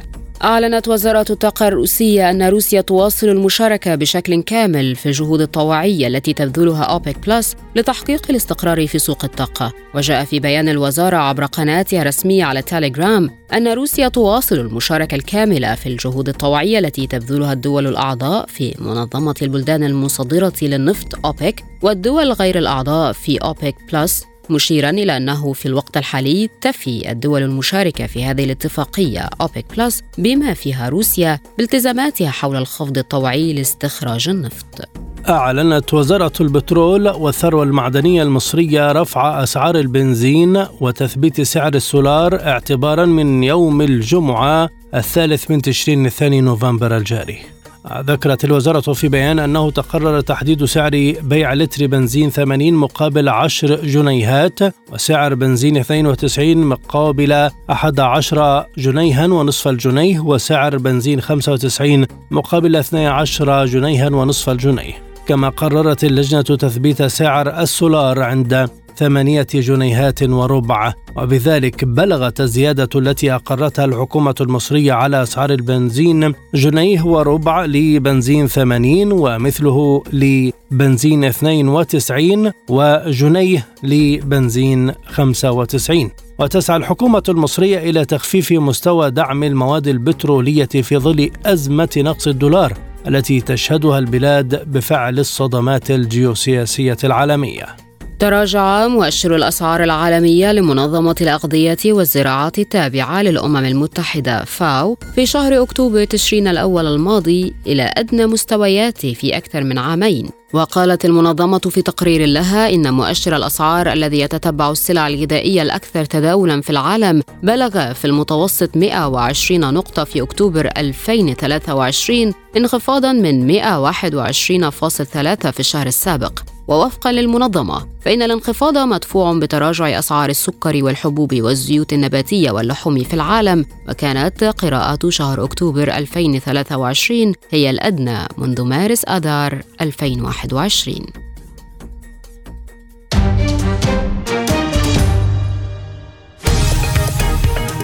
أعلنت 0.44 0.88
وزارة 0.88 1.24
الطاقة 1.30 1.68
الروسية 1.68 2.30
أن 2.30 2.42
روسيا 2.42 2.80
تواصل 2.80 3.28
المشاركة 3.28 3.94
بشكل 3.94 4.42
كامل 4.42 4.96
في 4.96 5.06
الجهود 5.06 5.40
الطوعية 5.40 6.06
التي 6.06 6.32
تبذلها 6.32 6.82
أوبك 6.82 7.26
بلس 7.26 7.56
لتحقيق 7.76 8.30
الاستقرار 8.30 8.86
في 8.86 8.98
سوق 8.98 9.24
الطاقة. 9.24 9.72
وجاء 9.94 10.24
في 10.24 10.40
بيان 10.40 10.68
الوزارة 10.68 11.16
عبر 11.16 11.44
قناتها 11.44 12.02
الرسمية 12.02 12.44
على 12.44 12.62
تيليجرام 12.62 13.30
أن 13.52 13.68
روسيا 13.68 14.08
تواصل 14.08 14.58
المشاركة 14.58 15.14
الكاملة 15.14 15.74
في 15.74 15.88
الجهود 15.88 16.28
الطوعية 16.28 16.78
التي 16.78 17.06
تبذلها 17.06 17.52
الدول 17.52 17.86
الأعضاء 17.86 18.46
في 18.46 18.74
منظمة 18.78 19.34
البلدان 19.42 19.84
المصدرة 19.84 20.52
للنفط 20.62 21.26
أوبك 21.26 21.64
والدول 21.82 22.32
غير 22.32 22.58
الأعضاء 22.58 23.12
في 23.12 23.38
أوبك 23.38 23.74
بلس 23.92 24.24
مشيرا 24.50 24.90
إلى 24.90 25.16
أنه 25.16 25.52
في 25.52 25.66
الوقت 25.66 25.96
الحالي 25.96 26.50
تفي 26.60 27.10
الدول 27.10 27.42
المشاركة 27.42 28.06
في 28.06 28.24
هذه 28.24 28.44
الاتفاقية 28.44 29.30
أوبك 29.40 29.64
بلس 29.76 30.02
بما 30.18 30.54
فيها 30.54 30.88
روسيا 30.88 31.38
بالتزاماتها 31.58 32.30
حول 32.30 32.56
الخفض 32.56 32.98
الطوعي 32.98 33.52
لاستخراج 33.52 34.28
النفط. 34.28 34.88
أعلنت 35.28 35.94
وزارة 35.94 36.32
البترول 36.40 37.08
والثروة 37.08 37.62
المعدنية 37.62 38.22
المصرية 38.22 38.92
رفع 38.92 39.42
أسعار 39.42 39.78
البنزين 39.78 40.66
وتثبيت 40.80 41.40
سعر 41.40 41.74
السولار 41.74 42.40
اعتبارا 42.40 43.06
من 43.06 43.44
يوم 43.44 43.82
الجمعة 43.82 44.68
الثالث 44.94 45.50
من 45.50 45.62
تشرين 45.62 46.06
الثاني 46.06 46.40
نوفمبر 46.40 46.96
الجاري. 46.96 47.59
ذكرت 47.88 48.44
الوزارة 48.44 48.92
في 48.92 49.08
بيان 49.08 49.38
أنه 49.38 49.70
تقرر 49.70 50.20
تحديد 50.20 50.64
سعر 50.64 50.90
بيع 51.22 51.54
لتر 51.54 51.86
بنزين 51.86 52.30
80 52.30 52.72
مقابل 52.74 53.28
10 53.28 53.76
جنيهات 53.76 54.58
وسعر 54.92 55.34
بنزين 55.34 55.76
92 55.76 56.56
مقابل 56.56 57.50
11 57.70 58.66
جنيها 58.78 59.26
ونصف 59.26 59.68
الجنيه 59.68 60.20
وسعر 60.20 60.76
بنزين 60.76 61.20
95 61.20 62.06
مقابل 62.30 62.76
12 62.76 63.66
جنيها 63.66 64.08
ونصف 64.08 64.50
الجنيه. 64.50 65.10
كما 65.26 65.48
قررت 65.48 66.04
اللجنة 66.04 66.42
تثبيت 66.42 67.02
سعر 67.02 67.60
السولار 67.60 68.22
عند 68.22 68.70
ثمانية 69.00 69.46
جنيهات 69.54 70.22
وربع 70.22 70.92
وبذلك 71.16 71.84
بلغت 71.84 72.40
الزيادة 72.40 72.88
التي 72.96 73.34
أقرتها 73.34 73.84
الحكومة 73.84 74.34
المصرية 74.40 74.92
على 74.92 75.22
أسعار 75.22 75.50
البنزين 75.50 76.34
جنيه 76.54 77.02
وربع 77.02 77.64
لبنزين 77.64 78.46
80 78.46 79.12
ومثله 79.12 80.02
لبنزين 80.12 81.24
92 81.24 82.52
وجنيه 82.68 83.66
لبنزين 83.82 84.92
95 85.06 86.10
وتسعى 86.38 86.76
الحكومة 86.76 87.22
المصرية 87.28 87.78
إلى 87.90 88.04
تخفيف 88.04 88.52
مستوى 88.52 89.10
دعم 89.10 89.42
المواد 89.42 89.88
البترولية 89.88 90.64
في 90.64 90.98
ظل 90.98 91.30
أزمة 91.46 91.90
نقص 91.96 92.28
الدولار 92.28 92.72
التي 93.08 93.40
تشهدها 93.40 93.98
البلاد 93.98 94.72
بفعل 94.72 95.18
الصدمات 95.18 95.90
الجيوسياسية 95.90 96.96
العالمية. 97.04 97.89
تراجع 98.20 98.88
مؤشر 98.88 99.36
الأسعار 99.36 99.84
العالمية 99.84 100.52
لمنظمة 100.52 101.14
الأغذية 101.20 101.78
والزراعة 101.86 102.52
التابعة 102.58 103.22
للأمم 103.22 103.56
المتحدة 103.56 104.44
فاو 104.44 104.96
في 105.14 105.26
شهر 105.26 105.62
أكتوبر 105.62 106.04
تشرين 106.04 106.48
الأول 106.48 106.86
الماضي 106.86 107.54
إلى 107.66 107.90
أدنى 107.96 108.26
مستوياته 108.26 109.14
في 109.14 109.36
أكثر 109.36 109.64
من 109.64 109.78
عامين. 109.78 110.30
وقالت 110.52 111.04
المنظمة 111.04 111.58
في 111.58 111.82
تقرير 111.82 112.26
لها 112.26 112.74
إن 112.74 112.94
مؤشر 112.94 113.36
الأسعار 113.36 113.92
الذي 113.92 114.20
يتتبع 114.20 114.70
السلع 114.70 115.06
الغذائية 115.06 115.62
الأكثر 115.62 116.04
تداولا 116.04 116.60
في 116.60 116.70
العالم 116.70 117.22
بلغ 117.42 117.92
في 117.92 118.04
المتوسط 118.04 118.76
120 118.76 119.74
نقطة 119.74 120.04
في 120.04 120.22
أكتوبر 120.22 120.70
2023 120.76 122.32
انخفاضا 122.56 123.12
من 123.12 123.46
121.3 123.46 125.50
في 125.50 125.60
الشهر 125.60 125.86
السابق. 125.86 126.40
ووفقا 126.70 127.12
للمنظمة 127.12 127.86
فإن 128.00 128.22
الانخفاض 128.22 128.78
مدفوع 128.78 129.38
بتراجع 129.38 129.98
أسعار 129.98 130.28
السكر 130.28 130.84
والحبوب 130.84 131.34
والزيوت 131.34 131.92
النباتية 131.92 132.50
واللحوم 132.50 133.04
في 133.04 133.14
العالم 133.14 133.66
وكانت 133.88 134.44
قراءات 134.44 135.08
شهر 135.08 135.44
أكتوبر 135.44 135.88
2023 135.96 137.32
هي 137.50 137.70
الأدنى 137.70 138.18
منذ 138.38 138.62
مارس 138.62 139.04
آذار 139.04 139.62
2021 139.80 141.06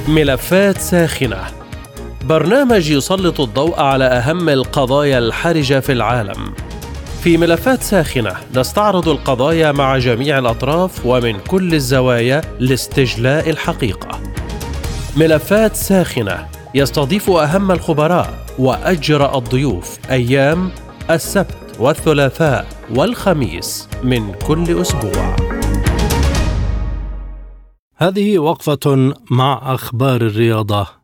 ملفات 0.08 0.78
ساخنة. 0.78 1.44
برنامج 2.24 2.90
يسلط 2.90 3.40
الضوء 3.40 3.80
على 3.80 4.04
أهم 4.04 4.48
القضايا 4.48 5.18
الحرجة 5.18 5.80
في 5.80 5.92
العالم. 5.92 6.54
في 7.26 7.36
ملفات 7.36 7.82
ساخنة. 7.82 8.36
نستعرض 8.56 9.08
القضايا 9.08 9.72
مع 9.72 9.98
جميع 9.98 10.38
الأطراف 10.38 11.06
ومن 11.06 11.38
كل 11.40 11.74
الزوايا 11.74 12.40
لاستجلاء 12.60 13.50
الحقيقة. 13.50 14.20
ملفات 15.16 15.76
ساخنة. 15.76 16.48
يستضيف 16.74 17.30
أهم 17.30 17.70
الخبراء 17.72 18.46
وأجرأ 18.58 19.38
الضيوف 19.38 19.98
أيام 20.10 20.70
السبت 21.10 21.76
والثلاثاء 21.80 22.66
والخميس 22.94 23.88
من 24.02 24.32
كل 24.32 24.80
أسبوع. 24.80 25.36
هذه 27.96 28.38
وقفة 28.38 29.14
مع 29.30 29.74
أخبار 29.74 30.20
الرياضة. 30.20 30.95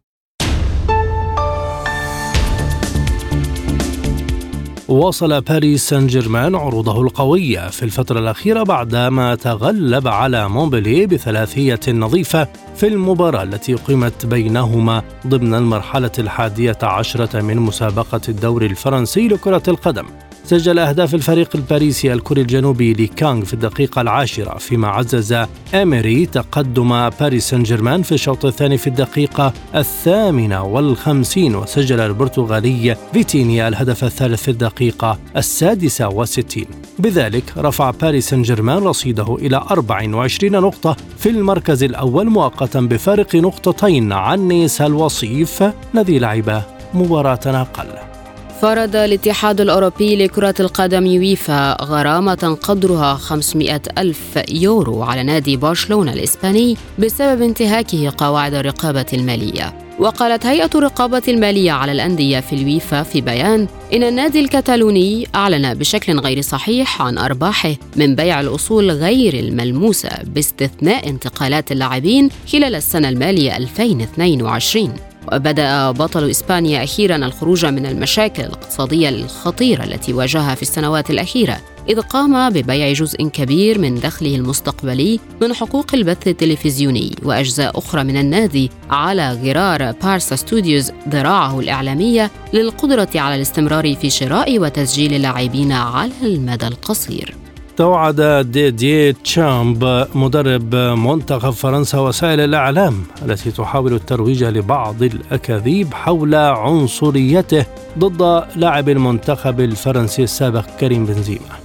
واصل 4.89 5.41
باريس 5.41 5.89
سان 5.89 6.07
جيرمان 6.07 6.55
عروضه 6.55 7.03
القوية 7.03 7.69
في 7.69 7.83
الفترة 7.83 8.19
الأخيرة 8.19 8.63
بعدما 8.63 9.35
تغلب 9.35 10.09
على 10.09 10.49
مونبليه 10.49 11.07
بثلاثية 11.07 11.81
نظيفة 11.89 12.49
في 12.77 12.87
المباراة 12.89 13.43
التي 13.43 13.75
أقيمت 13.75 14.27
بينهما 14.27 15.03
ضمن 15.27 15.55
المرحلة 15.55 16.11
الحادية 16.19 16.79
عشرة 16.83 17.41
من 17.41 17.57
مسابقة 17.57 18.21
الدوري 18.29 18.67
الفرنسي 18.67 19.29
لكرة 19.29 19.63
القدم. 19.69 20.07
سجل 20.45 20.79
أهداف 20.79 21.15
الفريق 21.15 21.49
الباريسي 21.55 22.13
الكوري 22.13 22.41
الجنوبي 22.41 22.93
لكانغ 22.93 23.45
في 23.45 23.55
الدقيقة 23.55 24.01
العاشرة 24.01 24.59
فيما 24.59 24.89
عزز 24.89 25.37
إيميري 25.75 26.27
تقدم 26.27 27.09
باريس 27.09 27.49
سان 27.49 27.63
جيرمان 27.63 28.03
في 28.03 28.13
الشوط 28.13 28.45
الثاني 28.45 28.79
في 28.79 28.87
الدقيقة 28.87 29.53
الثامنة 29.75 30.63
والخمسين 30.63 31.55
وسجل 31.55 32.01
البرتغالي 32.01 32.97
فيتينيا 33.13 33.69
الهدف 33.69 34.05
الثالث 34.05 34.43
في 34.43 34.51
الدقيقة 34.51 35.19
السادسة 35.37 36.09
والستين. 36.09 36.67
بذلك 36.99 37.45
رفع 37.59 37.91
باريس 37.91 38.29
سان 38.29 38.43
جيرمان 38.43 38.79
رصيده 38.79 39.37
إلى 39.37 39.57
24 39.57 40.53
نقطة 40.53 40.97
في 41.19 41.31
المركز 41.31 41.83
الأول 41.83 42.27
مؤقتا 42.31 42.81
بفارق 42.81 43.37
نقطتين 43.37 44.13
عن 44.13 44.49
نيس 44.49 44.81
الوصيف 44.81 45.65
الذي 45.95 46.19
لعب 46.19 46.63
مباراة 46.95 47.41
أقل. 47.47 48.12
فرض 48.63 48.97
الاتحاد 48.97 49.61
الأوروبي 49.61 50.17
لكرة 50.17 50.55
القدم 50.61 51.07
يويفا 51.07 51.85
غرامة 51.85 52.59
قدرها 52.63 53.15
500 53.15 53.83
ألف 53.99 54.39
يورو 54.49 55.03
على 55.03 55.23
نادي 55.23 55.57
برشلونة 55.57 56.13
الإسباني 56.13 56.77
بسبب 56.99 57.43
انتهاكه 57.43 58.13
قواعد 58.19 58.55
الرقابة 58.55 59.07
المالية. 59.13 59.75
وقالت 59.99 60.47
هيئة 60.47 60.71
الرقابة 60.75 61.23
المالية 61.29 61.73
على 61.73 61.93
الأندية 61.93 62.41
في 62.41 62.53
الويفا 62.53 63.03
في 63.03 63.21
بيان 63.21 63.67
إن 63.93 64.03
النادي 64.03 64.41
الكتالوني 64.41 65.29
أعلن 65.35 65.75
بشكل 65.75 66.19
غير 66.19 66.41
صحيح 66.41 67.03
عن 67.03 67.19
أرباحه 67.19 67.75
من 67.97 68.15
بيع 68.15 68.41
الأصول 68.41 68.91
غير 68.91 69.35
الملموسة 69.35 70.11
باستثناء 70.27 71.09
انتقالات 71.09 71.73
اللاعبين 71.73 72.29
خلال 72.53 72.75
السنة 72.75 73.09
المالية 73.09 73.57
2022 73.57 75.12
وبدأ 75.33 75.91
بطل 75.91 76.31
إسبانيا 76.31 76.85
أخيرا 76.85 77.17
الخروج 77.17 77.67
من 77.67 77.87
المشاكل 77.87 78.43
الاقتصادية 78.43 79.09
الخطيرة 79.09 79.85
التي 79.85 80.13
واجهها 80.13 80.55
في 80.55 80.63
السنوات 80.63 81.11
الأخيرة 81.11 81.61
إذ 81.89 82.01
قام 82.01 82.51
ببيع 82.51 82.93
جزء 82.93 83.29
كبير 83.29 83.79
من 83.79 83.95
دخله 83.95 84.35
المستقبلي 84.37 85.21
من 85.41 85.55
حقوق 85.55 85.95
البث 85.95 86.29
التلفزيوني 86.29 87.17
وأجزاء 87.23 87.79
أخرى 87.79 88.05
من 88.05 88.17
النادي 88.17 88.71
على 88.91 89.33
غرار 89.33 89.93
بارسا 89.93 90.37
ستوديوز 90.37 90.93
ذراعه 91.09 91.61
الإعلامية 91.61 92.31
للقدرة 92.53 93.09
على 93.15 93.35
الاستمرار 93.35 93.95
في 93.95 94.11
شراء 94.11 94.59
وتسجيل 94.59 95.15
اللاعبين 95.15 95.73
على 95.73 96.13
المدى 96.23 96.67
القصير. 96.67 97.35
توعد 97.77 98.21
ديدييه 98.53 99.13
ديشامب 99.13 100.07
مدرب 100.15 100.75
منتخب 100.75 101.51
فرنسا 101.51 101.99
وسائل 101.99 102.41
الإعلام 102.41 102.95
التي 103.25 103.51
تحاول 103.51 103.95
الترويج 103.95 104.45
لبعض 104.45 105.03
الأكاذيب 105.03 105.95
حول 105.95 106.35
عنصريته 106.35 107.67
ضد 107.99 108.45
لاعب 108.57 108.89
المنتخب 108.89 109.61
الفرنسي 109.61 110.23
السابق 110.23 110.65
كريم 110.81 111.07
بنزيما. 111.07 111.63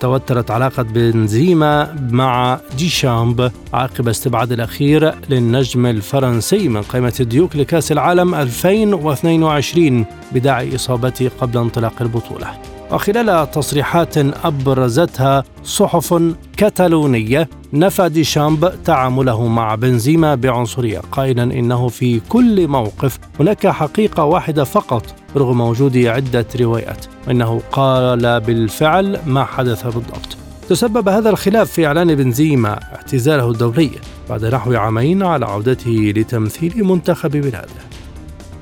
توترت 0.00 0.50
علاقة 0.50 0.82
بنزيما 0.82 1.96
مع 2.10 2.60
ديشامب 2.78 3.52
عقب 3.74 4.08
استبعاد 4.08 4.52
الأخير 4.52 5.14
للنجم 5.30 5.86
الفرنسي 5.86 6.68
من 6.68 6.82
قائمة 6.82 7.14
الديوك 7.20 7.56
لكأس 7.56 7.92
العالم 7.92 8.34
2022 8.34 10.04
بداعي 10.32 10.74
إصابته 10.74 11.30
قبل 11.40 11.58
انطلاق 11.58 11.94
البطولة. 12.00 12.79
وخلال 12.92 13.50
تصريحات 13.50 14.18
أبرزتها 14.18 15.44
صحف 15.64 16.22
كتالونية 16.56 17.48
نفى 17.72 18.08
ديشامب 18.08 18.72
تعامله 18.84 19.46
مع 19.46 19.74
بنزيما 19.74 20.34
بعنصرية 20.34 20.98
قائلا 20.98 21.42
إنه 21.42 21.88
في 21.88 22.20
كل 22.28 22.68
موقف 22.68 23.18
هناك 23.40 23.66
حقيقة 23.66 24.24
واحدة 24.24 24.64
فقط 24.64 25.14
رغم 25.36 25.60
وجود 25.60 25.96
عدة 25.96 26.46
روايات 26.60 27.06
وإنه 27.28 27.60
قال 27.72 28.40
بالفعل 28.40 29.18
ما 29.26 29.44
حدث 29.44 29.84
بالضبط. 29.84 30.36
تسبب 30.68 31.08
هذا 31.08 31.30
الخلاف 31.30 31.70
في 31.70 31.86
إعلان 31.86 32.14
بنزيما 32.14 32.80
اعتزاله 32.94 33.50
الدولي 33.50 33.90
بعد 34.30 34.44
نحو 34.44 34.74
عامين 34.74 35.22
على 35.22 35.46
عودته 35.46 36.12
لتمثيل 36.16 36.84
منتخب 36.84 37.30
بلاده. 37.30 37.90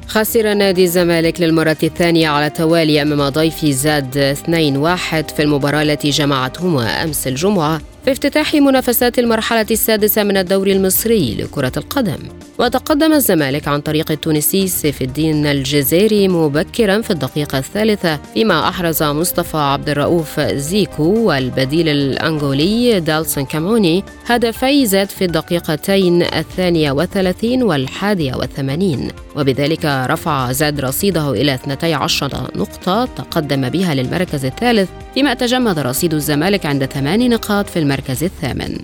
خسر 0.08 0.54
نادي 0.54 0.84
الزمالك 0.84 1.40
للمرة 1.40 1.76
الثانية 1.82 2.28
على 2.28 2.46
التوالي 2.46 3.02
أمام 3.02 3.28
ضيفي 3.28 3.72
زاد 3.72 4.36
2-1 4.36 5.34
في 5.34 5.42
المباراة 5.42 5.82
التي 5.82 6.10
جمعتهما 6.10 7.04
أمس 7.04 7.26
الجمعة. 7.26 7.80
بافتتاح 8.08 8.54
منافسات 8.54 9.18
المرحلة 9.18 9.66
السادسة 9.70 10.22
من 10.22 10.36
الدوري 10.36 10.72
المصري 10.72 11.34
لكرة 11.34 11.72
القدم. 11.76 12.18
وتقدم 12.58 13.12
الزمالك 13.12 13.68
عن 13.68 13.80
طريق 13.80 14.10
التونسي 14.10 14.66
سيف 14.66 15.02
الدين 15.02 15.46
الجزيري 15.46 16.28
مبكرا 16.28 17.00
في 17.00 17.10
الدقيقة 17.10 17.58
الثالثة 17.58 18.20
فيما 18.34 18.68
أحرز 18.68 19.02
مصطفى 19.02 19.56
عبد 19.56 19.88
الرؤوف 19.88 20.40
زيكو 20.40 21.02
والبديل 21.02 21.88
الأنغولي 21.88 23.00
دالسون 23.00 23.44
كاموني 23.44 24.04
هدفي 24.26 24.86
زاد 24.86 25.10
في 25.10 25.24
الدقيقتين 25.24 26.22
الثانية 26.22 26.92
والثلاثين 26.92 27.62
والحادية 27.62 28.34
والثمانين 28.34 29.08
وبذلك 29.36 29.84
رفع 29.84 30.52
زاد 30.52 30.80
رصيده 30.80 31.30
إلى 31.30 31.54
12 31.54 32.50
نقطة 32.56 33.04
تقدم 33.04 33.68
بها 33.68 33.94
للمركز 33.94 34.44
الثالث 34.44 34.88
فيما 35.18 35.34
تجمد 35.34 35.78
رصيد 35.78 36.14
الزمالك 36.14 36.66
عند 36.66 36.84
ثمان 36.84 37.30
نقاط 37.30 37.70
في 37.70 37.78
المركز 37.78 38.24
الثامن. 38.24 38.78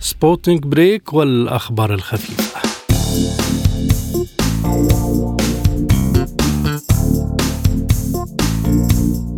سبوتنيك 0.00 0.66
break 0.66 1.12
والأخبار 1.12 1.94
الخفيفة. 1.94 2.60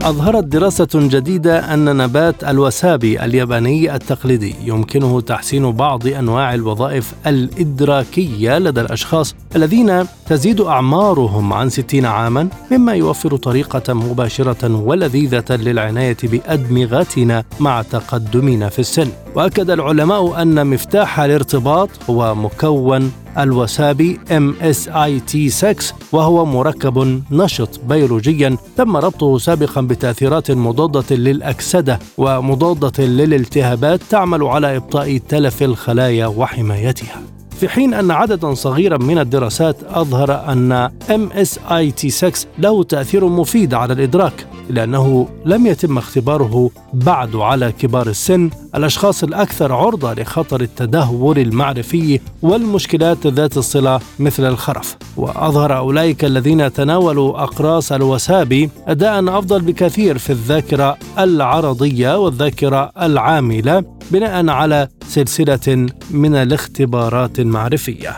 أظهرت 0.07 0.45
دراسة 0.45 0.89
جديدة 0.95 1.75
أن 1.75 1.97
نبات 1.97 2.45
الوسابي 2.45 3.25
الياباني 3.25 3.95
التقليدي 3.95 4.55
يمكنه 4.65 5.21
تحسين 5.21 5.73
بعض 5.73 6.07
أنواع 6.07 6.55
الوظائف 6.55 7.15
الإدراكية 7.27 8.59
لدى 8.59 8.81
الأشخاص 8.81 9.35
الذين 9.57 10.05
تزيد 10.27 10.61
أعمارهم 10.61 11.53
عن 11.53 11.69
60 11.69 12.05
عاما 12.05 12.49
مما 12.73 12.93
يوفر 12.93 13.37
طريقة 13.37 13.95
مباشرة 13.95 14.75
ولذيذة 14.75 15.45
للعناية 15.51 16.17
بأدمغتنا 16.23 17.45
مع 17.61 17.83
تقدمنا 17.83 18.69
في 18.69 18.79
السن. 18.79 19.09
وأكد 19.35 19.71
العلماء 19.71 20.43
أن 20.43 20.67
مفتاح 20.67 21.21
الارتباط 21.21 21.91
هو 22.11 22.35
مكون 22.35 23.13
الوسابي 23.39 24.21
MSIT6 24.31 25.85
وهو 26.13 26.45
مركب 26.45 27.23
نشط 27.31 27.81
بيولوجيا 27.89 28.57
تم 28.77 28.97
ربطه 28.97 29.39
سابقا 29.39 29.81
بتأثيرات 29.81 30.51
مضادة 30.51 31.17
للأكسدة 31.17 31.99
ومضادة 32.19 33.05
للالتهابات 33.05 34.01
تعمل 34.11 34.43
على 34.43 34.77
إبطاء 34.77 35.19
تلف 35.19 35.63
الخلايا 35.63 36.27
وحمايتها. 36.27 37.36
في 37.61 37.69
حين 37.69 37.95
أن 37.95 38.11
عددا 38.11 38.55
صغيرا 38.55 38.99
من 38.99 39.19
الدراسات 39.19 39.77
أظهر 39.89 40.53
أن 40.53 40.91
MSIT6 41.09 42.47
له 42.59 42.83
تأثير 42.83 43.27
مفيد 43.27 43.75
على 43.75 43.93
الإدراك 43.93 44.47
لأنه 44.71 45.29
لم 45.45 45.67
يتم 45.67 45.99
اختباره 45.99 46.71
بعد 46.93 47.37
على 47.37 47.73
كبار 47.73 48.07
السن 48.07 48.51
الأشخاص 48.75 49.23
الأكثر 49.23 49.73
عرضة 49.73 50.15
لخطر 50.15 50.61
التدهور 50.61 51.37
المعرفي 51.37 52.21
والمشكلات 52.43 53.27
ذات 53.27 53.57
الصلة 53.57 54.01
مثل 54.19 54.49
الخرف. 54.49 54.97
وأظهر 55.17 55.77
أولئك 55.77 56.25
الذين 56.25 56.73
تناولوا 56.73 57.43
أقراص 57.43 57.93
الوسابي 57.93 58.71
أداء 58.87 59.39
أفضل 59.39 59.61
بكثير 59.61 60.19
في 60.19 60.31
الذاكرة 60.31 60.97
العرضية 61.19 62.19
والذاكرة 62.19 62.93
العاملة 63.03 63.85
بناء 64.11 64.49
على 64.49 64.89
سلسلة 65.09 65.87
من 66.11 66.35
الاختبارات 66.35 67.41
المعرفية 67.47 68.17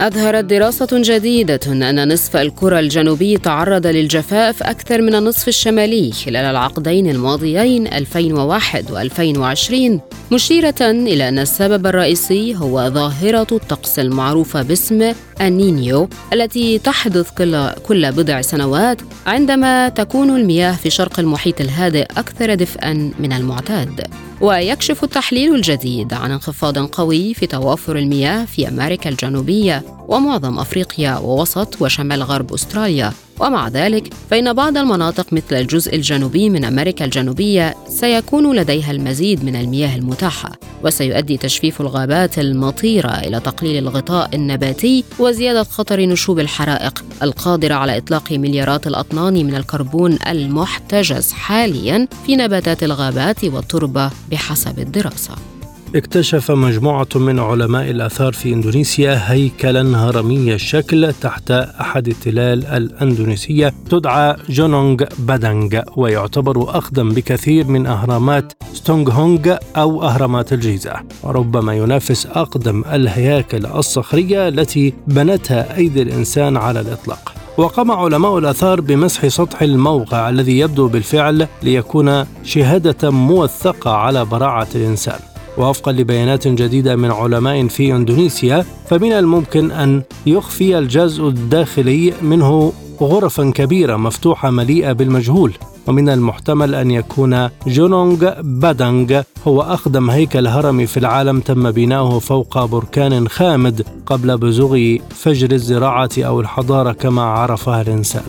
أظهرت 0.00 0.44
دراسة 0.44 0.88
جديدة 0.92 1.60
أن 1.66 2.12
نصف 2.12 2.36
الكرة 2.36 2.78
الجنوبي 2.80 3.36
تعرض 3.36 3.86
للجفاف 3.86 4.62
أكثر 4.62 5.02
من 5.02 5.14
النصف 5.14 5.48
الشمالي 5.48 6.12
خلال 6.12 6.44
العقدين 6.44 7.10
الماضيين 7.10 7.86
2001 7.86 8.84
و2020 8.90 10.00
مشيرة 10.32 10.74
إلى 10.80 11.28
أن 11.28 11.38
السبب 11.38 11.86
الرئيسي 11.86 12.56
هو 12.56 12.90
ظاهرة 12.90 13.46
الطقس 13.52 13.98
المعروفة 13.98 14.62
باسم 14.62 15.12
النينيو 15.40 16.08
التي 16.32 16.78
تحدث 16.78 17.30
كل, 17.30 17.70
كل 17.70 18.12
بضع 18.12 18.40
سنوات 18.40 19.00
عندما 19.26 19.88
تكون 19.88 20.36
المياه 20.36 20.72
في 20.72 20.90
شرق 20.90 21.20
المحيط 21.20 21.60
الهادئ 21.60 22.06
أكثر 22.16 22.54
دفئا 22.54 23.12
من 23.18 23.32
المعتاد. 23.32 24.06
ويكشف 24.40 25.04
التحليل 25.04 25.54
الجديد 25.54 26.14
عن 26.14 26.30
انخفاض 26.30 26.78
قوي 26.78 27.34
في 27.34 27.46
توافر 27.46 27.96
المياه 27.96 28.44
في 28.44 28.68
أمريكا 28.68 29.10
الجنوبية. 29.10 29.95
ومعظم 30.08 30.58
أفريقيا 30.58 31.18
ووسط 31.18 31.82
وشمال 31.82 32.22
غرب 32.22 32.54
أستراليا. 32.54 33.12
ومع 33.40 33.68
ذلك 33.68 34.14
فإن 34.30 34.52
بعض 34.52 34.76
المناطق 34.76 35.32
مثل 35.32 35.56
الجزء 35.56 35.94
الجنوبي 35.94 36.50
من 36.50 36.64
أمريكا 36.64 37.04
الجنوبية 37.04 37.74
سيكون 37.88 38.56
لديها 38.56 38.90
المزيد 38.90 39.44
من 39.44 39.56
المياه 39.56 39.96
المتاحة 39.96 40.52
وسيؤدي 40.84 41.36
تجفيف 41.36 41.80
الغابات 41.80 42.38
المطيرة 42.38 43.10
إلى 43.10 43.40
تقليل 43.40 43.82
الغطاء 43.82 44.30
النباتي 44.34 45.04
وزيادة 45.18 45.62
خطر 45.62 46.00
نشوب 46.00 46.38
الحرائق 46.38 47.04
القادرة 47.22 47.74
على 47.74 47.96
إطلاق 47.96 48.32
مليارات 48.32 48.86
الأطنان 48.86 49.34
من 49.34 49.54
الكربون 49.54 50.18
المحتجز 50.26 51.32
حاليا 51.32 52.08
في 52.26 52.36
نباتات 52.36 52.82
الغابات 52.82 53.44
والتربة 53.44 54.10
بحسب 54.30 54.78
الدراسة. 54.78 55.55
اكتشف 55.96 56.50
مجموعة 56.50 57.08
من 57.14 57.38
علماء 57.38 57.90
الآثار 57.90 58.32
في 58.32 58.52
إندونيسيا 58.52 59.32
هيكلا 59.32 59.98
هرمي 59.98 60.54
الشكل 60.54 61.12
تحت 61.12 61.50
أحد 61.50 62.08
التلال 62.08 62.66
الأندونيسية 62.66 63.74
تدعى 63.90 64.36
جونونغ 64.48 64.96
بادانغ 65.18 65.80
ويعتبر 65.96 66.62
أقدم 66.62 67.08
بكثير 67.08 67.66
من 67.66 67.86
أهرامات 67.86 68.52
ستونغ 68.72 69.56
أو 69.76 70.02
أهرامات 70.02 70.52
الجيزة. 70.52 70.92
وربما 71.22 71.74
ينافس 71.74 72.26
أقدم 72.26 72.84
الهياكل 72.92 73.66
الصخرية 73.66 74.48
التي 74.48 74.94
بنتها 75.06 75.76
أيدي 75.76 76.02
الإنسان 76.02 76.56
على 76.56 76.80
الإطلاق. 76.80 77.32
وقام 77.56 77.90
علماء 77.90 78.38
الآثار 78.38 78.80
بمسح 78.80 79.26
سطح 79.26 79.62
الموقع 79.62 80.28
الذي 80.28 80.58
يبدو 80.58 80.88
بالفعل 80.88 81.46
ليكون 81.62 82.24
شهادة 82.44 83.10
موثقة 83.10 83.90
على 83.90 84.24
براعة 84.24 84.68
الإنسان. 84.74 85.35
ووفقا 85.58 85.92
لبيانات 85.92 86.48
جديدة 86.48 86.96
من 86.96 87.10
علماء 87.10 87.66
في 87.66 87.94
إندونيسيا 87.94 88.64
فمن 88.88 89.12
الممكن 89.12 89.70
أن 89.70 90.02
يخفي 90.26 90.78
الجزء 90.78 91.28
الداخلي 91.28 92.12
منه 92.22 92.72
غرفا 93.00 93.50
كبيرة 93.50 93.96
مفتوحة 93.96 94.50
مليئة 94.50 94.92
بالمجهول. 94.92 95.52
ومن 95.86 96.08
المحتمل 96.08 96.74
أن 96.74 96.90
يكون 96.90 97.48
جونونغ 97.66 98.32
بادانغ 98.40 99.22
هو 99.46 99.62
أقدم 99.62 100.10
هيكل 100.10 100.46
هرمي 100.46 100.86
في 100.86 100.96
العالم 100.96 101.40
تم 101.40 101.70
بناؤه 101.70 102.18
فوق 102.18 102.64
بركان 102.64 103.28
خامد 103.28 103.86
قبل 104.06 104.38
بزوغ 104.38 104.96
فجر 105.10 105.52
الزراعة 105.52 106.10
أو 106.18 106.40
الحضارة 106.40 106.92
كما 106.92 107.22
عرفها 107.22 107.82
الإنسان. 107.82 108.24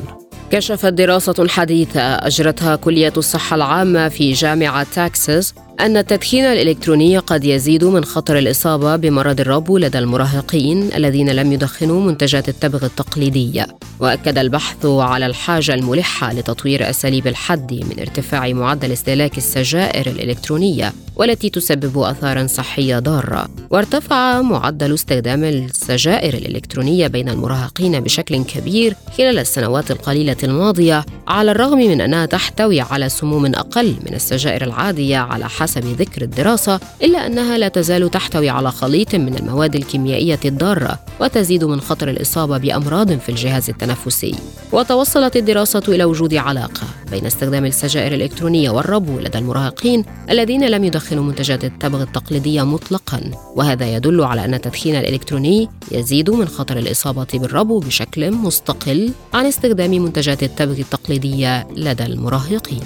كشفت 0.51 0.85
دراسة 0.85 1.47
حديثة 1.47 2.01
أجرتها 2.01 2.75
كلية 2.75 3.13
الصحة 3.17 3.55
العامة 3.55 4.09
في 4.09 4.31
جامعة 4.31 4.87
تكساس 4.95 5.53
أن 5.79 5.97
التدخين 5.97 6.45
الإلكتروني 6.45 7.17
قد 7.17 7.43
يزيد 7.43 7.83
من 7.83 8.05
خطر 8.05 8.37
الإصابة 8.37 8.95
بمرض 8.95 9.39
الربو 9.39 9.77
لدى 9.77 9.99
المراهقين 9.99 10.89
الذين 10.95 11.29
لم 11.29 11.51
يدخنوا 11.51 12.01
منتجات 12.01 12.49
التبغ 12.49 12.85
التقليدية 12.85 13.67
وأكد 13.99 14.37
البحث 14.37 14.85
على 14.85 15.25
الحاجة 15.25 15.73
الملحة 15.73 16.33
لتطوير 16.33 16.89
أساليب 16.89 17.27
الحد 17.27 17.73
من 17.73 17.99
ارتفاع 17.99 18.47
معدل 18.47 18.91
استهلاك 18.91 19.37
السجائر 19.37 20.07
الإلكترونية 20.07 20.93
والتي 21.15 21.49
تسبب 21.49 21.97
آثارا 21.99 22.47
صحية 22.47 22.99
ضارة. 22.99 23.47
وارتفع 23.69 24.41
معدل 24.41 24.93
استخدام 24.93 25.43
السجائر 25.43 26.33
الإلكترونية 26.33 27.07
بين 27.07 27.29
المراهقين 27.29 27.99
بشكل 27.99 28.43
كبير 28.43 28.95
خلال 29.17 29.39
السنوات 29.39 29.91
القليلة 29.91 30.37
الماضية 30.43 31.05
على 31.27 31.51
الرغم 31.51 31.77
من 31.77 32.01
أنها 32.01 32.25
تحتوي 32.25 32.81
على 32.81 33.09
سموم 33.09 33.45
أقل 33.45 33.95
من 34.05 34.13
السجائر 34.13 34.63
العادية 34.63 35.17
على 35.17 35.49
حسب 35.49 35.66
ذكر 35.75 36.21
الدراسة 36.21 36.79
إلا 37.03 37.27
أنها 37.27 37.57
لا 37.57 37.67
تزال 37.67 38.11
تحتوي 38.11 38.49
على 38.49 38.71
خليط 38.71 39.15
من 39.15 39.35
المواد 39.35 39.75
الكيميائية 39.75 40.39
الضارة 40.45 40.99
وتزيد 41.21 41.63
من 41.63 41.81
خطر 41.81 42.09
الإصابة 42.09 42.57
بأمراض 42.57 43.19
في 43.19 43.29
الجهاز 43.29 43.69
التنفسي. 43.69 44.35
وتوصلت 44.71 45.37
الدراسة 45.37 45.83
إلى 45.87 46.03
وجود 46.03 46.33
علاقة 46.33 46.83
بين 47.11 47.25
استخدام 47.25 47.65
السجائر 47.65 48.13
الإلكترونية 48.13 48.69
والربو 48.69 49.19
لدى 49.19 49.37
المراهقين 49.37 50.05
الذين 50.29 50.67
لم 50.67 50.83
يدخنوا 50.83 51.23
منتجات 51.23 51.65
التبغ 51.65 52.01
التقليدية 52.01 52.63
مطلقا. 52.63 53.31
وهذا 53.55 53.95
يدل 53.95 54.23
على 54.23 54.45
أن 54.45 54.53
التدخين 54.53 54.95
الإلكتروني 54.95 55.69
يزيد 55.91 56.29
من 56.29 56.47
خطر 56.47 56.77
الإصابة 56.77 57.27
بالربو 57.33 57.79
بشكل 57.79 58.31
مستقل 58.31 59.11
عن 59.33 59.45
استخدام 59.45 59.91
منتجات 59.91 60.43
التبغ 60.43 60.79
التقليدية 60.79 61.67
لدى 61.75 62.05
المراهقين. 62.05 62.83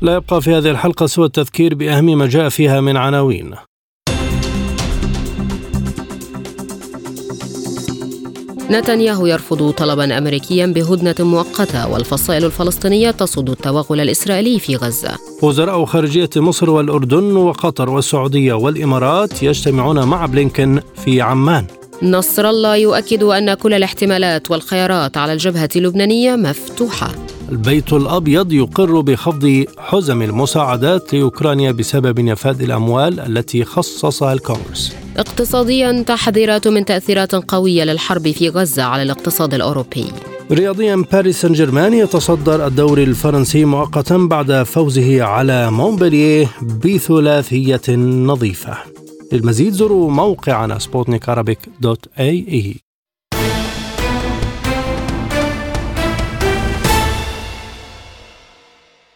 لا 0.00 0.14
يبقى 0.14 0.42
في 0.42 0.54
هذه 0.54 0.70
الحلقة 0.70 1.06
سوى 1.06 1.26
التذكير 1.26 1.74
بأهم 1.74 2.18
ما 2.18 2.26
جاء 2.26 2.48
فيها 2.48 2.80
من 2.80 2.96
عناوين. 2.96 3.54
نتنياهو 8.70 9.26
يرفض 9.26 9.70
طلبا 9.70 10.18
أمريكيا 10.18 10.66
بهدنة 10.66 11.14
مؤقتة 11.18 11.88
والفصائل 11.88 12.44
الفلسطينية 12.44 13.10
تصد 13.10 13.50
التوغل 13.50 14.00
الإسرائيلي 14.00 14.58
في 14.58 14.76
غزة. 14.76 15.18
وزراء 15.42 15.84
خارجية 15.84 16.30
مصر 16.36 16.70
والأردن 16.70 17.36
وقطر 17.36 17.90
والسعودية 17.90 18.52
والإمارات 18.52 19.42
يجتمعون 19.42 20.04
مع 20.04 20.26
بلينكن 20.26 20.80
في 21.04 21.20
عمان. 21.20 21.66
نصر 22.02 22.50
الله 22.50 22.76
يؤكد 22.76 23.22
أن 23.22 23.54
كل 23.54 23.74
الاحتمالات 23.74 24.50
والخيارات 24.50 25.16
على 25.16 25.32
الجبهة 25.32 25.68
اللبنانية 25.76 26.36
مفتوحة. 26.36 27.27
البيت 27.48 27.92
الأبيض 27.92 28.52
يقر 28.52 29.00
بخفض 29.00 29.64
حزم 29.78 30.22
المساعدات 30.22 31.14
لأوكرانيا 31.14 31.72
بسبب 31.72 32.20
نفاذ 32.20 32.62
الأموال 32.62 33.20
التي 33.20 33.64
خصصها 33.64 34.32
الكونغرس. 34.32 34.96
اقتصاديا 35.16 36.02
تحذيرات 36.02 36.68
من 36.68 36.84
تأثيرات 36.84 37.34
قوية 37.34 37.84
للحرب 37.84 38.30
في 38.30 38.48
غزة 38.48 38.82
على 38.82 39.02
الاقتصاد 39.02 39.54
الأوروبي. 39.54 40.04
رياضيا 40.52 41.04
باريس 41.12 41.40
سان 41.40 41.52
جيرمان 41.52 41.94
يتصدر 41.94 42.66
الدوري 42.66 43.04
الفرنسي 43.04 43.64
مؤقتا 43.64 44.16
بعد 44.16 44.62
فوزه 44.62 45.22
على 45.22 45.70
مونبلييه 45.70 46.50
بثلاثية 46.84 47.96
نظيفة. 47.96 48.78
للمزيد 49.32 49.72
زوروا 49.72 50.10
موقعنا 50.10 50.78
سبوتنيك 50.78 51.30
dot 51.80 52.06
ae 52.18 52.87